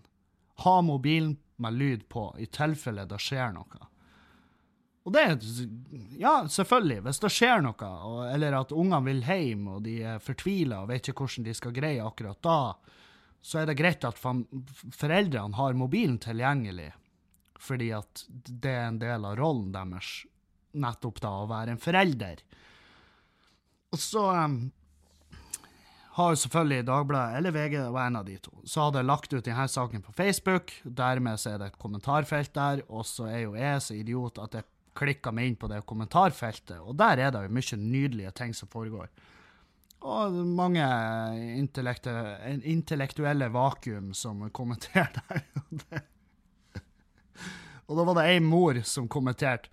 Ha 0.63 0.77
mobilen 0.88 1.36
med 1.59 1.75
lyd 1.75 2.07
på, 2.07 2.29
i 2.39 2.47
tilfelle 2.47 3.03
det 3.11 3.19
skjer 3.27 3.51
noe. 3.59 3.91
Og 5.03 5.19
det 5.19 5.27
Ja, 6.15 6.38
selvfølgelig. 6.47 7.01
Hvis 7.09 7.25
det 7.27 7.38
skjer 7.41 7.59
noe, 7.67 7.95
eller 8.32 8.61
at 8.63 8.71
ungene 8.71 9.03
vil 9.11 9.25
hjem, 9.27 9.67
og 9.75 9.84
de 9.84 9.99
er 10.15 10.23
fortvila 10.23 10.86
og 10.86 10.93
vet 10.95 11.11
ikke 11.11 11.27
hvordan 11.27 11.51
de 11.51 11.59
skal 11.59 11.75
greie 11.75 12.07
akkurat 12.07 12.39
da, 12.39 12.61
så 13.45 13.61
er 13.61 13.69
det 13.69 13.77
greit 13.77 14.05
at 14.07 14.17
foreldrene 14.17 15.57
har 15.59 15.75
mobilen 15.77 16.17
tilgjengelig, 16.21 16.89
fordi 17.61 17.91
at 17.93 18.23
det 18.29 18.71
er 18.71 18.87
en 18.87 19.01
del 19.01 19.27
av 19.27 19.35
rollen 19.37 19.69
deres 19.75 20.23
nettopp 20.75 21.21
da 21.23 21.33
å 21.43 21.49
være 21.49 21.75
en 21.75 21.81
forelder. 21.81 22.41
Og 23.93 24.01
så 24.01 24.23
um, 24.33 24.57
har 26.17 26.33
jo 26.33 26.39
selvfølgelig 26.41 26.87
Dagbladet 26.87 27.37
eller 27.37 27.53
VG, 27.55 27.77
det 27.77 27.93
var 27.93 28.09
en 28.09 28.19
av 28.23 28.25
de 28.27 28.39
to, 28.41 28.55
så 28.65 28.87
hadde 28.87 29.03
jeg 29.03 29.09
lagt 29.11 29.35
ut 29.35 29.45
denne 29.45 29.67
saken 29.71 30.03
på 30.07 30.15
Facebook. 30.17 30.73
Dermed 30.83 31.39
så 31.39 31.53
er 31.53 31.61
det 31.61 31.69
et 31.69 31.79
kommentarfelt 31.85 32.53
der, 32.57 32.81
og 32.89 33.05
så 33.07 33.29
er 33.29 33.45
jo 33.45 33.55
jeg 33.59 33.85
så 33.85 33.99
idiot 33.99 34.41
at 34.41 34.57
jeg 34.57 34.69
klikka 34.95 35.31
meg 35.35 35.51
inn 35.51 35.59
på 35.59 35.69
det 35.69 35.83
kommentarfeltet, 35.85 36.79
og 36.81 36.97
der 36.97 37.21
er 37.21 37.35
det 37.35 37.45
jo 37.45 37.55
mye 37.59 37.81
nydelige 37.81 38.33
ting 38.41 38.57
som 38.57 38.71
foregår. 38.71 39.11
Og 40.05 40.35
mange 40.45 40.85
intellektuelle 41.57 43.47
vakuum 43.53 44.13
som 44.13 44.43
kommenterte 44.53 45.23
her. 45.29 45.45
og 47.87 47.97
da 47.97 48.05
var 48.05 48.19
det 48.19 48.27
ei 48.33 48.43
mor 48.43 48.81
som 48.85 49.07
kommenterte 49.11 49.71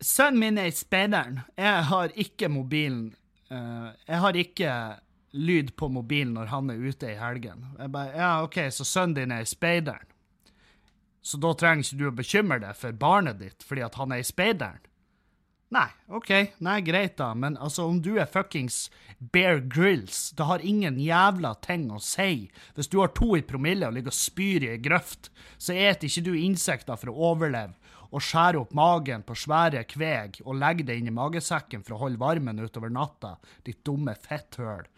Sønnen 0.00 0.38
min 0.38 0.58
er 0.62 0.68
i 0.70 0.74
speideren. 0.74 1.40
Jeg 1.58 1.86
har 1.88 2.12
ikke 2.14 2.46
mobilen 2.48 3.16
eh, 3.50 3.88
Jeg 4.06 4.20
har 4.22 4.36
ikke 4.38 4.74
lyd 5.34 5.72
på 5.76 5.88
mobilen 5.90 6.36
når 6.36 6.52
han 6.52 6.70
er 6.70 6.78
ute 6.78 7.10
i 7.10 7.18
helgen. 7.18 7.66
Jeg 7.78 7.90
bare, 7.92 8.14
ja, 8.16 8.30
OK, 8.44 8.60
så 8.72 8.86
sønnen 8.86 9.16
din 9.16 9.34
er 9.34 9.42
i 9.42 9.48
speideren. 9.50 10.06
Så 11.20 11.36
da 11.42 11.50
trenger 11.58 11.84
ikke 11.84 11.98
du 11.98 12.06
å 12.08 12.14
bekymre 12.14 12.60
deg 12.62 12.78
for 12.78 12.94
barnet 12.96 13.40
ditt 13.42 13.66
fordi 13.66 13.82
at 13.84 13.98
han 14.00 14.14
er 14.14 14.22
i 14.22 14.28
speideren. 14.28 14.84
Nei, 15.68 15.88
OK, 16.16 16.30
nei, 16.64 16.78
greit 16.80 17.18
da, 17.20 17.34
men 17.36 17.58
altså, 17.60 17.84
om 17.90 17.98
du 18.00 18.14
er 18.16 18.30
fuckings 18.30 18.86
Bear 19.18 19.58
Grills, 19.60 20.30
det 20.32 20.46
har 20.48 20.64
ingen 20.64 20.96
jævla 21.02 21.50
ting 21.60 21.90
å 21.92 22.00
si. 22.00 22.46
Hvis 22.76 22.88
du 22.88 23.02
har 23.02 23.12
to 23.12 23.34
i 23.36 23.44
promille 23.44 23.90
og 23.90 23.98
ligger 23.98 24.14
og 24.14 24.16
spyr 24.16 24.64
i 24.64 24.70
ei 24.72 24.80
grøft, 24.80 25.28
så 25.60 25.76
et 25.76 26.06
ikke 26.08 26.24
du 26.24 26.32
insekter 26.38 26.96
for 26.96 27.12
å 27.12 27.32
overleve, 27.34 27.76
og 28.08 28.24
skjærer 28.24 28.62
opp 28.62 28.72
magen 28.72 29.20
på 29.28 29.36
svære 29.36 29.82
kveg 29.90 30.40
og 30.46 30.56
legger 30.56 30.88
det 30.88 30.96
inn 30.96 31.10
i 31.10 31.16
magesekken 31.18 31.82
for 31.84 31.98
å 31.98 32.02
holde 32.06 32.22
varmen 32.22 32.64
utover 32.64 32.88
natta, 32.88 33.34
ditt 33.68 33.82
dumme 33.84 34.16
fetthøl. 34.16 34.88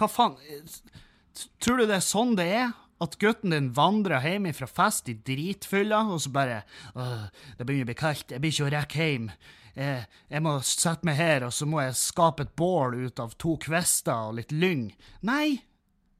Hva 0.00 0.08
faen 0.08 0.38
Tror 1.60 1.80
du 1.80 1.86
det 1.88 1.96
er 1.96 2.04
sånn 2.04 2.34
det 2.36 2.48
er? 2.56 2.72
At 3.02 3.16
gutten 3.18 3.50
din 3.50 3.72
vandrer 3.74 4.22
hjem 4.22 4.46
fra 4.54 4.68
fest 4.70 5.08
i 5.10 5.16
dritfylla, 5.26 6.04
og 6.14 6.22
så 6.22 6.30
bare 6.34 6.60
det 6.94 7.66
begynner 7.66 7.88
å 7.88 7.90
bli 7.90 7.98
kaldt, 7.98 8.30
jeg 8.30 8.42
blir 8.42 8.54
ikke 8.54 8.68
å 8.68 8.72
rekke 8.76 9.08
hjem. 9.08 9.28
Jeg, 9.72 10.06
jeg 10.28 10.44
må 10.44 10.52
sette 10.68 11.08
meg 11.08 11.16
her, 11.18 11.46
og 11.48 11.54
så 11.56 11.66
må 11.66 11.80
jeg 11.82 11.98
skape 11.98 12.46
et 12.46 12.54
bål 12.60 12.98
ut 13.08 13.22
av 13.24 13.34
to 13.40 13.56
kvister 13.60 14.28
og 14.28 14.36
litt 14.38 14.52
lyng. 14.52 14.90
Nei, 15.26 15.62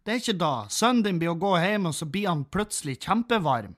det 0.02 0.14
er 0.14 0.22
ikke 0.22 0.40
da. 0.40 0.54
Sønnen 0.72 1.04
din 1.06 1.20
blir 1.20 1.34
å 1.34 1.38
gå 1.38 1.52
hjem, 1.60 1.90
og 1.90 1.94
så 1.94 2.08
blir 2.08 2.30
han 2.30 2.46
plutselig 2.50 2.98
kjempevarm. 3.04 3.76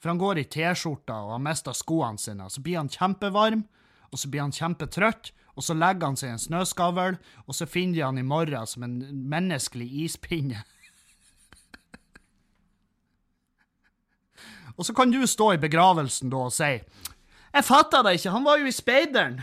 For 0.00 0.10
han 0.10 0.20
går 0.20 0.40
i 0.40 0.46
T-skjorta 0.48 1.18
og 1.26 1.34
har 1.36 1.44
mista 1.44 1.74
skoene 1.76 2.18
sine. 2.18 2.48
Så 2.50 2.62
blir 2.64 2.80
han 2.80 2.90
kjempevarm, 2.90 3.66
og 4.10 4.18
så 4.18 4.30
blir 4.32 4.46
han 4.46 4.56
kjempetrøtt, 4.56 5.30
og 5.54 5.66
så 5.66 5.76
legger 5.76 6.08
han 6.08 6.16
seg 6.16 6.30
i 6.30 6.34
en 6.34 6.42
snøskavl, 6.42 7.18
og 7.44 7.56
så 7.56 7.68
finner 7.68 7.98
de 7.98 8.04
han 8.06 8.18
i 8.18 8.26
morgen 8.26 8.66
som 8.66 8.86
en 8.86 8.98
menneskelig 9.30 9.90
ispinne. 10.06 10.64
Og 14.80 14.86
så 14.88 14.94
kan 14.96 15.10
du 15.12 15.26
stå 15.28 15.52
i 15.52 15.60
begravelsen 15.60 16.30
da 16.32 16.46
og 16.48 16.54
si 16.56 16.70
Jeg 16.72 17.66
fatta 17.66 18.00
det 18.06 18.14
ikke, 18.16 18.32
han 18.32 18.46
var 18.46 18.62
jo 18.62 18.70
i 18.70 18.72
speideren. 18.72 19.40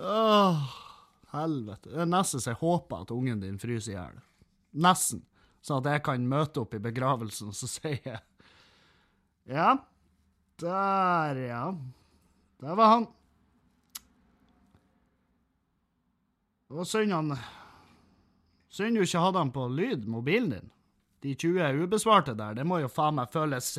Åh, 0.00 0.62
helvete. 1.34 1.90
Det 1.90 2.00
er 2.06 2.08
nesten 2.08 2.40
så 2.40 2.54
jeg 2.54 2.60
håper 2.62 3.02
at 3.04 3.12
ungen 3.12 3.42
din 3.42 3.60
fryser 3.60 3.92
i 3.92 3.96
hjel. 3.98 4.16
Nesten. 4.80 5.26
Så 5.60 5.76
at 5.76 5.90
jeg 5.90 6.04
kan 6.06 6.24
møte 6.24 6.62
opp 6.62 6.72
i 6.78 6.80
begravelsen, 6.80 7.52
så 7.52 7.68
sier 7.68 8.00
jeg 8.00 8.20
Ja, 9.50 9.74
der, 10.62 11.44
ja. 11.50 11.64
Der 12.64 12.76
var 12.78 12.94
han. 12.94 13.08
Det 16.70 16.78
var 16.80 16.88
synd 16.88 17.12
han 17.12 17.34
Synd 18.70 18.96
du 18.96 19.02
ikke 19.02 19.22
hadde 19.22 19.42
han 19.42 19.50
på 19.54 19.66
lyd, 19.74 20.06
mobilen 20.06 20.52
din. 20.54 20.70
De 21.20 21.34
20 21.34 21.82
ubesvarte 21.84 22.36
der, 22.38 22.54
det 22.56 22.64
må 22.66 22.78
jo 22.80 22.88
faen 22.88 23.18
meg 23.18 23.32
føles 23.34 23.74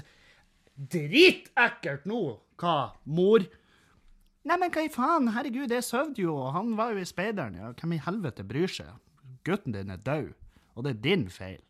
dritekkelt 0.75 2.05
nå. 2.09 2.21
Hva, 2.61 2.91
mor? 3.09 3.45
Nei, 4.45 4.57
men 4.57 4.73
hva 4.73 4.83
i 4.85 4.91
faen, 4.91 5.31
herregud, 5.35 5.71
jeg 5.73 5.85
sov 5.85 6.13
jo, 6.17 6.35
og 6.35 6.53
han 6.55 6.75
var 6.77 6.93
jo 6.93 7.01
i 7.01 7.07
speideren. 7.07 7.57
Ja, 7.57 7.71
hvem 7.77 7.95
i 7.97 8.01
helvete 8.01 8.45
bryr 8.47 8.71
seg? 8.71 8.93
Gutten 9.47 9.73
din 9.75 9.93
er 9.93 10.01
død, 10.01 10.31
og 10.75 10.85
det 10.85 10.95
er 10.95 11.03
din 11.05 11.27
feil. 11.33 11.61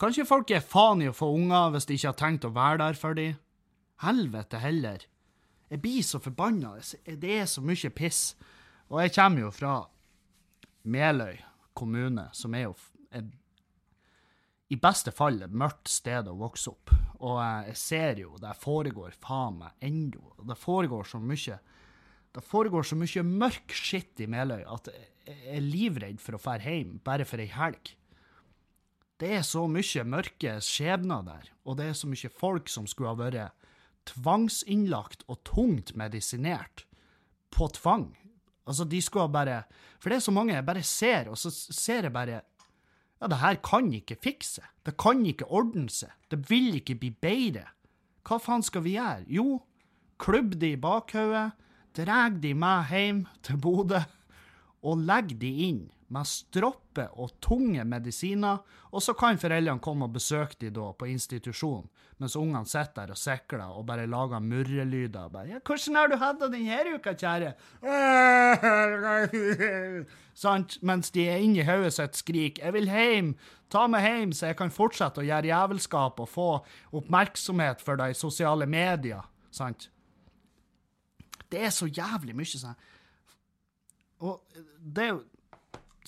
Kanskje 0.00 0.26
folk 0.28 0.50
er 0.50 0.64
faen 0.64 1.04
i 1.04 1.08
å 1.08 1.16
få 1.16 1.30
unger 1.36 1.70
hvis 1.72 1.86
de 1.88 1.96
ikke 1.96 2.10
har 2.10 2.20
tenkt 2.20 2.46
å 2.48 2.52
være 2.52 2.80
der 2.82 2.98
for 2.98 3.16
dem? 3.16 3.36
Helvete 4.02 4.58
heller. 4.60 5.04
Jeg 5.70 5.80
blir 5.80 6.02
så 6.04 6.18
forbanna. 6.20 6.74
Det 7.06 7.36
er 7.38 7.46
så 7.48 7.62
mye 7.64 7.90
piss. 7.94 8.34
Og 8.90 9.00
jeg 9.00 9.14
kommer 9.14 9.46
jo 9.46 9.52
fra 9.54 9.76
Meløy 10.84 11.38
kommune, 11.74 12.28
som 12.36 12.54
er 12.54 12.68
jo 12.68 12.74
er, 13.14 13.26
i 14.72 14.76
beste 14.80 15.12
fall 15.14 15.42
et 15.44 15.54
mørkt 15.54 15.90
sted 15.92 16.28
å 16.28 16.36
vokse 16.38 16.70
opp. 16.72 16.92
Og 17.24 17.38
jeg 17.40 17.76
ser 17.78 18.20
jo 18.22 18.36
det 18.40 18.54
foregår 18.60 19.16
faen 19.22 19.60
meg 19.62 19.84
ennå. 19.84 20.34
Det 20.44 20.58
foregår 20.58 21.08
så 21.08 21.20
mye 21.22 21.58
det 22.34 22.42
foregår 22.42 22.82
så 22.82 22.96
mye 22.98 23.22
mørk 23.22 23.74
skitt 23.78 24.18
i 24.24 24.26
Meløy 24.26 24.64
at 24.66 24.88
jeg 24.90 25.36
er 25.54 25.62
livredd 25.62 26.18
for 26.20 26.34
å 26.34 26.40
dra 26.42 26.56
hjem 26.58 26.96
bare 27.06 27.26
for 27.28 27.38
ei 27.38 27.46
helg. 27.46 27.92
Det 29.22 29.30
er 29.36 29.44
så 29.46 29.62
mye 29.70 30.02
mørke 30.10 30.56
skjebner 30.64 31.22
der, 31.28 31.52
og 31.62 31.78
det 31.78 31.86
er 31.86 31.94
så 31.94 32.10
mye 32.10 32.32
folk 32.34 32.66
som 32.72 32.88
skulle 32.90 33.12
ha 33.12 33.20
vært 33.20 33.70
tvangsinnlagt 34.10 35.22
og 35.30 35.44
tungt 35.46 35.94
medisinert 35.94 36.82
på 37.54 37.70
tvang 37.78 38.10
Altså, 38.64 38.86
de 38.88 39.00
skulle 39.02 39.28
bare 39.32 39.62
For 40.00 40.08
det 40.08 40.16
er 40.16 40.24
så 40.24 40.32
mange 40.32 40.54
jeg 40.54 40.66
bare 40.66 40.82
ser, 40.82 41.28
og 41.28 41.38
så 41.38 41.50
ser 41.52 42.08
jeg 42.08 42.12
bare 42.12 42.40
Ja, 43.20 43.28
det 43.30 43.38
her 43.40 43.54
kan 43.64 43.92
ikke 43.94 44.16
fikse. 44.20 44.62
Det 44.84 44.96
kan 45.00 45.24
ikke 45.26 45.46
ordne 45.48 45.88
seg. 45.88 46.10
Det 46.30 46.42
vil 46.50 46.74
ikke 46.76 46.96
bli 47.00 47.10
bedre. 47.10 47.68
Hva 48.24 48.38
faen 48.42 48.64
skal 48.64 48.82
vi 48.84 48.96
gjøre? 48.96 49.24
Jo, 49.28 49.62
klubb 50.20 50.56
de 50.60 50.74
i 50.74 50.80
bakhodet, 50.80 51.52
dreg 51.96 52.40
de 52.42 52.52
med 52.58 52.90
hjem 52.90 53.22
til 53.44 53.60
Bodø 53.60 54.02
og 54.84 55.00
legg 55.08 55.38
de 55.40 55.50
inn 55.68 55.84
med 56.12 56.28
stroppe 56.28 57.06
og 57.18 57.30
tunge 57.42 57.84
medisiner, 57.88 58.58
og 58.92 59.02
så 59.02 59.14
kan 59.18 59.38
foreldrene 59.40 59.80
komme 59.82 60.04
og 60.06 60.12
besøke 60.14 60.56
de 60.60 60.70
da 60.74 60.92
på 60.94 61.06
institusjon, 61.10 61.88
mens 62.20 62.36
ungene 62.38 62.66
sitter 62.68 62.94
der 63.00 63.10
og 63.14 63.18
sikler 63.18 63.72
og 63.72 63.86
bare 63.88 64.06
lager 64.06 64.40
murrelyder. 64.44 65.28
Bare, 65.28 65.48
ja, 65.48 65.58
'Hvordan 65.58 65.96
har 65.96 66.08
du 66.08 66.16
hatt 66.16 66.40
det 66.40 66.52
denne 66.52 66.94
uka, 66.94 67.14
kjære?' 67.14 67.54
Sant? 70.34 70.82
Mens 70.82 71.10
de 71.10 71.28
er 71.28 71.36
inni 71.36 71.62
hodet 71.62 71.92
sitt 71.92 72.16
skrik 72.16 72.58
'Jeg 72.58 72.72
vil 72.72 72.90
hjem! 72.90 73.36
Ta 73.70 73.86
meg 73.86 74.02
hjem, 74.02 74.32
så 74.32 74.46
jeg 74.46 74.56
kan 74.56 74.70
fortsette 74.70 75.20
å 75.20 75.24
gjøre 75.24 75.46
jævelskap 75.46 76.20
og 76.20 76.28
få 76.28 76.64
oppmerksomhet 76.92 77.80
for 77.80 77.96
deg 77.96 78.10
i 78.10 78.14
sosiale 78.14 78.66
medier.' 78.66 79.24
Sant? 79.50 79.90
Det 81.50 81.60
er 81.62 81.70
så 81.70 81.86
jævlig 81.86 82.36
mye 82.36 82.44
sånn. 82.44 82.74
Og 84.24 84.60
det 84.80 85.04
er 85.04 85.10
jo 85.12 85.22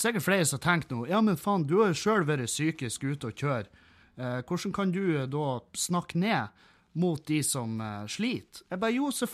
sikkert 0.01 0.25
flere 0.25 0.47
som 0.49 0.63
tenker 0.63 0.93
nå 0.93 1.07
Ja, 1.11 1.21
men 1.25 1.39
faen, 1.41 1.67
du 1.69 1.81
har 1.83 1.93
jo 1.93 2.01
sjøl 2.01 2.27
vært 2.29 2.49
psykisk 2.49 3.05
ute 3.05 3.31
og 3.31 3.41
kjøre. 3.41 3.85
Eh, 4.17 4.41
hvordan 4.49 4.73
kan 4.77 4.93
du 4.95 5.03
eh, 5.19 5.29
da 5.29 5.59
snakke 5.77 6.21
ned 6.21 6.65
mot 6.97 7.21
de 7.29 7.43
som 7.45 7.81
eh, 7.81 8.05
sliter? 8.09 8.65
Jeg 8.71 8.81
bare, 8.81 8.97
jo, 8.97 9.11
så 9.13 9.29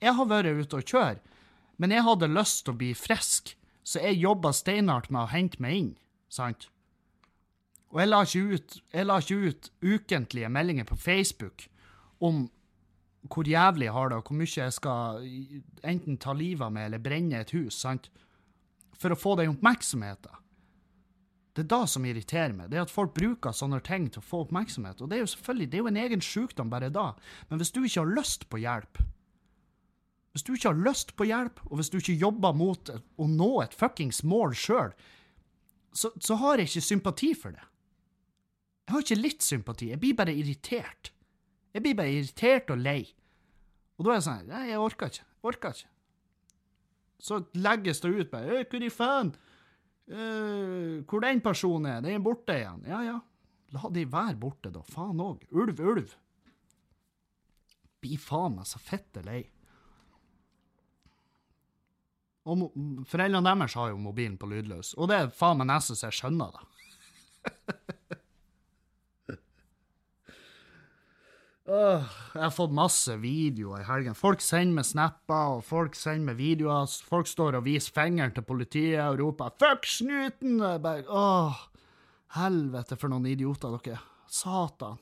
Jeg 0.00 0.12
har 0.12 0.28
vært 0.28 0.52
ute 0.52 0.76
og 0.76 0.84
kjøre, 0.84 1.20
men 1.80 1.92
jeg 1.94 2.04
hadde 2.04 2.28
lyst 2.28 2.66
til 2.66 2.74
å 2.74 2.80
bli 2.82 2.90
frisk, 2.92 3.54
så 3.80 4.02
jeg 4.04 4.20
jobba 4.20 4.52
steinhardt 4.52 5.08
med 5.08 5.22
å 5.22 5.30
hente 5.32 5.62
meg 5.62 5.78
inn, 5.78 5.92
sant? 6.28 6.68
Og 7.94 8.02
jeg 8.02 8.10
la 8.10 8.18
ikke 8.26 8.42
ut, 8.52 8.76
la 9.08 9.16
ikke 9.22 9.38
ut 9.40 9.70
ukentlige 9.80 10.50
meldinger 10.52 10.84
på 10.84 10.98
Facebook 11.00 11.64
om 12.20 12.50
hvor 13.32 13.48
jævlig 13.48 13.88
jeg 13.88 13.96
har 13.96 14.10
det, 14.10 14.18
og 14.18 14.28
hvor 14.28 14.38
mye 14.38 14.52
jeg 14.52 14.74
skal 14.76 15.26
enten 15.86 16.18
ta 16.22 16.34
livet 16.36 16.66
av 16.66 16.74
meg 16.74 16.88
eller 16.88 17.02
brenne 17.02 17.40
et 17.40 17.54
hus, 17.56 17.78
sant? 17.82 18.10
For 18.96 19.12
å 19.12 19.18
få 19.18 19.36
den 19.40 19.54
oppmerksomheten. 19.54 20.42
Det 21.56 21.64
er 21.64 21.68
da 21.72 21.86
som 21.88 22.04
irriterer 22.04 22.52
meg, 22.52 22.68
det 22.68 22.76
er 22.76 22.84
at 22.84 22.92
folk 22.92 23.14
bruker 23.16 23.54
sånne 23.56 23.78
ting 23.84 24.10
til 24.12 24.20
å 24.20 24.26
få 24.28 24.42
oppmerksomhet. 24.44 25.00
Og 25.00 25.08
det 25.08 25.16
er 25.16 25.22
jo 25.22 25.30
selvfølgelig 25.32 25.68
det 25.72 25.78
er 25.78 25.84
jo 25.84 25.92
en 25.92 26.00
egen 26.02 26.24
sykdom 26.24 26.72
bare 26.72 26.90
da, 26.92 27.06
men 27.48 27.62
hvis 27.62 27.72
du 27.72 27.80
ikke 27.80 28.02
har 28.02 28.12
lyst 28.18 28.44
på 28.52 28.60
hjelp, 28.60 29.00
hvis 30.36 30.44
du 30.44 30.52
ikke 30.52 30.68
har 30.68 30.82
lyst 30.84 31.14
på 31.16 31.24
hjelp, 31.24 31.62
og 31.70 31.78
hvis 31.80 31.88
du 31.88 31.96
ikke 31.96 32.18
jobber 32.20 32.52
mot 32.52 32.90
å 32.92 33.28
nå 33.30 33.50
et 33.62 33.72
fuckings 33.72 34.20
mål 34.20 34.52
sjøl, 34.52 34.92
så, 35.96 36.10
så, 36.20 36.36
har 36.42 36.60
jeg 36.60 36.68
ikke 36.68 36.84
sympati 36.84 37.30
for 37.32 37.56
det. 37.56 37.64
Jeg 38.84 38.92
har 38.92 39.06
ikke 39.06 39.16
litt 39.22 39.46
sympati, 39.46 39.88
jeg 39.94 40.02
blir 40.02 40.18
bare 40.18 40.34
irritert. 40.36 41.08
Jeg 41.76 41.84
blir 41.84 41.96
bare 41.98 42.14
irritert 42.14 42.70
og 42.72 42.80
lei. 42.80 43.02
Og 43.96 44.06
da 44.06 44.14
er 44.14 44.16
jeg 44.16 44.24
sånn 44.24 44.46
Nei, 44.48 44.62
jeg 44.70 44.80
orker 44.80 45.12
ikke. 45.12 45.26
Orker 45.44 45.76
ikke. 45.76 45.90
Så 47.26 47.40
legges 47.56 48.00
det 48.00 48.12
ut 48.12 48.30
bare 48.32 48.62
Hvor 48.64 48.84
i 48.84 48.92
faen? 48.92 49.34
Uh, 50.06 51.02
hvor 51.08 51.24
den 51.24 51.42
personen 51.42 51.90
er? 51.90 52.04
Den 52.04 52.16
er 52.16 52.22
borte 52.24 52.54
igjen. 52.56 52.84
Ja, 52.88 53.02
ja. 53.04 53.16
La 53.74 53.90
de 53.92 54.06
være 54.08 54.38
borte, 54.40 54.70
da. 54.72 54.80
Faen 54.86 55.20
òg. 55.20 55.44
Ulv, 55.52 55.82
ulv. 55.82 56.14
Blir 58.00 58.22
faen 58.22 58.56
meg 58.56 58.70
så 58.70 58.80
fette 58.80 59.24
lei. 59.26 59.42
Og 62.46 62.68
foreldrene 63.10 63.42
deres 63.42 63.74
har 63.74 63.90
jo 63.90 63.98
mobilen 63.98 64.38
på 64.38 64.46
lydløs, 64.46 64.94
og 64.94 65.10
det 65.10 65.18
er 65.18 65.32
faen 65.34 65.58
meg 65.58 65.66
nesten 65.72 65.98
så 65.98 66.06
jeg 66.06 66.20
skjønner 66.20 66.54
det. 66.54 66.66
Uh, 71.66 72.04
jeg 72.30 72.44
har 72.44 72.52
fått 72.54 72.74
masse 72.74 73.16
videoer 73.18 73.80
i 73.82 73.86
helgen. 73.88 74.14
Folk 74.14 74.42
sender 74.44 74.78
meg 74.78 74.86
snapper, 74.86 75.56
og 75.56 75.64
folk 75.66 75.96
sender 75.98 76.30
meg 76.30 76.38
videoer. 76.38 76.86
Folk 76.86 77.26
står 77.26 77.58
og 77.58 77.66
viser 77.66 77.94
fingeren 77.96 78.34
til 78.36 78.46
politiet 78.46 79.02
og 79.02 79.18
roper 79.18 79.50
'fuck 79.58 79.88
snuten'! 79.90 80.62
Bare, 80.82 81.02
åh, 81.08 81.58
Helvete, 82.36 82.96
for 82.96 83.10
noen 83.10 83.26
idioter 83.30 83.74
dere 83.78 83.96
er. 83.96 84.06
Satan. 84.28 84.98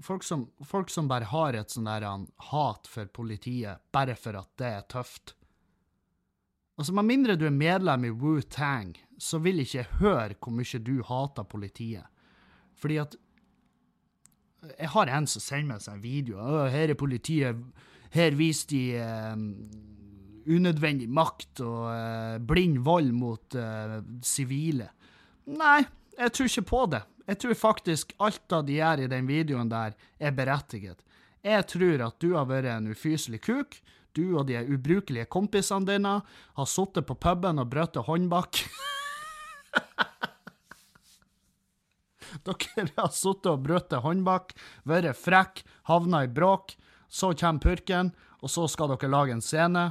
Folk 0.00 0.24
som, 0.24 0.46
folk 0.64 0.90
som 0.90 1.08
bare 1.08 1.28
har 1.28 1.56
et 1.58 1.72
sånn 1.72 1.88
der 1.88 2.06
han, 2.08 2.26
hat 2.50 2.88
for 2.88 3.06
politiet, 3.06 3.82
bare 3.92 4.16
for 4.16 4.38
at 4.40 4.48
det 4.60 4.70
er 4.78 4.86
tøft. 4.88 5.34
Altså, 6.80 6.94
Med 6.96 7.04
mindre 7.04 7.36
du 7.36 7.44
er 7.46 7.52
medlem 7.52 8.04
i 8.08 8.10
Wu-Tang, 8.10 8.94
så 9.20 9.38
vil 9.38 9.60
ikke 9.60 9.82
jeg 9.82 9.98
høre 10.00 10.38
hvor 10.40 10.54
mye 10.56 10.80
du 10.80 11.02
hater 11.04 11.44
politiet. 11.44 12.06
Fordi 12.80 12.96
at 13.02 13.16
Jeg 14.60 14.90
har 14.92 15.08
en 15.08 15.26
som 15.30 15.42
sender 15.42 15.74
meg 15.74 15.88
en 15.88 16.02
video. 16.02 16.40
'Her 16.68 16.92
er 16.92 16.98
politiet. 16.98 17.56
Her 18.10 18.34
viser 18.36 18.68
de 18.72 18.82
eh, 18.98 19.36
unødvendig 20.50 21.08
makt 21.08 21.62
og 21.64 21.86
eh, 21.94 22.38
blind 22.42 22.80
vold 22.84 23.12
mot 23.12 23.54
eh, 23.54 24.00
sivile'. 24.22 24.90
Nei, 25.46 25.84
jeg 26.18 26.32
tror 26.32 26.50
ikke 26.50 26.68
på 26.68 26.82
det. 26.90 27.02
Jeg 27.30 27.38
tror 27.38 27.54
faktisk 27.54 28.12
alt 28.18 28.52
av 28.52 28.66
de 28.66 28.76
gjør 28.80 29.04
i 29.04 29.10
den 29.10 29.28
videoen 29.28 29.70
der, 29.70 29.94
er 30.18 30.34
berettiget. 30.34 30.98
Jeg 31.44 31.66
tror 31.70 32.02
at 32.08 32.18
du 32.20 32.34
har 32.34 32.48
vært 32.50 32.68
en 32.74 32.90
ufyselig 32.90 33.40
kuk. 33.46 33.78
Du 34.12 34.36
og 34.36 34.48
de 34.48 34.58
ubrukelige 34.66 35.30
kompisene 35.30 35.86
dine 35.86 36.16
har 36.26 36.66
sittet 36.68 37.06
på 37.06 37.14
puben 37.14 37.62
og 37.62 37.70
brutt 37.70 37.96
håndbak. 37.96 38.64
Dere 42.46 42.86
har 42.96 43.10
sittet 43.14 43.50
og 43.52 43.64
brutt 43.64 43.92
håndbak, 43.92 44.54
vært 44.88 45.18
frekk, 45.18 45.64
havna 45.90 46.24
i 46.26 46.30
bråk. 46.30 46.76
Så 47.10 47.32
kommer 47.34 47.64
purken, 47.64 48.12
og 48.40 48.52
så 48.52 48.68
skal 48.70 48.92
dere 48.92 49.10
lage 49.10 49.34
en 49.34 49.42
scene. 49.44 49.88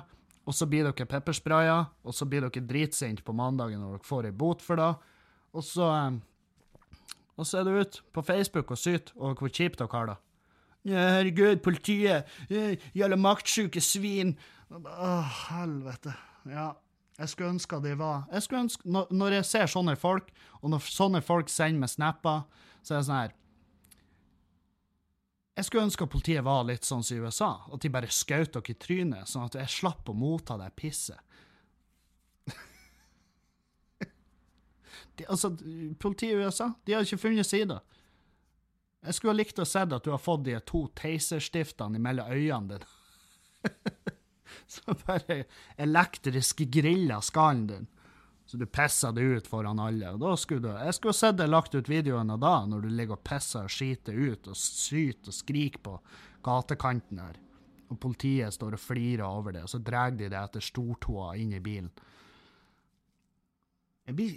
Og 0.48 0.56
så 0.56 0.66
blir 0.66 0.88
dere 0.88 1.06
pepperspraya, 1.06 1.82
og 2.02 2.16
så 2.16 2.26
blir 2.26 2.46
dere 2.48 2.64
dritsinte 2.66 3.26
på 3.26 3.36
mandagen 3.36 3.84
når 3.84 3.98
dere 4.00 4.08
får 4.08 4.30
ei 4.30 4.34
bot 4.34 4.64
for 4.66 4.80
det. 4.80 4.94
Og 5.54 5.66
så 5.66 5.90
eh, 5.94 6.18
Og 7.40 7.48
så 7.48 7.60
er 7.60 7.68
det 7.68 7.76
ut 7.80 8.02
på 8.12 8.22
Facebook 8.26 8.72
og 8.72 8.78
syter 8.78 9.14
over 9.16 9.36
hvor 9.40 9.52
kjipt 9.54 9.80
dere 9.80 9.94
har 9.94 10.10
det. 10.10 10.18
Herregud, 10.90 11.62
politiet! 11.64 12.28
Jævla 12.50 13.18
maktsjuke 13.20 13.82
svin! 13.84 14.34
Å, 14.72 15.12
helvete. 15.50 16.16
Ja. 16.50 16.72
Jeg 17.20 17.30
skulle 17.30 17.52
ønske 17.52 17.80
de 17.84 17.96
var 18.00 18.28
Jeg 18.32 18.48
ønske, 18.56 18.88
når, 18.88 19.10
når 19.12 19.34
jeg 19.40 19.46
ser 19.50 19.68
sånne 19.68 19.96
folk, 20.00 20.32
og 20.62 20.72
når 20.72 20.80
sånne 20.88 21.22
folk 21.26 21.52
sender 21.52 21.84
meg 21.84 21.92
snapper, 21.92 22.46
så 22.82 22.94
er 22.94 22.98
det 23.00 23.08
sånn 23.10 23.20
her 23.20 23.34
Jeg 25.60 25.68
skulle 25.68 25.88
ønske 25.90 26.04
at 26.06 26.14
politiet 26.14 26.46
var 26.48 26.64
litt 26.68 26.88
sånn 26.88 27.04
som 27.04 27.18
i 27.18 27.20
USA, 27.20 27.52
at 27.68 27.84
de 27.84 27.92
bare 27.92 28.08
skjøt 28.08 28.54
dere 28.56 28.72
i 28.72 28.78
trynet, 28.80 29.28
sånn 29.28 29.50
at 29.50 29.58
jeg 29.60 29.74
slapp 29.74 30.08
å 30.08 30.16
motta 30.16 30.56
det 30.62 30.70
pisset. 30.80 31.20
de, 35.20 35.26
altså, 35.28 35.52
politiet 36.00 36.32
i 36.32 36.40
USA, 36.40 36.70
de 36.88 36.96
har 36.96 37.04
ikke 37.04 37.20
funnet 37.26 37.50
sida. 37.50 37.82
Jeg 39.04 39.18
skulle 39.18 39.34
ha 39.34 39.42
likt 39.42 39.60
å 39.60 39.68
se 39.68 39.84
at 39.84 40.06
du 40.06 40.14
har 40.14 40.24
fått 40.24 40.46
de 40.48 40.56
to 40.64 40.86
taserstiftene 40.96 42.00
mellom 42.00 42.32
øynene 42.32 42.80
dine. 42.80 42.88
Så 44.74 44.96
bare 45.06 45.44
elektrisk 45.78 46.66
grilla 46.72 47.22
skallen 47.22 47.68
din. 47.68 47.88
Så 48.50 48.58
du 48.58 48.66
pissa 48.66 49.12
det 49.14 49.22
ut 49.22 49.48
foran 49.48 49.80
alle. 49.80 50.10
Og 50.16 50.24
da 50.24 50.32
skulle 50.38 50.64
du, 50.66 50.70
Jeg 50.74 50.94
skulle 50.98 51.14
sett 51.14 51.38
deg 51.38 51.52
lagt 51.52 51.76
ut 51.76 51.90
videoen 51.90 52.32
av 52.34 52.40
da, 52.42 52.66
når 52.66 52.82
du 52.82 52.90
ligger 52.90 53.20
og 53.20 53.24
pisser 53.24 53.68
og 53.68 53.70
skiter 53.70 54.16
ut 54.18 54.48
og 54.50 54.58
syter 54.58 55.30
og 55.30 55.36
skriker 55.38 55.84
på 55.86 55.94
gatekanten 56.46 57.20
her. 57.22 57.38
Og 57.94 58.00
politiet 58.02 58.54
står 58.54 58.74
og 58.74 58.82
flirer 58.82 59.26
over 59.26 59.54
det, 59.54 59.64
og 59.66 59.70
så 59.70 59.78
drar 59.82 60.10
de 60.18 60.30
det 60.30 60.38
etter 60.40 60.66
stortåa 60.66 61.36
inn 61.38 61.54
i 61.54 61.62
bilen. 61.62 61.92
Jeg 64.10 64.18
blir 64.18 64.34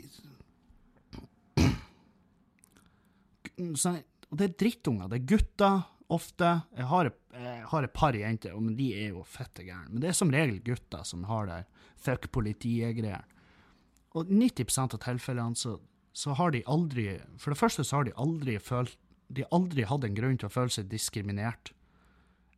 sånn, 3.81 3.97
Og 4.29 4.37
det 4.37 4.51
er 4.51 4.59
drittunger. 4.61 5.09
Det 5.09 5.23
er 5.23 5.29
gutter 5.33 5.83
ofte. 6.15 6.49
Jeg 6.77 6.89
har, 6.91 7.11
jeg 7.35 7.67
har 7.71 7.87
et 7.87 7.95
par 7.97 8.17
jenter, 8.17 8.55
men 8.61 8.77
de 8.79 8.89
er 8.95 9.13
jo 9.15 9.25
fette 9.29 9.65
gærne. 9.67 9.91
Men 9.91 10.05
det 10.05 10.13
er 10.13 10.19
som 10.19 10.33
regel 10.33 10.61
gutter 10.65 11.07
som 11.09 11.25
har 11.31 11.49
det 11.51 11.61
fuck 12.03 12.29
politiet-greiene. 12.35 13.23
Og 14.13 14.29
90% 14.29 14.97
av 14.99 15.01
tilfellene 15.01 15.57
så, 15.57 15.79
så, 16.13 16.35
har 16.37 16.53
de 16.53 16.61
aldri 16.69 17.15
For 17.41 17.55
det 17.55 17.61
første 17.63 17.85
så 17.89 17.97
har 17.97 18.05
de 18.05 18.13
aldri 18.21 18.59
følt 18.61 18.99
De 19.33 19.47
har 19.47 19.55
aldri 19.57 19.87
hatt 19.89 20.05
en 20.05 20.19
grunn 20.19 20.37
til 20.37 20.51
å 20.51 20.53
føle 20.53 20.75
seg 20.75 20.91
diskriminert 20.91 21.73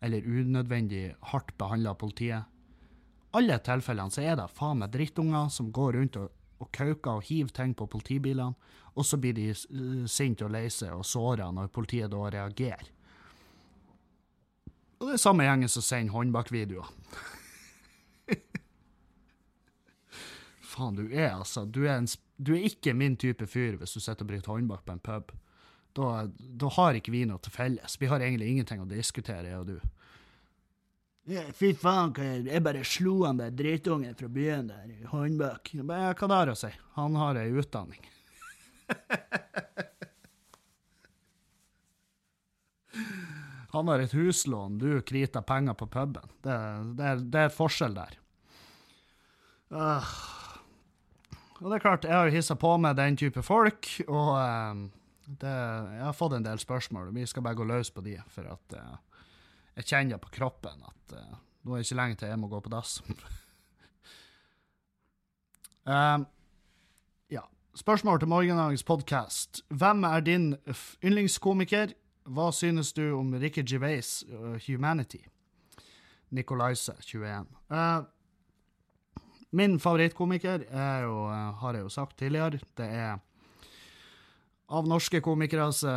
eller 0.04 0.26
unødvendig 0.26 1.14
hardt 1.30 1.54
behandla 1.56 1.94
av 1.94 2.00
politiet. 2.02 2.50
Alle 3.38 3.56
tilfellene 3.64 4.12
så 4.12 4.20
er 4.20 4.34
det 4.36 4.50
faen 4.52 4.82
meg 4.82 4.90
drittunger 4.92 5.46
som 5.54 5.70
går 5.72 5.96
rundt 5.96 6.18
og, 6.20 6.34
og 6.60 6.68
kauker 6.76 7.22
og 7.22 7.24
hiver 7.24 7.54
ting 7.56 7.72
på 7.78 7.86
politibilene, 7.88 8.52
og 8.94 9.06
så 9.06 9.16
blir 9.22 9.32
de 9.38 9.46
sinte 10.10 10.44
og 10.44 10.52
lei 10.52 10.66
seg 10.68 10.92
og 10.92 11.06
såra 11.08 11.48
når 11.54 11.72
politiet 11.72 12.12
da 12.12 12.26
reagerer. 12.36 12.90
Det 15.14 15.20
er 15.20 15.28
samme 15.28 15.44
gjengen 15.46 15.70
som 15.70 15.82
sender 15.86 16.10
håndbakvideoer. 16.10 16.86
Faen, 20.72 20.96
du 20.98 21.04
er 21.06 21.36
altså 21.36 21.62
du 21.70 21.84
er, 21.84 22.00
en, 22.00 22.08
du 22.34 22.50
er, 22.56 22.64
ikke 22.66 22.96
min 22.98 23.14
type 23.14 23.46
fyr 23.46 23.76
hvis 23.78 23.94
du 23.94 24.00
sitter 24.02 24.26
og 24.26 24.32
bryter 24.32 24.50
håndbak 24.50 24.82
på 24.82 24.96
en 24.96 25.04
pub. 25.06 25.30
Da, 25.94 26.08
da, 26.34 26.72
har 26.80 26.98
ikke 26.98 27.14
vi 27.14 27.22
noe 27.30 27.38
til 27.46 27.54
felles. 27.54 27.94
Vi 28.02 28.10
har 28.10 28.26
egentlig 28.26 28.50
ingenting 28.56 28.82
å 28.82 28.88
diskutere, 28.90 29.52
jeg 29.52 29.60
og 29.60 29.70
du. 29.70 29.78
Ja, 31.30 31.46
fy 31.54 31.70
faen, 31.78 32.10
jeg 32.50 32.66
bare 32.66 32.82
slo 32.82 33.20
han 33.22 33.38
der 33.38 33.54
drittungen 33.54 34.18
fra 34.18 34.26
byen 34.26 34.74
der 34.74 34.90
i 34.96 34.98
håndbak. 35.14 35.76
Hva 35.78 36.10
det 36.10 36.40
har 36.40 36.56
å 36.56 36.58
si? 36.58 36.74
Han 36.98 37.22
har 37.22 37.38
ei 37.38 37.54
utdanning. 37.54 38.02
Han 43.74 43.88
har 43.90 43.98
et 43.98 44.12
huslån, 44.14 44.78
du 44.78 45.00
kriter 45.02 45.42
penger 45.42 45.74
på 45.74 45.88
puben. 45.90 46.28
Det, 46.46 46.58
det, 46.94 47.06
er, 47.10 47.22
det 47.26 47.40
er 47.48 47.54
forskjell 47.54 47.96
der. 47.96 48.18
Uh. 49.74 50.12
Og 51.58 51.66
det 51.66 51.78
er 51.78 51.82
klart, 51.82 52.04
jeg 52.06 52.14
har 52.14 52.28
jo 52.28 52.36
hissa 52.36 52.54
på 52.54 52.76
med 52.78 52.94
den 53.00 53.16
type 53.18 53.42
folk, 53.42 53.88
og 54.06 54.30
uh, 54.38 54.84
det, 55.26 55.54
jeg 55.96 56.04
har 56.04 56.14
fått 56.14 56.36
en 56.38 56.46
del 56.46 56.62
spørsmål. 56.62 57.10
Vi 57.16 57.26
skal 57.26 57.42
bare 57.46 57.58
gå 57.58 57.66
løs 57.66 57.90
på 57.90 58.04
de, 58.06 58.14
for 58.30 58.46
at 58.52 58.78
uh, 58.78 58.94
jeg 59.80 59.90
kjenner 59.90 60.22
på 60.22 60.30
kroppen 60.38 60.86
at 60.86 61.16
uh, 61.18 61.34
nå 61.64 61.74
er 61.74 61.82
det 61.82 61.88
ikke 61.88 61.98
lenge 61.98 62.20
til 62.20 62.30
jeg 62.30 62.42
må 62.44 62.52
gå 62.52 62.60
på 62.62 62.70
dass. 62.70 63.00
um, 65.88 66.28
ja. 67.36 67.42
Spørsmål 67.74 68.22
til 68.22 68.30
morgendagens 68.30 68.86
podkast. 68.86 69.64
Hvem 69.74 70.06
er 70.06 70.20
din 70.20 70.48
yndlingskomiker? 71.02 71.98
Hva 72.24 72.48
synes 72.56 72.92
du 72.96 73.12
om 73.12 73.34
Ricky 73.36 73.62
Gervais' 73.62 74.24
uh, 74.32 74.56
'Humanity'? 74.56 75.26
Nicolaise, 76.30 76.94
21. 77.00 77.46
Uh, 77.70 78.04
min 79.52 79.78
favorittkomiker 79.80 80.64
er 80.70 81.04
jo, 81.04 81.26
uh, 81.28 81.52
har 81.60 81.74
jeg 81.74 81.82
jo 81.82 81.88
sagt 81.88 82.18
tidligere, 82.18 82.60
det 82.76 82.88
er 82.88 83.18
av 84.68 84.88
norske 84.88 85.20
komikere 85.20 85.68
så 85.72 85.92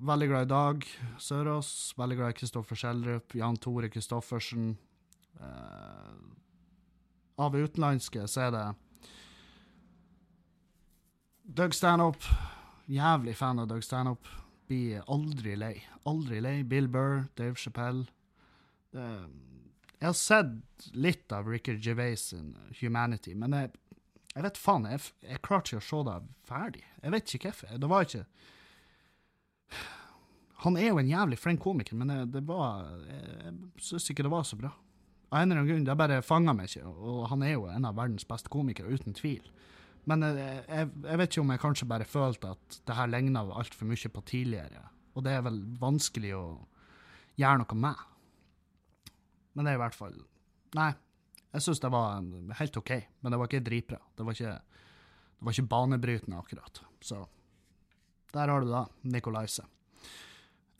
veldig 0.00 0.28
glad 0.28 0.44
i 0.44 0.50
Dag 0.50 0.84
Sørås, 1.18 1.94
veldig 1.96 2.16
glad 2.16 2.34
i 2.34 2.38
Kristoffer 2.38 2.76
Schjelderup, 2.76 3.34
Jan 3.34 3.56
Tore 3.56 3.88
Kristoffersen. 3.88 4.76
Uh, 5.40 6.12
av 7.40 7.56
utenlandske 7.56 8.26
så 8.28 8.46
er 8.48 8.54
det 8.54 8.66
Doug 11.48 11.74
Stanhope. 11.74 12.36
Jævlig 12.90 13.36
fan 13.38 13.58
av 13.62 13.70
Doug 13.70 13.84
Stanhope 13.86 14.39
blir 14.70 15.02
aldri 15.10 15.56
lei. 15.58 15.74
Aldri 16.06 16.40
lei. 16.42 16.62
Bill 16.62 16.88
Burr, 16.88 17.24
Dave 17.38 17.58
Chappelle. 17.58 18.06
Jeg 18.94 20.06
har 20.06 20.16
sett 20.16 20.90
litt 20.96 21.32
av 21.34 21.48
Ricker 21.50 21.76
Gervais 21.76 22.30
sin 22.30 22.54
Humanity, 22.80 23.34
men 23.38 23.52
jeg, 23.52 23.72
jeg 24.32 24.44
vet 24.46 24.58
faen, 24.58 24.86
jeg, 24.88 25.10
jeg 25.26 25.42
klarte 25.44 25.74
ikke 25.74 25.82
å 25.82 25.88
se 25.88 26.02
det 26.08 26.16
ferdig. 26.48 26.84
Jeg 27.02 27.14
vet 27.14 27.34
ikke 27.36 27.50
hvorfor. 27.50 27.74
Det 27.82 27.90
var 27.90 28.06
ikke 28.06 28.24
Han 30.64 30.76
er 30.76 30.90
jo 30.90 31.00
en 31.00 31.08
jævlig 31.08 31.38
flink 31.40 31.62
komiker, 31.64 31.96
men 31.96 32.10
det, 32.12 32.20
det 32.34 32.42
var 32.48 32.88
Jeg, 33.08 33.20
jeg 33.44 33.84
syns 33.90 34.10
ikke 34.12 34.26
det 34.26 34.32
var 34.32 34.46
så 34.48 34.58
bra. 34.60 34.72
Av 35.30 35.42
en 35.42 35.50
eller 35.50 35.60
annen 35.60 35.70
grunn, 35.70 35.84
det 35.86 35.98
bare 35.98 36.22
fanga 36.26 36.54
meg 36.56 36.72
ikke, 36.72 36.88
og 36.90 37.28
han 37.30 37.44
er 37.46 37.54
jo 37.54 37.68
en 37.70 37.86
av 37.86 37.98
verdens 37.98 38.26
beste 38.26 38.50
komikere, 38.50 38.90
uten 38.90 39.14
tvil. 39.14 39.44
Men 40.08 40.24
eh, 40.24 40.38
jeg, 40.38 40.88
jeg, 41.04 41.18
vet 41.20 41.30
ikke 41.32 41.44
om 41.44 41.52
jeg 41.54 41.62
kanskje 41.64 41.90
bare 41.90 42.08
følte 42.08 42.54
at 42.54 42.80
det 42.88 42.96
her 42.96 43.10
ligna 43.10 43.44
altfor 43.44 43.88
mye 43.90 44.12
på 44.14 44.24
tidligere. 44.28 44.86
Og 45.14 45.26
det 45.26 45.34
er 45.36 45.44
vel 45.44 45.60
vanskelig 45.80 46.32
å 46.38 46.44
gjøre 47.40 47.62
noe 47.62 47.78
med. 47.82 48.06
Men 49.54 49.66
det 49.66 49.72
er 49.72 49.80
i 49.80 49.82
hvert 49.82 49.98
fall 49.98 50.18
Nei, 50.78 50.92
jeg 51.50 51.64
syns 51.64 51.80
det 51.82 51.88
var 51.90 52.20
helt 52.60 52.76
OK, 52.78 52.92
men 53.20 53.32
det 53.32 53.38
var 53.40 53.48
ikke 53.50 53.64
dritbra. 53.66 53.96
Det 54.14 54.22
var 54.22 54.36
ikke, 54.36 54.52
det 54.54 55.46
var 55.48 55.56
ikke 55.56 55.70
banebrytende, 55.72 56.38
akkurat. 56.38 56.78
Så 57.02 57.24
der 58.30 58.52
har 58.52 58.62
du 58.62 58.70
da, 58.70 58.84
Nicolaise. 59.10 59.64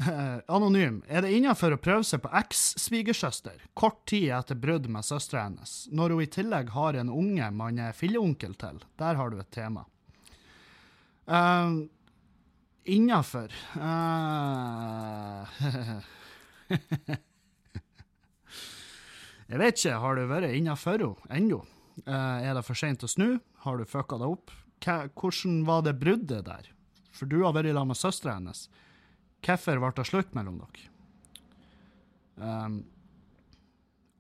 Uh, 0.01 0.41
anonym. 0.49 1.03
Er 1.13 1.21
det 1.27 1.35
innafor 1.37 1.75
å 1.77 1.81
prøve 1.81 2.07
seg 2.09 2.23
på 2.25 2.31
eks-svigersøster, 2.41 3.59
kort 3.77 3.99
tid 4.09 4.31
etter 4.33 4.57
brudd 4.57 4.87
med 4.89 5.05
søstera 5.05 5.43
hennes, 5.45 5.91
når 5.93 6.15
hun 6.15 6.23
i 6.25 6.29
tillegg 6.39 6.73
har 6.73 6.97
en 6.97 7.11
unge 7.13 7.51
man 7.53 7.79
er 7.85 7.93
filleonkel 7.97 8.55
til? 8.61 8.81
Der 8.97 9.19
har 9.19 9.29
du 9.29 9.37
et 9.43 9.51
tema. 9.53 9.85
Uh, 11.29 11.85
Innafor 12.91 13.53
uh, 13.77 15.45
Jeg 19.51 19.59
vet 19.61 19.77
ikke, 19.77 20.01
har 20.01 20.17
du 20.17 20.25
vært 20.31 20.55
innafor 20.57 21.03
henne 21.03 21.37
ennå? 21.37 21.61
Uh, 22.07 22.41
er 22.41 22.55
det 22.57 22.65
for 22.65 22.79
seint 22.79 23.05
å 23.05 23.11
snu? 23.11 23.37
Har 23.67 23.77
du 23.77 23.85
fucka 23.85 24.17
deg 24.17 24.33
opp? 24.33 24.51
Hvordan 24.81 25.67
var 25.69 25.85
det 25.85 25.99
bruddet 26.01 26.47
der? 26.47 26.71
For 27.13 27.29
du 27.29 27.43
har 27.45 27.53
vært 27.53 27.75
lag 27.77 27.85
med 27.91 27.99
søstera 28.01 28.39
hennes. 28.39 28.71
Hvorfor 29.45 29.81
ble 29.81 29.93
det 29.97 30.07
slutt 30.09 30.35
mellom 30.37 30.59
dere? 30.61 30.89
Um, 32.41 32.81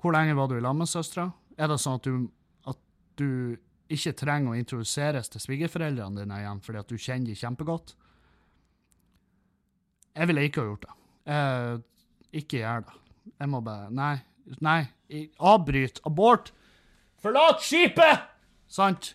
hvor 0.00 0.12
lenge 0.16 0.36
var 0.36 0.48
du 0.48 0.56
i 0.56 0.62
lag 0.64 0.76
med 0.76 0.88
søstera? 0.88 1.30
Er 1.60 1.68
det 1.68 1.80
sånn 1.80 1.98
at 2.00 2.06
du, 2.08 2.28
at 2.68 2.78
du 3.20 3.56
ikke 3.90 4.14
trenger 4.16 4.54
å 4.54 4.60
introduseres 4.60 5.28
til 5.32 5.42
svigerforeldrene 5.42 6.22
dine 6.22 6.40
igjen 6.40 6.62
fordi 6.64 6.80
at 6.80 6.92
du 6.92 6.96
kjenner 6.96 7.32
dem 7.32 7.40
kjempegodt? 7.40 7.94
Jeg 10.16 10.30
ville 10.30 10.46
ikke 10.46 10.62
ha 10.62 10.70
gjort 10.70 10.86
det. 10.86 10.96
Jeg, 11.30 11.82
ikke 12.42 12.62
gjør 12.62 12.86
det. 12.88 12.96
Jeg 13.36 13.52
må 13.52 13.60
bare 13.64 13.92
Nei. 13.94 14.14
Nei. 14.64 14.80
Avbryt. 15.38 16.00
Abort! 16.08 16.52
Forlat 17.20 17.62
skipet! 17.62 18.24
Sant? 18.70 19.12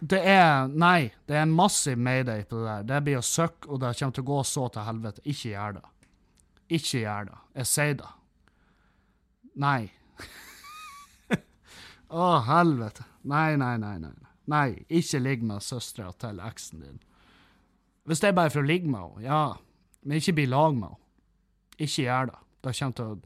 Det 0.00 0.20
er 0.24 0.68
Nei. 0.72 1.10
Det 1.28 1.36
er 1.36 1.44
en 1.44 1.54
massiv 1.54 1.98
mayday 1.98 2.44
på 2.48 2.60
det 2.60 2.66
der. 2.66 2.86
Det 2.88 3.00
blir 3.04 3.20
å 3.20 3.24
søkke, 3.24 3.68
og 3.68 3.82
det 3.82 3.94
kommer 3.98 4.16
til 4.16 4.24
å 4.24 4.30
gå 4.30 4.40
så 4.48 4.68
til 4.72 4.86
helvete. 4.86 5.24
Ikke 5.24 5.52
gjør 5.52 5.76
det. 5.76 5.84
Ikke 6.70 7.02
gjør 7.02 7.28
det. 7.30 7.38
Jeg 7.60 7.70
sier 7.70 7.98
det. 8.00 8.10
Nei. 9.60 9.80
Å, 12.10 12.26
helvete. 12.46 13.04
Nei, 13.28 13.56
nei, 13.60 13.74
nei, 13.82 13.96
nei. 14.02 14.16
Nei, 14.50 14.68
ikke 14.88 15.20
ligg 15.22 15.42
med 15.46 15.62
søstera 15.62 16.14
til 16.18 16.40
eksen 16.42 16.82
din. 16.82 17.00
Hvis 18.08 18.22
det 18.22 18.30
er 18.30 18.38
bare 18.38 18.50
for 18.50 18.64
å 18.64 18.66
ligge 18.66 18.88
med 18.90 19.02
henne, 19.02 19.22
ja, 19.26 19.42
men 20.02 20.18
ikke 20.18 20.38
bli 20.40 20.46
lag 20.48 20.74
med 20.74 20.88
henne. 20.88 20.96
Ikke 21.76 22.06
gjør 22.06 22.30
det. 22.32 22.40
Det 22.60 22.74
kommer 22.78 22.96
til 22.96 23.12
å 23.12 23.20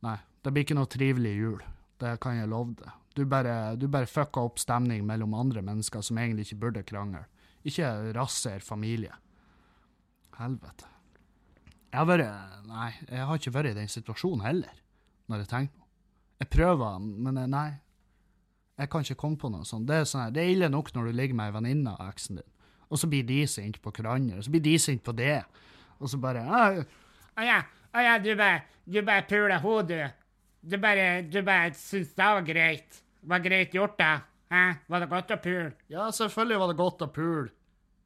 Nei, 0.00 0.16
det 0.40 0.52
blir 0.54 0.64
ikke 0.64 0.76
noe 0.78 0.88
trivelig 0.88 1.34
jul. 1.36 1.64
Det 2.00 2.14
kan 2.24 2.38
jeg 2.38 2.48
love 2.48 2.72
deg. 2.78 2.99
Du 3.16 3.24
bare, 3.26 3.74
du 3.76 3.88
bare 3.90 4.06
fucka 4.06 4.44
opp 4.46 4.60
stemning 4.62 5.02
mellom 5.06 5.34
andre 5.34 5.62
mennesker 5.66 6.04
som 6.06 6.18
egentlig 6.20 6.46
ikke 6.46 6.60
burde 6.64 6.84
krangle. 6.86 7.24
Ikke 7.66 7.88
rasser 8.16 8.62
familie. 8.64 9.12
Helvete. 10.38 10.86
Jeg 11.90 11.98
har 11.98 12.06
vært 12.06 12.66
Nei, 12.70 12.90
jeg 13.10 13.26
har 13.26 13.40
ikke 13.40 13.52
vært 13.54 13.72
i 13.72 13.78
den 13.80 13.90
situasjonen 13.90 14.44
heller, 14.46 14.76
når 15.26 15.42
jeg 15.42 15.50
tenker 15.50 15.74
på 15.74 15.88
Jeg 16.40 16.50
prøver, 16.54 17.00
men 17.02 17.40
nei. 17.50 17.70
Jeg 18.80 18.88
kan 18.88 19.02
ikke 19.04 19.18
komme 19.20 19.36
på 19.36 19.50
noe 19.52 19.66
sånt. 19.68 19.88
Det 19.90 19.98
er, 19.98 20.06
sånn 20.08 20.30
det 20.32 20.44
er 20.44 20.52
ille 20.54 20.70
nok 20.72 20.94
når 20.94 21.10
du 21.10 21.18
ligger 21.18 21.36
med 21.36 21.50
ei 21.50 21.56
venninne 21.58 21.96
av 21.98 22.12
eksen 22.14 22.38
din, 22.38 22.46
og 22.88 23.02
så 23.02 23.10
blir 23.10 23.26
de 23.28 23.42
sinte 23.50 23.82
på 23.82 23.92
hverandre, 23.92 24.38
og 24.38 24.46
så 24.46 24.54
blir 24.54 24.62
de 24.64 24.78
sinte 24.80 25.04
på 25.04 25.12
det, 25.18 25.42
og 25.98 26.08
så 26.08 26.20
bare 26.22 26.46
Å 26.46 27.44
ja, 27.44 27.58
å 27.92 28.06
ja, 28.06 28.14
du 28.22 28.30
bare, 28.38 28.62
du 28.86 29.02
bare 29.02 29.26
puler 29.28 29.58
henne, 29.60 29.84
du. 29.90 30.19
Du 30.60 30.76
bare, 30.80 31.22
du 31.22 31.40
bare 31.42 31.72
syns 31.76 32.12
det 32.16 32.26
var 32.26 32.44
greit. 32.44 33.00
Var 33.20 33.42
greit 33.44 33.74
gjort, 33.74 33.96
da. 33.98 34.12
Hæ? 34.50 34.62
Var 34.90 35.02
det 35.04 35.08
godt 35.10 35.34
å 35.34 35.40
pule? 35.40 35.72
Ja, 35.92 36.08
selvfølgelig 36.14 36.60
var 36.60 36.70
det 36.72 36.78
godt 36.80 37.04
å 37.06 37.10
pule. 37.14 37.50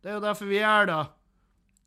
Det 0.04 0.12
er 0.12 0.18
jo 0.18 0.24
derfor 0.24 0.50
vi 0.50 0.60
er 0.60 0.90
da. 0.90 0.98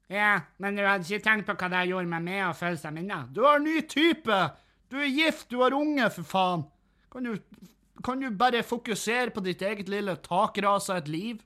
Ja, 0.10 0.32
men 0.64 0.78
du 0.78 0.86
hadde 0.88 1.06
ikke 1.06 1.26
tenkt 1.26 1.48
på 1.50 1.56
hva 1.60 1.70
det 1.74 1.84
gjorde 1.90 2.10
med 2.10 2.26
meg 2.26 2.46
og 2.48 2.56
følelsene 2.58 2.96
mine? 2.96 3.20
Du 3.36 3.44
har 3.46 3.60
ny 3.62 3.82
type! 3.92 4.40
Du 4.88 4.96
er 5.04 5.12
gift, 5.12 5.50
du 5.52 5.60
har 5.60 5.76
unge, 5.76 6.08
for 6.16 6.28
faen! 6.28 6.64
Kan 7.12 7.28
du, 7.28 7.34
kan 8.04 8.22
du 8.24 8.30
bare 8.32 8.64
fokusere 8.64 9.34
på 9.36 9.44
ditt 9.44 9.62
eget 9.68 9.92
lille 9.92 10.16
takrasa 10.24 10.98
et 11.02 11.12
liv? 11.12 11.44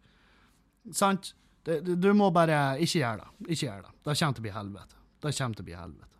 Sant? 0.93 1.33
Det, 1.65 1.81
du 2.01 2.07
må 2.17 2.31
bare 2.33 2.79
Ikke 2.81 3.01
gjøre 3.03 3.25
det. 3.25 3.51
Ikke 3.53 3.67
gjøre 3.67 3.83
det. 3.85 3.91
Det 4.01 4.15
kommer 4.17 4.37
til 4.37 4.41
å 4.41 4.45
bli 4.47 4.55
helvete. 4.55 5.01
Det 5.21 5.33
kommer 5.37 5.57
til 5.57 5.65
å 5.65 5.69
bli 5.69 5.77
helvete. 5.77 6.10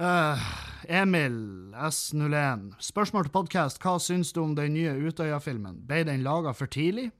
Uh, 0.00 0.38
Emil 0.88 1.74
S01. 1.76 2.70
Spørsmål 2.80 3.26
til 3.26 3.32
podkast. 3.34 3.82
Hva 3.84 3.98
syns 4.00 4.30
du 4.32 4.38
om 4.40 4.54
den 4.56 4.72
nye 4.72 4.94
Utøya-filmen? 4.96 5.82
Ble 5.84 6.06
den 6.08 6.22
laga 6.24 6.54
for 6.56 6.70
tidlig? 6.72 7.10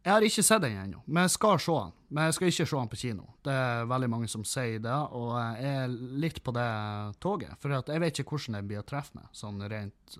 Jeg 0.00 0.08
har 0.14 0.24
ikke 0.24 0.44
sett 0.46 0.62
den 0.64 0.78
ennå, 0.80 1.02
men 1.04 1.26
jeg 1.26 1.34
skal 1.34 1.58
se 1.60 1.74
den. 1.76 1.92
Men 2.08 2.24
jeg 2.24 2.36
skal 2.38 2.48
ikke 2.48 2.66
se 2.70 2.78
den 2.78 2.88
på 2.94 3.00
kino. 3.02 3.26
Det 3.44 3.52
er 3.52 3.90
veldig 3.90 4.08
mange 4.08 4.30
som 4.32 4.46
sier 4.48 4.80
det, 4.80 4.94
og 5.18 5.34
jeg 5.36 5.74
er 5.82 5.92
litt 6.24 6.40
på 6.40 6.54
det 6.56 6.70
toget. 7.20 7.52
For 7.60 7.76
jeg 7.76 8.04
vet 8.06 8.22
ikke 8.22 8.38
hvordan 8.38 8.56
den 8.56 8.70
blir 8.70 8.80
å 8.80 8.86
treffe 8.88 9.18
meg, 9.18 9.28
sånn 9.36 9.60
rent 9.60 10.16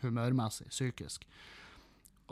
humørmessig, 0.00 0.70
psykisk. 0.72 1.28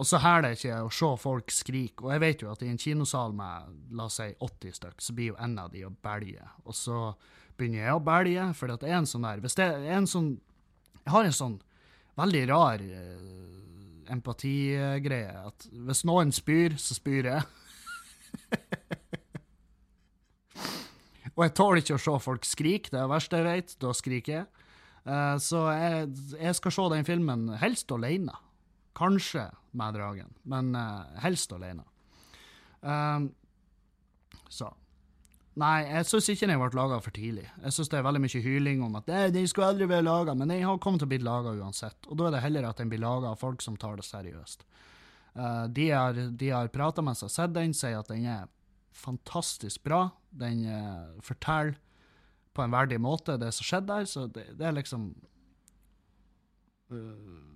Og 0.00 0.08
så 0.08 0.22
hæler 0.24 0.48
det 0.48 0.54
ikke 0.56 0.80
å 0.86 0.94
se 1.02 1.10
folk 1.20 1.52
skrike. 1.52 2.06
Og 2.06 2.14
jeg 2.16 2.24
vet 2.24 2.46
jo 2.46 2.48
at 2.54 2.64
i 2.64 2.72
en 2.72 2.80
kinosal 2.80 3.36
med 3.36 3.92
la 3.92 4.08
oss 4.08 4.16
si 4.22 4.30
80 4.40 4.80
stykk, 4.80 5.04
så 5.04 5.18
blir 5.20 5.34
jo 5.34 5.38
en 5.44 5.58
av 5.60 5.68
de 5.76 5.84
å 5.84 5.92
belge. 5.92 6.48
Og 6.64 6.72
så 6.80 7.02
begynner 7.60 7.84
jeg 7.84 7.96
å 7.96 8.04
belge, 8.04 8.46
for 8.58 8.72
det 8.72 8.88
er 8.88 8.96
en 8.98 9.08
sånn 9.08 9.26
der 9.26 9.42
Hvis 9.44 9.58
det 9.58 9.66
er 9.68 9.92
en 9.98 10.08
sånn 10.08 10.30
Jeg 11.04 11.12
har 11.14 11.28
en 11.28 11.36
sånn 11.36 11.58
veldig 12.20 12.42
rar 12.50 12.82
uh, 12.82 14.10
empatigreie. 14.12 15.32
At 15.48 15.68
hvis 15.70 16.02
noen 16.08 16.32
spyr, 16.34 16.74
så 16.80 16.96
spyr 16.96 17.28
jeg. 17.30 17.42
og 21.36 21.42
jeg 21.46 21.54
tåler 21.56 21.80
ikke 21.80 21.96
å 21.96 22.02
se 22.04 22.16
folk 22.26 22.44
skrike. 22.48 22.90
Det 22.90 22.98
er 22.98 23.06
det 23.06 23.14
verste 23.14 23.40
jeg 23.40 23.48
vet. 23.48 23.76
Da 23.80 23.94
skriker 23.96 24.32
jeg. 24.34 24.46
Uh, 25.06 25.36
så 25.40 25.64
jeg, 25.72 26.10
jeg, 26.36 26.54
skal 26.58 26.76
se 26.76 26.84
den 26.92 27.08
filmen 27.08 27.48
helst 27.62 27.88
alene. 27.96 28.36
Kanskje 28.98 29.46
med 29.78 29.96
dragen, 29.96 30.30
men 30.50 30.74
uh, 30.76 31.06
helst 31.22 31.54
alene. 31.56 31.86
Um, 32.82 33.30
så 34.50 34.68
Nei, 35.58 35.80
jeg 35.88 36.06
syns 36.06 36.28
ikke 36.30 36.46
den 36.46 36.60
ble 36.60 36.78
laga 36.78 37.00
for 37.02 37.14
tidlig. 37.14 37.48
Jeg 37.64 37.74
syns 37.74 37.90
det 37.90 37.98
er 37.98 38.04
veldig 38.06 38.22
mye 38.22 38.42
hyling 38.44 38.84
om 38.86 38.94
at 39.00 39.08
den 39.34 39.48
skulle 39.50 39.72
aldri 39.72 39.88
vært 39.90 40.06
laga, 40.06 40.34
men 40.38 40.52
den 40.52 40.62
har 40.62 40.78
kommet 40.78 41.02
til 41.02 41.08
å 41.08 41.10
bli 41.10 41.18
laga 41.26 41.56
uansett. 41.58 42.06
Og 42.06 42.20
da 42.20 42.28
er 42.28 42.36
det 42.36 42.44
heller 42.44 42.68
at 42.68 42.78
den 42.78 42.92
blir 42.92 43.02
laga 43.02 43.32
av 43.32 43.40
folk 43.40 43.64
som 43.64 43.78
tar 43.80 43.98
det 43.98 44.06
seriøst. 44.06 44.62
Uh, 45.34 45.66
de 45.70 45.90
har, 45.90 46.14
de 46.14 46.50
prata 46.74 47.02
med 47.02 47.18
seg, 47.18 47.32
sett 47.34 47.54
den, 47.54 47.74
sier 47.74 47.98
at 47.98 48.10
den 48.10 48.26
er 48.30 48.46
fantastisk 48.94 49.82
bra. 49.86 50.04
Den 50.30 50.62
uh, 50.70 51.18
forteller 51.26 51.74
på 52.54 52.62
en 52.62 52.74
verdig 52.74 53.00
måte 53.02 53.38
det 53.38 53.50
som 53.54 53.66
skjedde 53.66 53.90
der, 53.90 54.08
så 54.10 54.26
det, 54.30 54.46
det 54.58 54.66
er 54.66 54.74
liksom 54.74 55.10
uh, 56.94 57.50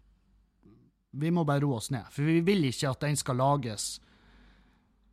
Vi 1.14 1.30
må 1.34 1.46
bare 1.46 1.62
roe 1.62 1.78
oss 1.78 1.92
ned, 1.94 2.10
for 2.10 2.26
vi 2.26 2.40
vil 2.46 2.66
ikke 2.70 2.90
at 2.90 3.06
den 3.06 3.18
skal 3.18 3.38
lages 3.38 3.94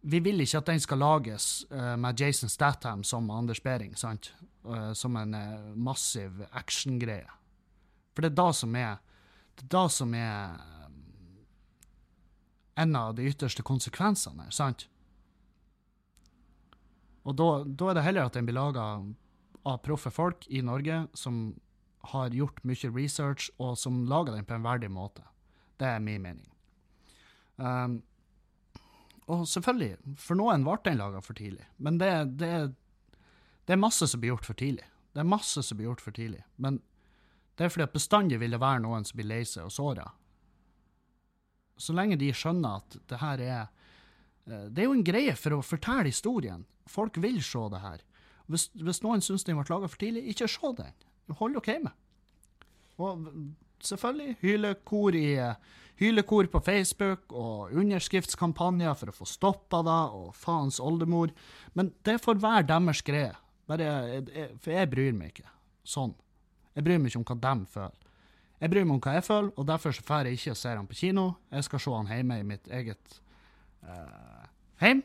vi 0.01 0.19
vil 0.19 0.41
ikke 0.41 0.61
at 0.61 0.69
den 0.71 0.81
skal 0.81 1.01
lages 1.01 1.65
uh, 1.71 1.95
med 1.99 2.19
Jason 2.19 2.49
Statham 2.49 3.03
som 3.03 3.29
Anders 3.31 3.61
Behring, 3.63 3.95
sant? 3.97 4.33
Uh, 4.65 4.93
som 4.93 5.15
en 5.17 5.33
uh, 5.33 5.71
massiv 5.75 6.41
actiongreie. 6.51 7.29
For 8.15 8.25
det 8.25 8.33
er 8.33 8.39
da 8.41 8.51
som 8.53 8.75
er 8.75 8.99
Det 9.55 9.65
er 9.65 9.73
da 9.73 9.87
som 9.89 10.13
er 10.15 10.59
en 12.81 12.95
av 12.95 13.15
de 13.15 13.27
ytterste 13.27 13.63
konsekvensene, 13.67 14.47
sant? 14.49 14.87
Og 17.27 17.35
da, 17.37 17.63
da 17.65 17.89
er 17.89 17.97
det 17.97 18.05
heller 18.05 18.29
at 18.29 18.37
den 18.37 18.47
blir 18.47 18.57
laga 18.57 18.85
av 19.67 19.81
proffe 19.85 20.09
folk 20.09 20.47
i 20.49 20.63
Norge 20.65 21.03
som 21.13 21.59
har 22.13 22.33
gjort 22.33 22.63
mye 22.65 22.89
research, 22.95 23.51
og 23.59 23.77
som 23.77 24.05
lager 24.09 24.33
den 24.33 24.47
på 24.47 24.55
en 24.55 24.65
verdig 24.65 24.89
måte. 24.89 25.21
Det 25.77 25.85
er 25.85 25.99
min 26.01 26.23
mening. 26.23 26.47
Um, 27.57 28.01
og 29.31 29.43
selvfølgelig, 29.47 30.15
for 30.19 30.39
noen 30.39 30.65
ble 30.65 30.77
den 30.85 30.99
laga 30.99 31.21
for 31.23 31.37
tidlig. 31.37 31.63
Men 31.79 31.99
det, 32.01 32.11
det, 32.41 32.51
det, 33.63 33.75
er 33.75 33.79
masse 33.79 34.07
som 34.11 34.21
blir 34.21 34.33
gjort 34.33 34.47
for 34.49 34.59
tidlig. 34.59 34.87
Det 35.15 35.23
er 35.23 35.29
masse 35.31 35.63
som 35.63 35.79
blir 35.79 35.87
gjort 35.87 36.03
for 36.03 36.15
tidlig. 36.15 36.41
Men 36.59 36.81
det 37.55 37.67
er 37.67 37.71
fordi 37.71 37.87
at 37.87 37.95
bestandig 37.95 38.41
vil 38.41 38.55
det 38.55 38.61
være 38.61 38.83
noen 38.83 39.07
som 39.07 39.19
blir 39.19 39.29
lei 39.31 39.41
seg 39.47 39.67
og 39.67 39.75
såra. 39.75 40.09
Så 41.79 41.95
lenge 41.95 42.19
de 42.19 42.31
skjønner 42.35 42.81
at 42.81 42.99
det 43.09 43.21
her 43.21 43.41
er 43.41 43.61
eh, 43.63 44.67
Det 44.69 44.83
er 44.83 44.89
jo 44.89 44.97
en 44.97 45.07
greie 45.07 45.33
for 45.39 45.57
å 45.57 45.63
fortelle 45.65 46.11
historien. 46.11 46.67
Folk 46.89 47.17
vil 47.23 47.39
se 47.45 47.63
det 47.71 47.81
her. 47.85 48.03
Hvis, 48.51 48.67
hvis 48.75 49.01
noen 49.05 49.23
syns 49.23 49.47
den 49.47 49.57
ble 49.57 49.65
laga 49.69 49.87
for 49.87 50.01
tidlig, 50.01 50.27
ikke 50.33 50.49
se 50.51 50.73
den. 50.77 50.95
Hold 51.39 51.55
dere 51.55 51.77
hjemme. 51.77 51.93
Og 52.99 53.29
selvfølgelig, 53.81 54.35
hylekor 54.41 55.15
i 55.15 55.27
hylekor 55.99 56.47
på 56.51 56.61
Facebook 56.65 57.33
og 57.33 57.73
underskriftskampanjer 57.77 58.95
for 58.97 59.11
å 59.11 59.15
få 59.15 59.27
stoppa 59.29 59.81
det, 59.85 60.01
og 60.17 60.35
faens 60.37 60.79
oldemor. 60.79 61.33
Men 61.73 61.93
det 62.07 62.19
får 62.23 62.41
være 62.41 62.69
deres 62.71 63.03
greie. 63.05 63.33
For 63.67 64.73
jeg 64.73 64.91
bryr 64.91 65.15
meg 65.15 65.33
ikke 65.33 65.51
sånn. 65.87 66.15
Jeg 66.75 66.85
bryr 66.85 66.99
meg 66.99 67.11
ikke 67.11 67.21
om 67.21 67.27
hva 67.27 67.39
de 67.43 67.71
føler. 67.71 67.99
Jeg 68.61 68.69
bryr 68.69 68.85
meg 68.85 68.95
om 68.95 69.01
hva 69.01 69.15
jeg 69.17 69.25
føler, 69.25 69.53
og 69.57 69.67
derfor 69.67 69.95
så 69.95 70.03
drar 70.05 70.27
jeg 70.29 70.37
ikke 70.37 70.53
og 70.53 70.59
ser 70.59 70.77
han 70.77 70.89
på 70.89 70.97
kino. 70.99 71.25
Jeg 71.49 71.65
skal 71.65 71.81
se 71.81 71.93
han 71.95 72.11
hjemme 72.11 72.37
i 72.37 72.47
mitt 72.47 72.67
eget 72.69 73.15
uh, 73.87 74.43
hjem, 74.83 75.01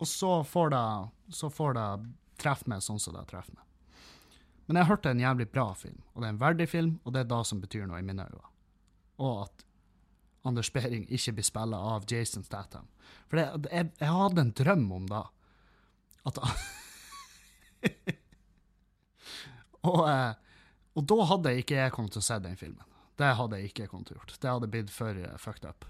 og 0.00 0.10
så 0.10 0.32
får 0.46 0.72
det, 0.74 0.86
så 1.38 1.50
får 1.54 1.76
det 1.78 1.88
treffe 2.40 2.70
meg 2.72 2.82
sånn 2.82 2.98
som 3.02 3.14
det 3.14 3.26
treffer 3.30 3.54
meg. 3.54 3.66
Men 4.66 4.78
jeg 4.78 4.86
har 4.86 4.92
hørt 4.94 5.04
det 5.04 5.10
er 5.12 5.16
en 5.18 5.24
jævlig 5.24 5.46
bra 5.50 5.66
film, 5.78 6.02
og 6.14 6.22
det 6.22 6.28
er 6.28 6.34
en 6.34 6.42
verdig 6.42 6.66
film, 6.70 6.92
og 7.04 7.14
det 7.14 7.22
er 7.22 7.30
det 7.30 7.40
som 7.46 7.62
betyr 7.62 7.86
noe 7.90 8.02
i 8.02 8.06
mine 8.06 8.26
øyne. 8.26 8.50
Og 9.22 9.44
at 9.44 9.64
Anders 10.48 10.70
Behring 10.72 11.04
ikke 11.12 11.32
blir 11.36 11.44
spilla 11.44 11.78
av 11.94 12.06
Jason 12.08 12.44
Statham. 12.46 12.86
For 13.28 13.36
det, 13.40 13.46
jeg, 13.72 13.90
jeg 14.00 14.12
hadde 14.16 14.40
en 14.44 14.54
drøm 14.56 14.86
om 14.96 15.08
da. 15.10 15.22
At 16.28 16.38
og, 19.88 20.00
eh, 20.08 20.32
og 20.96 21.02
da 21.12 21.18
hadde 21.32 21.58
ikke 21.60 21.78
jeg 21.78 21.92
kommet 21.94 22.12
til 22.16 22.22
å 22.22 22.28
se 22.28 22.36
den 22.44 22.56
filmen. 22.60 22.86
Det 23.20 23.36
hadde 23.36 23.56
jeg 23.60 23.64
ikke 23.70 23.88
kommet 23.90 24.06
til 24.08 24.16
å 24.16 24.18
gjort. 24.20 24.38
Det 24.40 24.50
hadde 24.50 24.72
blitt 24.72 24.90
for 24.92 25.12
uh, 25.12 25.36
fucked 25.40 25.66
up. 25.68 25.80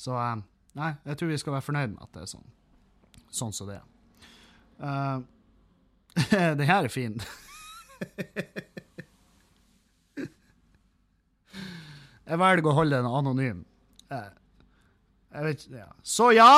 Så 0.00 0.10
uh, 0.18 0.38
nei, 0.78 0.90
jeg 1.06 1.16
tror 1.18 1.30
vi 1.30 1.38
skal 1.38 1.54
være 1.56 1.66
fornøyd 1.68 1.90
med 1.94 2.02
at 2.02 2.12
det 2.16 2.20
er 2.24 2.30
sånn, 2.32 2.48
sånn 3.30 3.54
som 3.54 3.66
det 3.70 3.76
er. 3.80 3.86
Uh, 4.84 5.18
den 6.58 6.66
her 6.66 6.82
er 6.86 6.90
fin. 6.90 7.14
jeg 12.26 12.38
velger 12.42 12.68
å 12.70 12.74
holde 12.74 12.98
den 12.98 13.06
anonym. 13.06 13.60
Jeg 15.34 15.44
vet 15.48 15.66
ja. 15.74 15.88
Så 16.02 16.30
ja, 16.36 16.50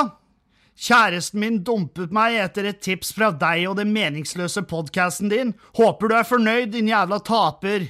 kjæresten 0.77 1.41
min 1.41 1.63
dumpet 1.65 2.13
meg 2.15 2.37
etter 2.43 2.69
et 2.69 2.83
tips 2.85 3.15
fra 3.17 3.31
deg 3.33 3.65
og 3.71 3.79
den 3.81 3.95
meningsløse 3.97 4.65
podkasten 4.69 5.33
din. 5.33 5.55
Håper 5.79 6.13
du 6.13 6.17
er 6.19 6.29
fornøyd, 6.29 6.73
din 6.77 6.93
jævla 6.93 7.21
taper. 7.25 7.89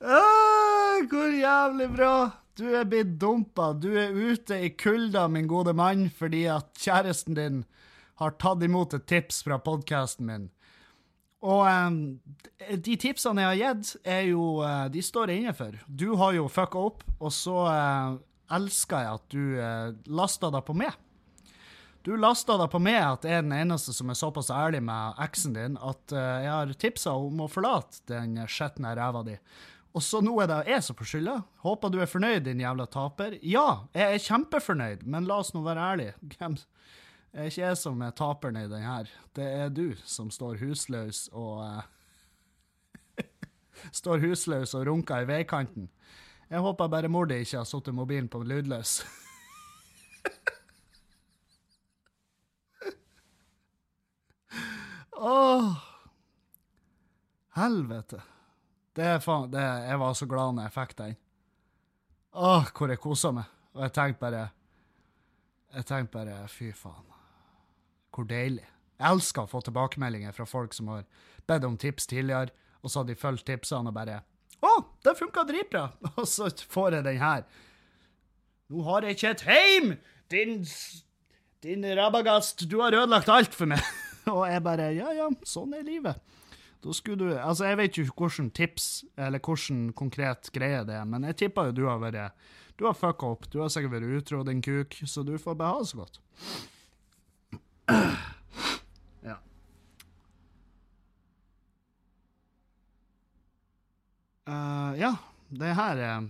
Ah, 0.04 1.00
hvor 1.08 1.32
jævlig 1.32 1.86
bra! 1.96 2.16
Du 2.60 2.66
er 2.76 2.84
blitt 2.86 3.14
dumpa. 3.22 3.72
Du 3.74 3.94
er 3.98 4.12
ute 4.12 4.58
i 4.66 4.74
kulda, 4.76 5.30
min 5.32 5.48
gode 5.48 5.72
mann, 5.74 6.10
fordi 6.12 6.44
at 6.52 6.74
kjæresten 6.76 7.38
din 7.38 7.62
har 8.22 8.36
tatt 8.42 8.66
imot 8.68 8.94
et 8.94 9.08
tips 9.08 9.42
fra 9.48 9.58
podkasten 9.64 10.28
min. 10.28 10.50
Og 11.44 11.64
um, 11.68 11.98
de 12.86 12.98
tipsene 13.00 13.44
jeg 13.44 13.52
har 13.52 13.60
gitt, 13.60 13.96
er 14.08 14.28
jo 14.30 14.62
uh, 14.64 14.88
De 14.92 15.04
står 15.04 15.34
jeg 15.34 15.44
inne 15.44 15.56
for. 15.58 15.76
Du 15.88 16.14
har 16.20 16.36
jo 16.38 16.48
fucka 16.52 16.86
opp, 16.90 17.04
og 17.20 17.34
så 17.36 17.66
uh, 17.68 18.20
elsker 18.54 19.04
jeg 19.04 19.18
at 19.18 19.26
du 19.34 19.42
uh, 19.60 19.90
lasta 20.08 20.52
deg 20.54 20.64
på 20.68 20.78
meg. 20.78 20.96
Du 22.04 22.16
lasta 22.20 22.56
deg 22.60 22.72
på 22.72 22.82
meg 22.84 23.00
at 23.00 23.28
jeg 23.28 23.40
er 23.40 23.46
den 23.46 23.56
eneste 23.56 23.94
som 23.96 24.10
er 24.12 24.20
såpass 24.20 24.52
ærlig 24.52 24.82
med 24.84 25.20
eksen 25.24 25.54
din 25.56 25.78
at 25.80 26.12
jeg 26.12 26.50
har 26.52 26.74
tipsa 26.76 27.14
om 27.16 27.46
å 27.46 27.48
forlate 27.48 28.02
den 28.12 28.42
skjetne 28.52 28.92
ræva 29.00 29.22
di. 29.24 29.38
Og 29.96 30.04
så 30.04 30.20
nå 30.20 30.34
er 30.44 30.50
det 30.50 30.58
jeg 30.68 30.84
som 30.84 30.98
får 31.00 31.10
skylda. 31.14 31.38
Håper 31.64 31.94
du 31.94 32.02
er 32.04 32.12
fornøyd, 32.12 32.44
din 32.44 32.60
jævla 32.60 32.90
taper. 32.92 33.38
Ja, 33.40 33.86
jeg 33.96 34.18
er 34.18 34.26
kjempefornøyd, 34.26 35.08
men 35.08 35.30
la 35.30 35.40
oss 35.40 35.54
nå 35.56 35.64
være 35.64 35.88
ærlige. 35.94 36.18
Det 37.34 37.42
er 37.42 37.48
ikke 37.50 37.62
jeg 37.64 37.78
som 37.82 38.02
er 38.06 38.12
taperen 38.14 38.58
i 38.62 38.68
den 38.70 38.84
her. 38.86 39.08
Det 39.34 39.46
er 39.50 39.70
du 39.74 39.96
som 40.06 40.30
står 40.30 40.60
husløs 40.62 41.30
og 41.34 41.66
uh, 41.66 41.82
Står 44.00 44.22
husløs 44.22 44.74
og 44.78 44.86
runker 44.86 45.20
i 45.24 45.28
veikanten. 45.28 45.90
Jeg 46.50 46.60
håper 46.62 46.88
bare 46.94 47.10
mor 47.10 47.26
di 47.26 47.34
ikke 47.42 47.58
har 47.58 47.66
satt 47.66 47.90
mobilen 47.90 48.30
på 48.30 48.44
lydløs. 48.46 49.02
Åh, 55.18 55.74
helvete. 57.58 58.22
Det 58.94 59.06
er 59.16 59.20
faen 59.20 59.52
det, 59.52 59.62
Jeg 59.88 60.00
var 60.00 60.14
så 60.14 60.26
glad 60.30 60.54
når 60.54 60.64
jeg 60.68 60.72
fikk 60.78 60.98
den. 61.02 61.16
Åh, 62.34 62.70
hvor 62.78 62.90
jeg 62.94 63.00
kosa 63.02 63.32
meg. 63.34 63.44
Og 63.74 63.82
jeg 63.88 63.94
tenkte 63.98 64.20
bare 64.22 64.50
Jeg 65.74 65.86
tenkte 65.90 66.12
bare 66.14 66.48
Fy 66.48 66.72
faen. 66.78 67.13
Hvor 68.14 68.28
deilig. 68.30 68.66
Jeg 69.00 69.10
elsker 69.10 69.44
å 69.44 69.50
få 69.50 69.62
tilbakemeldinger 69.66 70.36
fra 70.36 70.46
folk 70.48 70.76
som 70.76 70.92
har 70.94 71.06
bedt 71.50 71.66
om 71.68 71.78
tips 71.80 72.08
tidligere, 72.08 72.54
og 72.84 72.92
så 72.92 73.02
har 73.02 73.10
de 73.10 73.18
fulgt 73.20 73.48
tipsene 73.48 73.90
og 73.90 73.96
bare 73.96 74.22
Å, 74.64 74.74
det 75.04 75.16
funka 75.20 75.44
dritbra! 75.48 75.88
Og 76.22 76.28
så 76.30 76.48
får 76.72 77.00
jeg 77.00 77.04
den 77.10 77.18
her. 77.20 77.42
Nå 78.72 78.84
har 78.88 79.04
jeg 79.04 79.18
ikke 79.18 79.32
et 79.34 79.44
heim! 79.50 79.90
Din 80.32 80.62
Din 81.64 81.84
rabagast, 81.98 82.64
du 82.72 82.78
har 82.80 82.96
ødelagt 82.96 83.32
alt 83.32 83.56
for 83.56 83.68
meg! 83.72 83.84
og 84.32 84.46
jeg 84.48 84.64
bare 84.64 84.88
Ja, 84.96 85.12
ja, 85.16 85.28
sånn 85.48 85.76
er 85.76 85.84
livet. 85.84 86.20
Da 86.84 86.96
skulle 86.96 87.20
du 87.20 87.38
Altså, 87.38 87.68
jeg 87.68 87.80
vet 87.80 88.00
jo 88.00 88.06
hvordan 88.12 88.50
tips, 88.56 88.88
eller 89.20 89.44
hvordan 89.44 89.90
konkret 90.00 90.52
greie 90.56 90.84
det 90.88 90.96
er, 91.00 91.08
men 91.08 91.28
jeg 91.28 91.42
tipper 91.44 91.72
jo 91.72 91.78
du 91.82 91.86
har 91.90 92.00
vært 92.04 92.40
Du 92.80 92.88
har 92.88 92.96
fucka 92.98 93.36
opp. 93.36 93.50
Du 93.52 93.60
har 93.62 93.72
sikkert 93.72 93.98
vært 93.98 94.16
utro, 94.22 94.44
din 94.48 94.64
kuk, 94.64 94.96
så 95.06 95.24
du 95.28 95.36
får 95.38 95.60
beha 95.60 95.84
så 95.86 96.04
godt. 96.04 96.24
Ja. 99.24 99.38
Uh, 104.48 104.92
ja, 105.00 105.14
det 105.50 105.72
her 105.78 106.02
er 106.04 106.28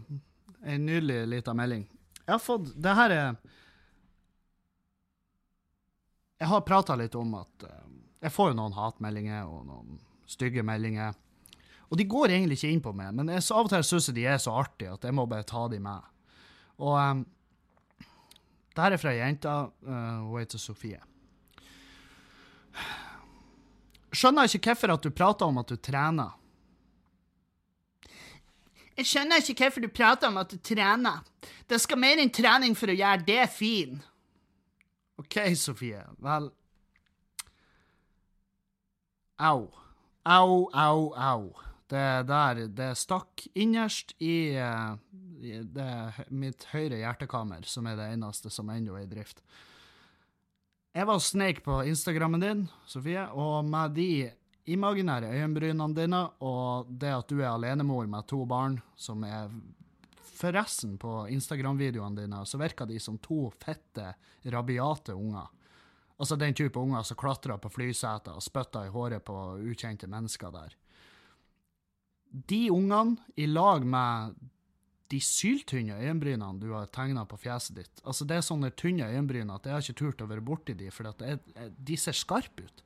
en 0.63 0.85
nydelig 0.85 1.23
lita 1.27 1.53
melding. 1.57 1.87
Jeg 2.23 2.31
har 2.35 2.39
fått 2.39 2.69
Det 2.79 2.93
her 2.95 3.11
er 3.11 3.35
Jeg 6.39 6.47
har 6.51 6.61
prata 6.67 6.95
litt 6.99 7.15
om 7.15 7.33
at 7.39 7.65
uh, 7.65 7.83
jeg 8.23 8.31
får 8.31 8.51
jo 8.51 8.57
noen 8.59 8.75
hatmeldinger 8.77 9.49
og 9.49 9.65
noen 9.67 9.99
stygge 10.29 10.63
meldinger. 10.63 11.15
Og 11.89 11.99
de 11.99 12.05
går 12.09 12.31
egentlig 12.31 12.57
ikke 12.57 12.71
inn 12.73 12.83
på 12.83 12.93
meg, 12.95 13.11
men 13.15 13.29
jeg, 13.29 13.43
av 13.51 13.67
og 13.67 13.71
til 13.71 13.83
syns 13.85 14.07
jeg 14.09 14.17
de 14.17 14.27
er 14.31 14.39
så 14.41 14.55
artige 14.63 14.93
at 14.95 15.03
jeg 15.05 15.15
må 15.15 15.25
bare 15.29 15.45
ta 15.47 15.65
de 15.69 15.79
med. 15.83 16.05
Og 16.81 16.95
um, 16.97 17.25
det 18.73 18.85
her 18.85 18.95
er 18.95 19.01
fra 19.01 19.11
ei 19.13 19.19
jente. 19.19 19.51
Uh, 19.85 20.23
hun 20.29 20.39
heter 20.39 20.61
Sofie. 20.61 21.01
Skjønner 24.13 24.49
ikke 24.49 24.71
hvorfor 24.71 24.93
at 24.93 25.03
du 25.03 25.09
prater 25.09 25.49
om 25.49 25.59
at 25.61 25.69
du 25.69 25.77
trener. 25.81 26.33
Jeg 28.93 29.09
skjønner 29.09 29.41
ikke 29.41 29.65
hvorfor 29.65 29.81
du 29.81 29.89
prater 29.89 30.29
om 30.29 30.37
at 30.37 30.51
du 30.53 30.59
trener. 30.61 31.23
Det 31.69 31.79
skal 31.81 31.97
mer 31.97 32.21
enn 32.21 32.33
trening 32.33 32.75
for 32.77 32.93
å 32.93 32.97
gjøre 32.97 33.25
det 33.25 33.45
fin. 33.53 33.97
OK, 35.17 35.39
Sofie. 35.57 36.03
Vel 36.21 36.51
Au. 39.43 39.65
Au, 40.23 40.69
au, 40.71 41.13
au. 41.17 41.51
Det 41.89 42.27
der 42.29 42.67
det 42.71 42.93
stakk 42.97 43.43
innerst 43.59 44.13
i, 44.23 44.55
i 44.55 45.57
det, 45.75 45.89
mitt 46.31 46.69
høyre 46.71 47.01
hjertekammer, 47.01 47.65
som 47.67 47.89
er 47.89 47.97
det 47.99 48.11
eneste 48.13 48.53
som 48.53 48.69
ennå 48.71 48.95
er 48.97 49.07
i 49.07 49.09
drift. 49.09 49.43
Jeg 50.93 51.07
var 51.09 51.19
sneik 51.25 51.63
på 51.65 51.79
Instagrammen 51.89 52.41
din, 52.41 52.59
Sofie, 52.85 53.23
og 53.33 53.65
med 53.65 53.95
de 53.97 54.29
imaginære 54.69 55.31
øyenbrynene 55.33 55.95
dine 55.97 56.19
og 56.45 56.91
det 57.01 57.09
at 57.09 57.31
du 57.31 57.39
er 57.41 57.49
alenemor 57.49 58.05
med 58.05 58.27
to 58.29 58.43
barn, 58.45 58.77
som 58.95 59.25
er 59.25 59.49
Forresten, 60.33 60.99
på 61.01 61.23
Instagram-videoene 61.33 62.21
dine 62.21 62.43
så 62.45 62.59
virker 62.61 62.85
de 62.89 62.99
som 63.01 63.17
to 63.23 63.47
fette, 63.63 64.11
rabiate 64.53 65.15
unger. 65.15 65.49
Altså 66.19 66.37
den 66.37 66.53
type 66.53 66.79
unger 66.79 67.05
som 67.07 67.17
klatrer 67.17 67.57
på 67.57 67.71
flyseter 67.73 68.37
og 68.37 68.43
spytter 68.43 68.85
i 68.85 68.93
håret 68.93 69.25
på 69.25 69.37
ukjente 69.63 70.09
mennesker 70.11 70.53
der. 70.53 70.75
De 72.29 72.67
ungene, 72.73 73.17
i 73.35 73.47
lag 73.49 73.85
med 73.85 74.35
de 75.11 75.19
syltynne 75.21 75.97
øyenbrynene 75.99 76.61
du 76.61 76.71
har 76.73 76.87
tegna 76.95 77.25
på 77.29 77.37
fjeset 77.37 77.75
ditt 77.77 78.01
Altså 78.07 78.25
Det 78.25 78.37
er 78.37 78.45
sånne 78.45 78.71
tynne 78.79 79.09
øyenbryn 79.11 79.51
at 79.53 79.67
jeg 79.67 79.75
har 79.75 79.83
ikke 79.83 79.99
turt 79.99 80.23
å 80.23 80.29
være 80.29 80.45
borti 80.45 80.75
de, 80.79 80.89
for 80.93 81.09
de 81.11 81.97
ser 81.99 82.17
skarpe 82.17 82.65
ut. 82.65 82.83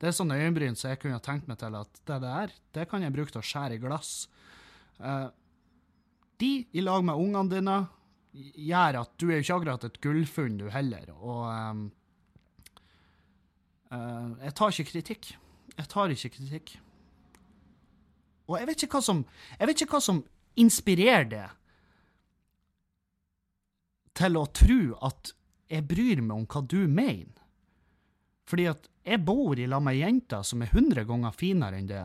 Det 0.00 0.10
er 0.10 0.16
sånne 0.16 0.36
øyenbryn 0.42 0.76
som 0.76 0.90
jeg 0.90 1.00
kunne 1.04 1.22
tenkt 1.24 1.48
meg 1.48 1.60
til 1.62 1.76
at 1.78 2.00
det 2.10 2.20
der, 2.24 2.54
det 2.76 2.88
kan 2.90 3.04
jeg 3.04 3.14
bruke 3.14 3.32
til 3.32 3.40
å 3.40 3.46
skjære 3.46 3.78
i 3.78 3.82
glass. 3.82 4.12
Uh, 4.98 5.30
de, 6.42 6.66
i 6.74 6.82
lag 6.82 7.04
med 7.06 7.16
ungene 7.16 7.50
dine, 7.52 7.76
gjør 8.34 9.00
at 9.04 9.12
du 9.16 9.28
er 9.28 9.38
jo 9.38 9.44
ikke 9.46 9.58
akkurat 9.60 9.86
et 9.86 10.00
gullfunn, 10.02 10.58
du 10.58 10.66
heller. 10.74 11.12
Og 11.14 11.44
um, 11.46 11.84
uh, 13.94 14.34
jeg 14.42 14.56
tar 14.58 14.74
ikke 14.74 14.90
kritikk. 14.90 15.30
Jeg 15.78 15.90
tar 15.94 16.14
ikke 16.14 16.34
kritikk. 16.36 16.76
Og 18.50 18.58
jeg 18.58 18.68
vet 18.68 18.84
ikke 18.84 18.98
hva 18.98 19.06
som, 19.06 19.24
jeg 19.56 19.70
vet 19.70 19.84
ikke 19.86 19.96
hva 19.96 20.04
som 20.04 20.24
inspirerer 20.60 21.30
det 21.30 21.46
til 24.14 24.36
å 24.38 24.44
tro 24.54 24.80
at 25.06 25.32
jeg 25.70 25.86
bryr 25.90 26.20
meg 26.22 26.36
om 26.36 26.46
hva 26.46 26.62
du 26.70 26.84
mener. 26.86 27.40
Fordi 28.46 28.66
at 28.70 28.86
jeg 29.04 29.24
bor 29.24 29.58
i 29.58 29.66
lag 29.66 29.82
med 29.82 29.98
ei 29.98 30.42
som 30.44 30.62
er 30.62 30.72
hundre 30.72 31.04
ganger 31.08 31.34
finere 31.34 31.80
enn 31.80 31.88
det. 31.88 32.04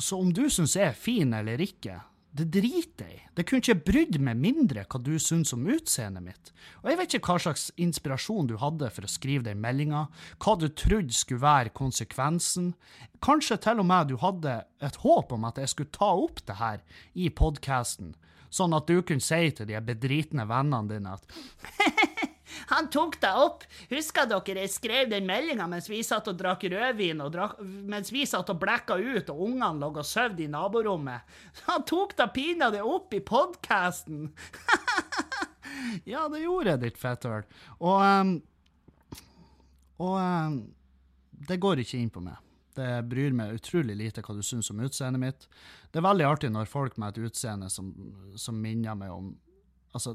Så 0.00 0.18
om 0.18 0.32
du 0.32 0.48
syns 0.50 0.76
jeg 0.76 0.88
er 0.88 0.98
fin 0.98 1.34
eller 1.34 1.60
ikke, 1.60 2.00
det 2.32 2.46
driter 2.48 3.08
jeg 3.10 3.18
i. 3.18 3.24
Det 3.36 3.44
kunne 3.48 3.60
ikke 3.60 3.84
brydd 3.86 4.16
meg 4.24 4.38
mindre 4.40 4.86
hva 4.88 5.00
du 5.04 5.12
syns 5.20 5.52
om 5.52 5.66
utseendet 5.68 6.24
mitt. 6.24 6.52
Og 6.80 6.88
jeg 6.88 6.98
vet 7.00 7.16
ikke 7.18 7.32
hva 7.34 7.44
slags 7.44 7.66
inspirasjon 7.80 8.48
du 8.48 8.56
hadde 8.60 8.88
for 8.92 9.04
å 9.04 9.10
skrive 9.10 9.44
den 9.50 9.60
meldinga, 9.60 10.06
hva 10.40 10.56
du 10.60 10.66
trodde 10.68 11.12
skulle 11.16 11.44
være 11.44 11.74
konsekvensen. 11.76 12.72
Kanskje 13.24 13.60
til 13.66 13.84
og 13.84 13.88
med 13.88 14.08
du 14.08 14.16
hadde 14.22 14.62
et 14.80 15.00
håp 15.04 15.32
om 15.36 15.48
at 15.48 15.60
jeg 15.60 15.74
skulle 15.74 15.92
ta 15.92 16.12
opp 16.24 16.40
det 16.48 16.56
her 16.60 16.80
i 17.12 17.28
podkasten, 17.28 18.14
sånn 18.52 18.76
at 18.76 18.88
du 18.88 19.00
kunne 19.04 19.24
si 19.24 19.52
til 19.52 19.68
de 19.68 19.80
bedritne 19.84 20.48
vennene 20.48 20.88
dine 20.88 21.16
at 21.18 21.28
Han 22.72 22.90
tok 22.92 23.18
deg 23.22 23.40
opp. 23.42 23.66
Husker 23.92 24.28
dere 24.30 24.64
jeg 24.64 24.74
skrev 24.74 25.10
den 25.12 25.26
meldinga 25.28 25.66
mens 25.70 25.88
vi 25.90 26.02
satt 26.06 26.30
og 26.30 26.38
drakk 26.40 26.66
rødvin, 26.72 27.22
og 27.24 27.32
drakk, 27.34 27.58
mens 27.62 28.12
vi 28.14 28.26
satt 28.28 28.50
og 28.52 28.60
blekka 28.62 28.98
ut, 29.00 29.32
og 29.32 29.42
ungene 29.48 29.74
lå 29.80 29.90
og 29.92 30.06
sov 30.06 30.40
i 30.40 30.48
naborommet? 30.50 31.26
Han 31.68 31.86
tok 31.88 32.16
da 32.18 32.28
pinadø 32.32 32.84
opp 32.86 33.14
i 33.16 33.22
podkasten! 33.24 34.30
Ja, 36.06 36.28
det 36.30 36.44
gjorde 36.44 36.74
jeg, 36.74 36.80
ditt 36.82 36.98
fetthøl. 37.00 37.44
Og 37.82 37.98
um, 38.02 38.32
Og 40.02 40.16
um, 40.18 40.58
det 41.48 41.58
går 41.62 41.82
ikke 41.82 41.98
inn 41.98 42.10
på 42.12 42.22
meg. 42.22 42.38
Det 42.76 42.88
bryr 43.04 43.34
meg 43.36 43.56
utrolig 43.58 43.96
lite 43.98 44.22
hva 44.24 44.34
du 44.36 44.42
syns 44.46 44.70
om 44.72 44.80
utseendet 44.84 45.20
mitt. 45.20 45.48
Det 45.92 46.00
er 46.00 46.06
veldig 46.06 46.28
artig 46.28 46.52
når 46.54 46.70
folk 46.70 46.96
med 47.00 47.12
et 47.12 47.28
utseende 47.28 47.68
som, 47.70 47.90
som 48.36 48.58
minner 48.58 48.98
meg 48.98 49.14
om 49.14 49.32
Altså, 49.92 50.14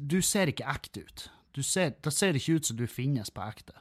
du 0.00 0.20
ser 0.24 0.52
ikke 0.52 0.68
ekte 0.70 1.04
ut. 1.06 1.26
Ser, 1.60 1.92
det 2.00 2.12
ser 2.14 2.38
ikke 2.38 2.56
ut 2.56 2.68
som 2.68 2.78
du 2.78 2.86
finnes 2.88 3.30
på 3.32 3.44
ekte. 3.44 3.76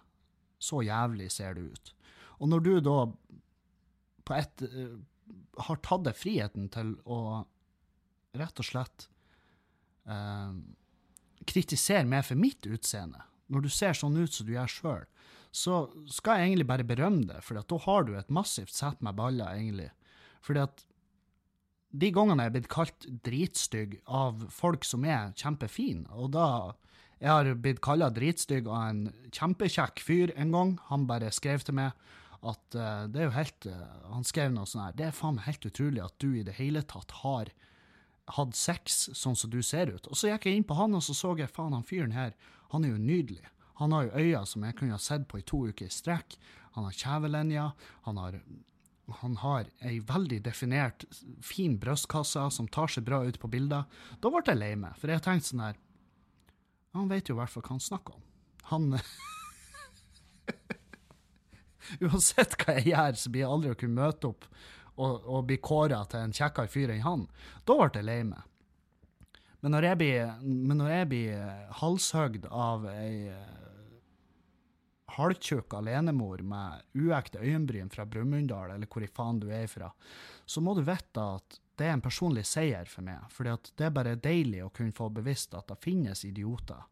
Så 0.62 0.82
jævlig 0.86 1.30
ser 1.32 1.56
du 1.58 1.70
ut. 1.72 1.94
Og 2.42 2.50
når 2.52 2.66
du 2.66 2.74
da 2.84 2.98
på 4.28 4.36
et 4.38 4.66
uh, 4.66 5.00
har 5.68 5.82
tatt 5.86 6.06
deg 6.08 6.18
friheten 6.18 6.70
til 6.74 6.94
å 7.06 7.44
rett 8.38 8.62
og 8.62 8.68
slett 8.68 9.08
uh, 10.10 10.54
kritisere 11.48 12.08
meg 12.08 12.26
for 12.28 12.40
mitt 12.40 12.68
utseende, 12.68 13.24
når 13.52 13.66
du 13.66 13.72
ser 13.74 13.98
sånn 13.98 14.20
ut 14.20 14.34
som 14.34 14.48
du 14.48 14.54
gjør 14.56 14.72
sjøl, 14.72 15.08
så 15.52 15.82
skal 16.08 16.40
jeg 16.40 16.52
egentlig 16.52 16.70
bare 16.70 16.88
berømme 16.88 17.28
det, 17.28 17.42
for 17.44 17.60
da 17.60 17.80
har 17.86 18.06
du 18.08 18.14
et 18.16 18.32
massivt 18.32 18.72
sett 18.72 19.02
med 19.04 19.18
baller, 19.18 19.52
egentlig. 19.52 19.90
Fordi 20.46 20.64
at 20.64 20.86
de 21.92 22.12
gangene 22.16 22.46
jeg 22.46 22.52
er 22.52 22.56
blitt 22.56 22.72
kalt 22.72 23.08
dritstygg 23.26 23.98
av 24.08 24.46
folk 24.54 24.86
som 24.88 25.06
er 25.06 25.34
kjempefine, 25.40 26.08
og 26.16 26.32
da 26.36 26.48
jeg 27.22 27.30
har 27.30 27.50
blitt 27.62 27.82
kalla 27.86 28.10
dritstygg 28.10 28.66
av 28.66 28.88
en 28.88 29.02
kjempekjekk 29.30 30.02
fyr 30.02 30.32
en 30.42 30.56
gang. 30.56 30.72
Han 30.88 31.06
bare 31.10 31.30
skrev 31.36 31.62
til 31.62 31.78
meg 31.78 31.92
at 32.42 32.74
uh, 32.74 33.06
det 33.06 33.20
er 33.22 33.28
jo 33.28 33.36
helt 33.36 33.66
uh, 33.70 33.82
Han 34.16 34.26
skrev 34.26 34.50
noe 34.50 34.66
sånn 34.66 34.82
her 34.82 34.96
Det 34.98 35.04
er 35.06 35.14
faen 35.14 35.36
meg 35.38 35.46
helt 35.46 35.68
utrolig 35.70 36.02
at 36.02 36.16
du 36.18 36.32
i 36.34 36.46
det 36.48 36.56
hele 36.58 36.82
tatt 36.90 37.14
har 37.20 37.52
hatt 38.34 38.58
sex 38.58 39.12
sånn 39.18 39.38
som 39.38 39.52
du 39.54 39.60
ser 39.66 39.92
ut. 39.92 40.08
Og 40.08 40.18
så 40.18 40.32
gikk 40.32 40.48
jeg 40.48 40.58
inn 40.58 40.66
på 40.66 40.78
han, 40.78 40.96
og 40.96 41.04
så 41.06 41.14
så 41.18 41.36
jeg 41.38 41.52
faen, 41.52 41.76
han 41.76 41.86
fyren 41.86 42.16
her, 42.16 42.34
han 42.72 42.86
er 42.88 42.96
jo 42.96 43.02
nydelig. 43.02 43.44
Han 43.82 43.94
har 43.94 44.08
jo 44.08 44.24
øyne 44.24 44.44
som 44.48 44.66
jeg 44.66 44.78
kunne 44.80 44.96
ha 44.96 45.02
sett 45.02 45.28
på 45.28 45.42
i 45.42 45.46
to 45.46 45.66
uker 45.68 45.90
i 45.90 45.94
strekk. 45.94 46.38
Han 46.78 46.88
har 46.88 46.96
kjevelinjer. 46.96 47.72
Han 48.08 48.20
har, 48.22 48.38
han 49.20 49.36
har 49.42 49.68
ei 49.86 50.00
veldig 50.08 50.40
definert, 50.46 51.06
fin 51.44 51.78
brystkasse 51.82 52.44
som 52.56 52.70
tar 52.72 52.92
seg 52.92 53.06
bra 53.08 53.22
ut 53.28 53.40
på 53.42 53.52
bilder. 53.52 53.84
Da 54.22 54.32
ble 54.32 54.44
jeg 54.46 54.60
lei 54.60 54.76
meg, 54.80 54.96
for 55.00 55.12
jeg 55.12 55.24
tenkte 55.26 55.52
sånn 55.52 55.68
her 55.68 55.78
Han 56.96 57.08
vet 57.08 57.30
jo 57.30 57.38
i 57.38 57.40
hvert 57.40 57.54
fall 57.54 57.64
hva 57.64 57.78
han 57.78 57.84
snakker 57.84 58.18
om. 58.18 58.24
Han 58.72 58.84
Uansett 62.06 62.56
hva 62.60 62.78
jeg 62.78 62.92
gjør, 62.92 63.14
så 63.20 63.32
blir 63.32 63.46
jeg 63.46 63.52
aldri 63.52 63.72
å 63.72 63.80
kunne 63.80 64.00
møte 64.00 64.32
opp 64.32 64.44
og, 65.02 65.14
og 65.26 65.46
bli 65.48 65.58
kåra 65.64 66.02
til 66.12 66.26
en 66.26 66.36
kjekkere 66.36 66.72
fyr 66.72 66.90
enn 66.94 67.06
han. 67.06 67.22
Da 67.66 67.74
ble 67.80 67.90
jeg 67.96 68.08
lei 68.08 68.22
meg. 68.28 68.44
Men 69.62 69.76
når 69.76 69.84
jeg 69.88 69.98
blir, 70.02 70.22
blir 71.10 71.32
halshøgd 71.82 72.44
av 72.50 72.88
ei 72.90 73.30
eh, 73.30 73.71
halvtjukk 75.18 75.74
alenemor 75.80 76.44
med 76.48 76.86
uekte 76.98 77.42
øyenbryn 77.42 77.92
fra 77.92 78.06
Brumunddal, 78.06 78.76
eller 78.76 78.88
hvor 78.88 79.04
i 79.04 79.12
faen 79.12 79.42
du 79.42 79.50
er 79.52 79.68
fra, 79.68 79.92
så 80.46 80.64
må 80.64 80.76
du 80.78 80.86
vite 80.88 81.26
at 81.38 81.60
det 81.80 81.88
er 81.88 81.96
en 81.96 82.04
personlig 82.04 82.44
seier 82.46 82.86
for 82.86 83.06
meg. 83.06 83.20
at 83.48 83.72
det 83.76 83.86
er 83.86 83.96
bare 83.96 84.16
deilig 84.16 84.64
å 84.64 84.70
kunne 84.70 84.94
få 84.94 85.10
bevisst 85.10 85.56
at 85.58 85.68
det 85.68 85.82
finnes 85.82 86.26
idioter 86.26 86.84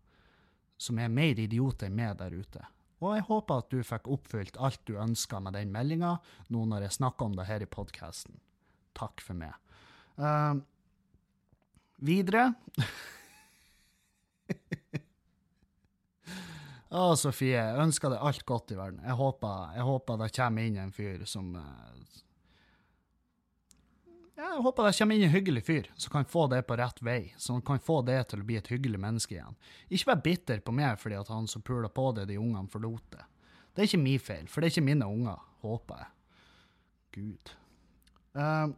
som 0.79 0.99
er 0.99 1.11
mer 1.11 1.39
idioter 1.39 1.89
enn 1.89 1.97
meg 1.97 2.17
der 2.21 2.33
ute. 2.33 2.63
Og 2.99 3.15
jeg 3.15 3.27
håper 3.27 3.61
at 3.61 3.71
du 3.71 3.83
fikk 3.83 4.07
oppfylt 4.11 4.57
alt 4.59 4.81
du 4.87 4.95
ønska 4.99 5.39
med 5.43 5.55
den 5.55 5.71
meldinga, 5.71 6.17
nå 6.51 6.65
når 6.67 6.87
jeg 6.87 6.97
snakker 6.99 7.29
om 7.29 7.35
det 7.35 7.47
her 7.47 7.63
i 7.63 7.69
podkasten. 7.69 8.39
Takk 8.97 9.23
for 9.23 9.39
meg. 9.39 9.55
Uh, 10.19 10.59
videre 12.03 12.49
Å, 16.89 17.13
Sofie, 17.21 17.53
jeg 17.53 17.81
ønsker 17.83 18.09
deg 18.09 18.23
alt 18.25 18.45
godt 18.49 18.71
i 18.73 18.77
verden. 18.79 19.01
Jeg 19.05 19.17
håper, 19.19 19.75
jeg 19.77 19.85
håper 19.85 20.17
det 20.23 20.29
kommer 20.33 20.65
inn 20.65 20.79
en 20.81 20.93
fyr 20.93 21.21
som 21.29 21.51
uh, 21.53 22.15
Jeg 24.39 24.63
håper 24.65 24.87
det 24.87 24.93
kommer 24.97 25.19
inn 25.19 25.27
en 25.27 25.33
hyggelig 25.35 25.63
fyr 25.67 25.89
som 25.99 26.13
kan 26.15 26.25
få 26.25 26.47
det 26.49 26.63
på 26.65 26.77
rett 26.79 27.01
vei, 27.05 27.19
som 27.37 27.61
kan 27.61 27.81
få 27.83 27.99
det 28.07 28.17
til 28.31 28.41
å 28.41 28.47
bli 28.47 28.57
et 28.57 28.71
hyggelig 28.73 29.01
menneske 29.03 29.35
igjen. 29.35 29.57
Ikke 29.91 30.13
vær 30.13 30.23
bitter 30.25 30.63
på 30.65 30.73
meg 30.73 30.97
fordi 31.01 31.19
at 31.19 31.29
han 31.29 31.45
som 31.51 31.61
pula 31.65 31.91
på 31.93 32.09
det, 32.17 32.25
de 32.31 32.39
ungene 32.41 32.71
forlot 32.73 33.05
det. 33.13 33.25
Det 33.75 33.83
er 33.83 33.91
ikke 33.91 34.01
min 34.01 34.23
feil, 34.23 34.47
for 34.49 34.61
det 34.61 34.69
er 34.69 34.73
ikke 34.73 34.87
mine 34.89 35.09
unger, 35.13 35.43
håper 35.61 36.01
jeg. 36.01 36.13
Gud. 37.19 37.51
Uh, 38.33 38.71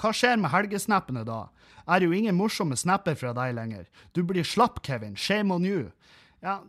hva 0.00 0.12
skjer 0.16 0.40
med 0.40 0.52
helgesnappene 0.54 1.26
da? 1.28 1.42
Er 1.84 2.06
jo 2.06 2.14
ingen 2.16 2.38
morsomme 2.38 2.76
snapper 2.78 3.18
fra 3.20 3.34
deg 3.36 3.52
lenger. 3.58 3.84
Du 4.16 4.22
blir 4.24 4.46
slapp, 4.48 4.80
Kevin. 4.86 5.18
Shame 5.18 5.52
on 5.52 5.68
you. 5.68 5.90
Ja, 6.40 6.62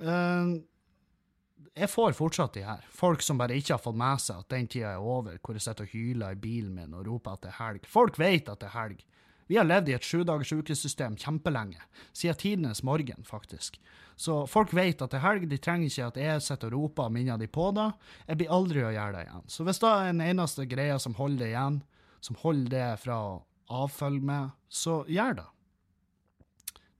jeg 0.00 1.90
får 1.92 2.16
fortsatt 2.16 2.56
de 2.56 2.64
her. 2.66 2.84
Folk 2.90 3.22
som 3.22 3.38
bare 3.40 3.56
ikke 3.58 3.76
har 3.76 3.82
fått 3.82 3.98
med 4.00 4.20
seg 4.22 4.42
at 4.42 4.50
den 4.52 4.68
tida 4.70 4.94
er 4.96 5.04
over, 5.04 5.38
hvor 5.38 5.56
jeg 5.56 5.64
sitter 5.64 5.86
og 5.86 5.94
hyler 5.94 6.34
i 6.34 6.40
bilen 6.40 6.74
min 6.76 6.96
og 6.96 7.06
roper 7.06 7.36
at 7.36 7.44
det 7.44 7.52
er 7.52 7.58
helg. 7.60 7.88
Folk 7.88 8.18
vet 8.20 8.48
at 8.48 8.62
det 8.62 8.70
er 8.70 8.76
helg. 8.78 9.04
Vi 9.50 9.56
har 9.58 9.66
levd 9.66 9.88
i 9.90 9.94
et 9.96 10.06
sjudagers 10.06 10.52
ukesystem 10.54 11.16
kjempelenge. 11.18 11.80
Siden 12.14 12.38
tidenes 12.38 12.84
morgen, 12.86 13.24
faktisk. 13.26 13.80
Så 14.14 14.44
folk 14.46 14.70
vet 14.76 15.02
at 15.02 15.10
det 15.10 15.18
er 15.18 15.24
helg. 15.24 15.48
De 15.50 15.58
trenger 15.58 15.90
ikke 15.90 16.10
at 16.12 16.20
jeg 16.22 16.44
sitter 16.46 16.70
og 16.70 16.84
roper 16.84 17.08
og 17.08 17.16
minner 17.16 17.40
de 17.40 17.48
på 17.50 17.70
det. 17.74 17.88
Jeg 18.28 18.38
blir 18.38 18.52
aldri 18.54 18.84
å 18.86 18.92
gjøre 18.94 19.16
det 19.16 19.24
igjen. 19.26 19.48
Så 19.50 19.66
hvis 19.66 19.82
det 19.82 19.90
er 19.90 20.12
den 20.12 20.22
eneste 20.22 20.66
greia 20.70 21.00
som 21.02 21.18
holder 21.18 21.42
det 21.42 21.50
igjen, 21.50 21.80
som 22.22 22.38
holder 22.44 22.70
det 22.76 22.86
fra 23.02 23.18
å 23.26 23.34
avfølge 23.80 24.28
meg, 24.30 24.54
så 24.70 25.00
gjør 25.10 25.40
det. 25.40 25.48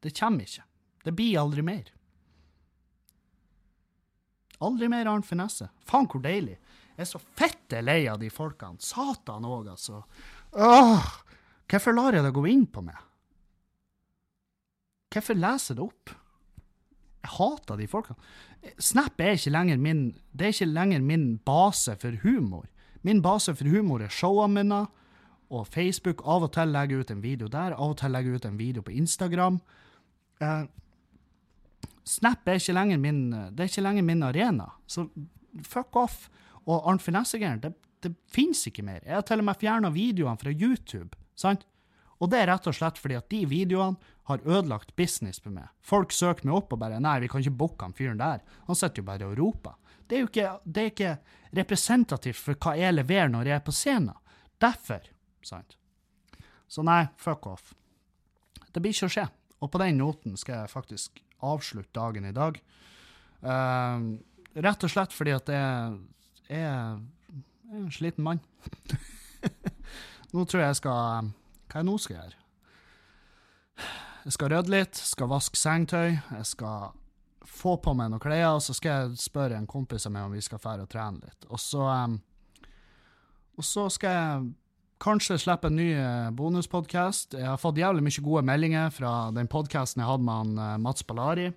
Det 0.03 0.17
kommer 0.19 0.51
ikke. 0.51 0.67
Det 1.07 1.15
blir 1.15 1.39
aldri 1.39 1.63
mer. 1.71 1.95
Aldri 4.61 4.89
mer 4.93 5.09
Arnt 5.09 5.29
Finesse. 5.29 5.71
Faen, 5.89 6.09
hvor 6.11 6.23
deilig. 6.25 6.59
Jeg 6.97 7.07
er 7.07 7.09
så 7.09 7.21
fette 7.39 7.81
lei 7.81 8.03
av 8.13 8.19
de 8.21 8.29
folkene. 8.33 8.81
Satan 8.85 9.47
òg, 9.49 9.71
altså. 9.73 10.03
Åh, 10.53 11.07
hvorfor 11.71 11.97
lar 11.97 12.17
jeg 12.17 12.27
det 12.27 12.35
gå 12.37 12.45
inn 12.51 12.67
på 12.69 12.85
meg? 12.85 12.99
Hvorfor 15.11 15.39
leser 15.39 15.73
jeg 15.73 15.81
det 15.81 15.87
opp? 15.87 16.13
Jeg 17.21 17.33
hater 17.37 17.81
de 17.81 17.89
folkene. 17.91 18.29
Snap 18.81 19.21
er 19.21 19.37
ikke 19.37 19.53
lenger 19.53 19.81
min, 19.81 20.03
det 20.37 20.47
er 20.47 20.55
ikke 20.55 20.71
lenger 20.71 21.05
min 21.05 21.27
base 21.47 21.97
for 22.01 22.21
humor. 22.23 22.69
Min 23.03 23.23
base 23.25 23.55
for 23.57 23.69
humor 23.69 24.05
er 24.05 24.13
showene 24.13 24.61
mine 24.61 24.83
og 25.51 25.67
Facebook. 25.73 26.21
Av 26.29 26.45
og 26.47 26.53
til 26.55 26.73
legger 26.73 26.99
jeg 26.99 27.07
ut 27.07 27.15
en 27.15 27.25
video 27.25 27.49
der, 27.49 27.75
av 27.75 27.95
og 27.95 27.99
til 28.01 28.13
legger 28.13 28.35
jeg 28.35 28.43
ut 28.43 28.51
en 28.51 28.61
video 28.61 28.85
på 28.85 28.95
Instagram. 29.01 29.61
Eh, 30.41 30.63
Snap 32.07 32.49
er 32.49 32.61
ikke 32.61 32.75
lenger 32.77 33.01
min, 33.01 33.23
det 33.31 33.65
er 33.65 33.71
ikke 33.71 33.85
lenger 33.85 34.07
min 34.07 34.23
arena. 34.27 34.71
Så 34.87 35.09
fuck 35.67 35.97
off. 35.97 36.29
Og 36.67 36.87
Arnt 36.89 37.03
Finesse-greiene, 37.03 37.61
det, 37.63 37.75
det 38.05 38.15
fins 38.31 38.63
ikke 38.69 38.85
mer. 38.87 39.03
Jeg 39.05 39.17
har 39.17 39.27
til 39.27 39.43
og 39.43 39.49
med 39.49 39.61
fjerna 39.61 39.91
videoene 39.95 40.41
fra 40.41 40.53
YouTube. 40.53 41.17
sant? 41.35 41.67
Og 42.21 42.29
det 42.29 42.43
er 42.43 42.51
rett 42.51 42.67
og 42.69 42.77
slett 42.77 42.99
fordi 43.01 43.17
at 43.17 43.31
de 43.33 43.45
videoene 43.49 43.97
har 44.29 44.43
ødelagt 44.45 44.93
business 44.97 45.41
på 45.41 45.53
meg. 45.55 45.71
Folk 45.81 46.13
søker 46.13 46.47
meg 46.47 46.59
opp 46.59 46.75
og 46.75 46.83
bare 46.83 47.01
'Nei, 47.01 47.21
vi 47.21 47.29
kan 47.29 47.41
ikke 47.41 47.57
booke 47.57 47.85
han 47.85 47.97
fyren 47.97 48.21
der'. 48.21 48.45
Han 48.67 48.77
sitter 48.77 49.01
jo 49.01 49.07
bare 49.09 49.27
og 49.27 49.39
roper. 49.39 49.75
Det 50.07 50.17
er 50.17 50.21
jo 50.21 50.27
ikke, 50.27 50.59
det 50.65 50.83
er 50.83 50.91
ikke 50.91 51.19
representativt 51.57 52.37
for 52.37 52.55
hva 52.55 52.77
jeg 52.77 52.95
leverer 52.95 53.29
når 53.29 53.47
jeg 53.47 53.57
er 53.57 53.65
på 53.65 53.73
scenen. 53.73 54.15
Derfor. 54.61 55.01
sant? 55.43 55.77
Så 56.69 56.83
nei, 56.83 57.09
fuck 57.17 57.47
off. 57.47 57.75
Det 58.73 58.83
blir 58.83 58.93
ikke 58.93 59.07
å 59.07 59.15
skje. 59.15 59.27
Og 59.61 59.71
på 59.71 59.79
den 59.79 59.97
noten 59.97 60.37
skal 60.37 60.61
jeg 60.61 60.71
faktisk 60.71 61.23
avslutte 61.47 61.93
dagen 61.97 62.27
i 62.29 62.35
dag. 62.37 62.59
Uh, 63.41 64.19
rett 64.61 64.85
og 64.85 64.93
slett 64.93 65.15
fordi 65.17 65.35
at 65.37 65.49
jeg, 65.53 65.99
jeg 66.51 66.67
er 66.67 67.01
en 67.77 67.91
sliten 67.95 68.27
mann. 68.27 68.43
nå 70.35 70.45
tror 70.45 70.61
jeg 70.61 70.69
jeg 70.69 70.81
skal 70.83 71.31
Hva 71.71 71.81
jeg 71.81 71.87
nå 71.89 71.97
skal 72.03 72.17
gjøre? 72.19 72.41
Jeg 74.21 74.35
skal 74.37 74.51
rydde 74.53 74.73
litt, 74.75 74.99
skal 75.01 75.31
vaske 75.31 75.57
sengetøy, 75.57 76.19
jeg 76.19 76.47
skal 76.51 76.91
få 77.51 77.79
på 77.81 77.95
meg 77.97 78.11
noen 78.13 78.21
klær, 78.23 78.59
og 78.59 78.65
så 78.65 78.75
skal 78.77 78.91
jeg 78.91 79.23
spørre 79.23 79.57
en 79.57 79.69
kompis 79.71 80.05
av 80.07 80.13
meg 80.13 80.27
om 80.29 80.35
vi 80.37 80.43
skal 80.45 80.61
dra 80.61 80.75
og 80.83 80.91
trene 80.93 81.25
litt. 81.25 81.47
Og 81.49 81.61
så, 81.61 81.87
um, 81.89 82.19
og 83.57 83.67
så 83.67 83.87
skal 83.93 84.19
jeg 84.19 84.51
kanskje 85.01 85.39
slippe 85.41 85.71
en 85.71 85.79
ny 85.79 85.89
bonuspodkast. 86.37 87.35
Jeg 87.39 87.49
har 87.49 87.61
fått 87.61 87.81
jævlig 87.81 88.05
mye 88.05 88.25
gode 88.25 88.45
meldinger 88.47 88.93
fra 88.95 89.13
den 89.35 89.49
podkasten 89.51 90.03
jeg 90.03 90.11
hadde 90.11 90.27
med 90.27 90.41
han, 90.41 90.53
uh, 90.61 90.79
Mats 90.83 91.07
Ballari. 91.09 91.51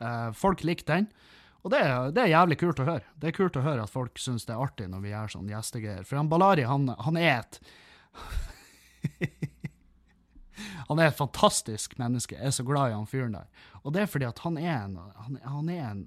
Uh, 0.00 0.30
folk 0.36 0.64
likte 0.64 0.92
den. 0.94 1.08
Og 1.66 1.72
det, 1.74 1.80
det, 2.14 2.22
er 2.22 2.30
jævlig 2.30 2.60
kult 2.60 2.80
å 2.80 2.86
høre. 2.86 3.04
Det 3.18 3.30
er 3.30 3.36
kult 3.36 3.56
å 3.58 3.64
høre 3.64 3.84
at 3.84 3.92
folk 3.92 4.20
syns 4.22 4.46
det 4.46 4.54
er 4.54 4.62
artig 4.62 4.86
når 4.92 5.00
vi 5.02 5.10
gjør 5.10 5.32
sånn 5.34 5.50
gjestegreier. 5.50 6.06
For 6.06 6.20
han 6.20 6.30
Ballari, 6.30 6.62
han, 6.68 6.88
han 7.02 7.18
er 7.20 7.32
et 7.40 7.60
Han 10.86 11.00
er 11.02 11.10
et 11.10 11.18
fantastisk 11.18 11.98
menneske. 12.00 12.36
Jeg 12.38 12.48
er 12.48 12.54
så 12.54 12.64
glad 12.64 12.92
i 12.92 12.94
han 12.94 13.08
fyren 13.10 13.34
der. 13.34 13.48
Og 13.82 13.92
det 13.92 14.04
er 14.04 14.08
fordi 14.10 14.28
at 14.28 14.38
han 14.44 14.56
er 14.60 14.76
en, 14.76 14.94
han, 15.18 15.40
han 15.42 15.68
er 15.74 15.82
en, 15.90 16.04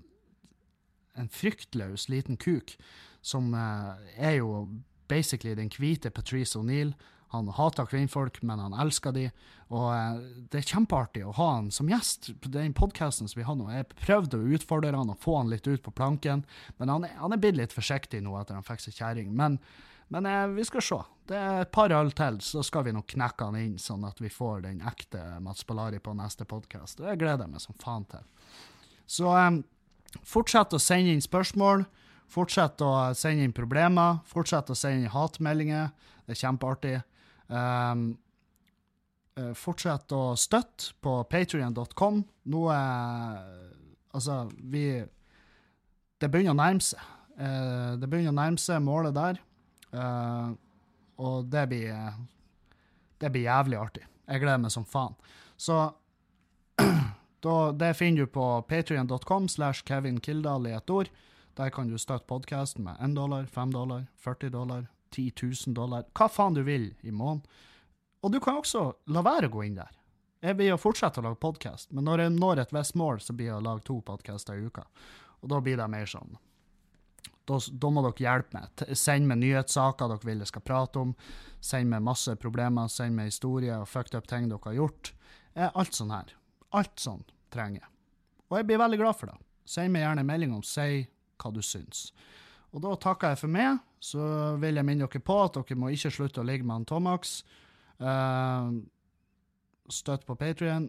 en 1.19 1.29
fryktløs 1.29 2.07
liten 2.09 2.39
kuk 2.39 2.73
som 3.21 3.51
eh, 3.53 3.91
er 4.15 4.39
jo 4.39 4.63
basically 5.10 5.55
den 5.57 5.72
hvite 5.74 6.12
Patrice 6.14 6.60
O'Neill. 6.60 6.93
Han 7.30 7.49
hater 7.53 7.86
kvinnfolk, 7.86 8.39
men 8.41 8.57
han 8.57 8.74
elsker 8.74 9.14
de, 9.14 9.28
og 9.70 9.91
eh, 9.93 10.22
det 10.49 10.64
er 10.64 10.72
kjempeartig 10.72 11.22
å 11.30 11.36
ha 11.38 11.49
han 11.60 11.68
som 11.74 11.91
gjest 11.91 12.32
på 12.41 12.49
den 12.49 12.74
podkasten 12.74 13.30
som 13.30 13.38
vi 13.38 13.45
har 13.45 13.57
nå. 13.57 13.68
Jeg 13.70 13.86
prøvde 13.99 14.39
å 14.39 14.47
utfordre 14.57 14.95
han 14.97 15.12
og 15.14 15.22
få 15.22 15.36
han 15.38 15.51
litt 15.51 15.70
ut 15.70 15.84
på 15.86 15.93
planken, 15.93 16.41
men 16.82 16.89
han 16.89 17.05
er, 17.05 17.14
han 17.20 17.36
er 17.36 17.41
blitt 17.43 17.60
litt 17.60 17.76
forsiktig 17.76 18.24
nå 18.26 18.34
etter 18.39 18.57
han 18.57 18.66
fikk 18.66 18.82
seg 18.88 18.97
kjerring. 18.97 19.30
Men, 19.38 19.60
men 20.10 20.26
eh, 20.26 20.47
vi 20.55 20.66
skal 20.66 20.86
se. 20.88 20.99
Det 21.30 21.38
er 21.38 21.62
et 21.68 21.74
par 21.76 21.93
øl 21.93 22.10
til, 22.18 22.41
så 22.41 22.66
skal 22.66 22.88
vi 22.88 22.95
nok 22.97 23.12
knekke 23.14 23.51
han 23.51 23.62
inn, 23.62 23.78
sånn 23.78 24.10
at 24.10 24.18
vi 24.26 24.34
får 24.34 24.66
den 24.66 24.82
ekte 24.89 25.22
Mats 25.45 25.68
Ballari 25.70 26.01
på 26.01 26.18
neste 26.18 26.49
podkast. 26.49 27.03
Det 27.03 27.14
gleder 27.22 27.45
jeg 27.45 27.53
meg 27.53 27.62
som 27.62 27.78
faen 27.78 28.10
til. 28.10 28.26
Så 29.05 29.30
eh, 29.38 29.62
fortsett 30.26 30.74
å 30.74 30.82
sende 30.82 31.14
inn 31.14 31.22
spørsmål. 31.22 31.86
Fortsett 32.30 32.82
å 32.86 32.91
sende 33.17 33.45
inn 33.47 33.55
problemer. 33.55 34.19
Fortsett 34.30 34.69
å 34.69 34.77
sende 34.77 35.05
inn 35.05 35.13
hatmeldinger. 35.13 35.89
Det 36.25 36.36
er 36.36 36.41
kjempeartig. 36.43 36.95
Um, 37.49 38.11
fortsett 39.57 40.13
å 40.13 40.36
støtte 40.38 40.93
på 41.01 41.15
patrion.com. 41.32 42.23
Nå 42.53 42.65
er 42.73 43.69
Altså, 44.09 44.49
vi 44.57 45.05
Det 46.19 46.27
begynner 46.27 46.55
å 46.55 46.59
nærme 46.59 46.84
seg. 46.84 46.99
Uh, 47.39 47.95
det 48.01 48.09
begynner 48.09 48.34
å 48.34 48.39
nærme 48.39 48.59
seg 48.59 48.82
målet 48.84 49.15
der. 49.15 49.39
Uh, 49.93 50.51
og 51.21 51.47
det 51.49 51.65
blir 51.69 51.93
Det 53.19 53.32
blir 53.32 53.47
jævlig 53.47 53.77
artig. 53.77 54.05
Jeg 54.27 54.41
gleder 54.41 54.61
meg 54.63 54.71
som 54.71 54.86
faen. 54.86 55.15
Så 55.57 55.77
da, 57.45 57.55
det 57.71 57.95
finner 57.97 58.23
du 58.23 58.32
på 58.32 58.45
patrion.com 58.67 59.47
slash 59.49 59.84
Kevin 59.86 60.19
Kildahl 60.19 60.67
i 60.67 60.75
ett 60.75 60.89
ord. 60.89 61.09
Der 61.60 61.70
kan 61.70 61.89
du 61.91 61.97
støtte 61.99 62.24
podkasten 62.24 62.86
med 62.86 62.95
1 63.03 63.18
dollar, 63.18 63.45
5 63.45 63.72
dollar, 63.74 64.05
40 64.16 64.49
dollar, 64.49 64.86
10 65.12 65.32
000 65.43 65.74
dollar, 65.76 66.05
hva 66.16 66.30
faen 66.32 66.55
du 66.55 66.62
vil 66.64 66.93
i 67.01 67.12
måneden. 67.12 67.41
Og 68.24 68.32
du 68.32 68.38
kan 68.39 68.62
også 68.62 68.86
la 69.12 69.24
være 69.26 69.49
å 69.49 69.51
gå 69.57 69.66
inn 69.68 69.76
der. 69.76 69.91
Jeg 70.39 70.55
blir 70.55 70.72
å 70.72 70.80
fortsette 70.80 71.20
å 71.20 71.26
lage 71.26 71.41
podkast, 71.43 71.91
men 71.91 72.07
når 72.07 72.24
jeg 72.24 72.34
når 72.38 72.62
et 72.64 72.72
visst 72.78 72.95
mål, 72.95 73.20
så 73.20 73.36
blir 73.36 73.51
jeg 73.51 73.57
å 73.57 73.66
lage 73.66 73.84
to 73.91 73.99
podkaster 74.07 74.55
i 74.55 74.72
uka. 74.72 74.86
Og 75.43 75.51
da 75.51 75.60
blir 75.60 75.76
det 75.82 75.89
mer 75.91 76.07
sånn 76.07 76.39
da, 77.49 77.60
da, 77.60 77.91
må 77.91 78.05
dere 78.07 78.24
hjelpe 78.24 78.55
meg. 78.55 78.88
Send 78.95 79.28
meg 79.28 79.43
nyhetssaker 79.43 80.14
dere 80.14 80.32
vil 80.32 80.45
jeg 80.45 80.53
skal 80.53 80.64
prate 80.64 81.03
om. 81.03 81.16
Send 81.60 81.91
meg 81.91 82.07
masse 82.07 82.39
problemer, 82.39 82.88
send 82.88 83.20
meg 83.20 83.34
historier 83.34 83.82
og 83.82 83.89
fucked 83.89 84.16
up 84.16 84.32
ting 84.32 84.47
dere 84.47 84.64
har 84.70 84.80
gjort. 84.80 85.12
Alt 85.74 85.97
sånn 85.97 86.16
her. 86.16 86.36
Alt 86.72 87.01
sånn 87.03 87.26
trenger 87.51 87.82
jeg. 87.82 87.95
Og 88.47 88.62
jeg 88.62 88.70
blir 88.70 88.86
veldig 88.88 89.01
glad 89.01 89.18
for 89.20 89.34
det. 89.34 89.41
Send 89.68 89.91
meg 89.91 90.05
gjerne 90.05 90.24
en 90.24 90.30
melding 90.30 90.53
om 90.55 90.64
si 90.64 91.07
hva 91.39 91.53
du 91.55 91.61
syns. 91.65 92.09
Og 92.73 92.83
da 92.83 92.93
takker 93.01 93.33
jeg 93.33 93.43
for 93.43 93.53
meg. 93.53 93.79
Så 93.99 94.23
vil 94.61 94.79
jeg 94.79 94.87
minne 94.87 95.07
dere 95.07 95.23
på 95.25 95.39
at 95.43 95.57
dere 95.57 95.79
må 95.79 95.91
ikke 95.91 96.13
slutte 96.13 96.43
å 96.43 96.47
ligge 96.47 96.67
med 96.67 96.79
han 96.79 96.87
Tomax. 96.87 97.41
Uh, 97.99 98.79
støtt 99.91 100.27
på 100.27 100.37
Patrion. 100.39 100.87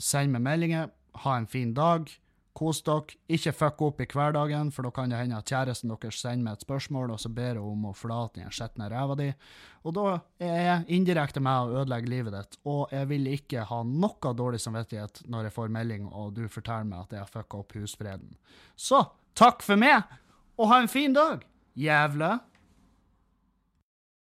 Send 0.00 0.34
meg 0.34 0.44
meldinger. 0.44 0.90
Ha 1.24 1.38
en 1.38 1.48
fin 1.50 1.72
dag. 1.76 2.10
Kos 2.56 2.82
dere. 2.84 3.16
Ikke 3.32 3.54
fuck 3.56 3.80
opp 3.86 4.02
i 4.02 4.08
hverdagen, 4.10 4.72
for 4.74 4.84
da 4.84 4.90
kan 4.92 5.12
det 5.12 5.20
hende 5.20 5.38
at 5.38 5.48
kjæresten 5.48 5.92
deres 5.92 6.18
sender 6.20 6.44
meg 6.44 6.58
et 6.58 6.66
spørsmål, 6.66 7.14
og 7.14 7.22
så 7.22 7.30
ber 7.32 7.60
hun 7.62 7.70
om 7.78 7.86
å 7.92 7.94
forlate 7.96 8.42
den 8.42 8.52
skitne 8.52 8.90
ræva 8.90 9.16
di. 9.16 9.30
Og 9.86 9.94
da 9.96 10.18
er 10.42 10.58
jeg 10.66 10.98
indirekte 10.98 11.40
med 11.40 11.70
å 11.70 11.80
ødelegge 11.80 12.10
livet 12.10 12.36
ditt, 12.36 12.58
og 12.68 12.92
jeg 12.92 13.08
vil 13.14 13.30
ikke 13.32 13.64
ha 13.70 13.80
noe 13.86 14.34
dårlig 14.36 14.60
samvittighet 14.60 15.22
når 15.30 15.48
jeg 15.48 15.56
får 15.56 15.72
melding 15.78 16.10
og 16.10 16.34
du 16.36 16.44
forteller 16.52 16.90
meg 16.90 17.06
at 17.06 17.16
jeg 17.16 17.22
har 17.22 17.32
fucka 17.32 17.62
opp 17.62 17.78
husfreden. 17.78 18.34
Så 18.76 19.00
takk 19.38 19.62
for 19.62 19.80
meg, 19.80 20.02
og 20.58 20.70
ha 20.72 20.80
en 20.82 20.88
fin 20.92 21.14
dag, 21.16 21.44
jævla! 21.76 22.38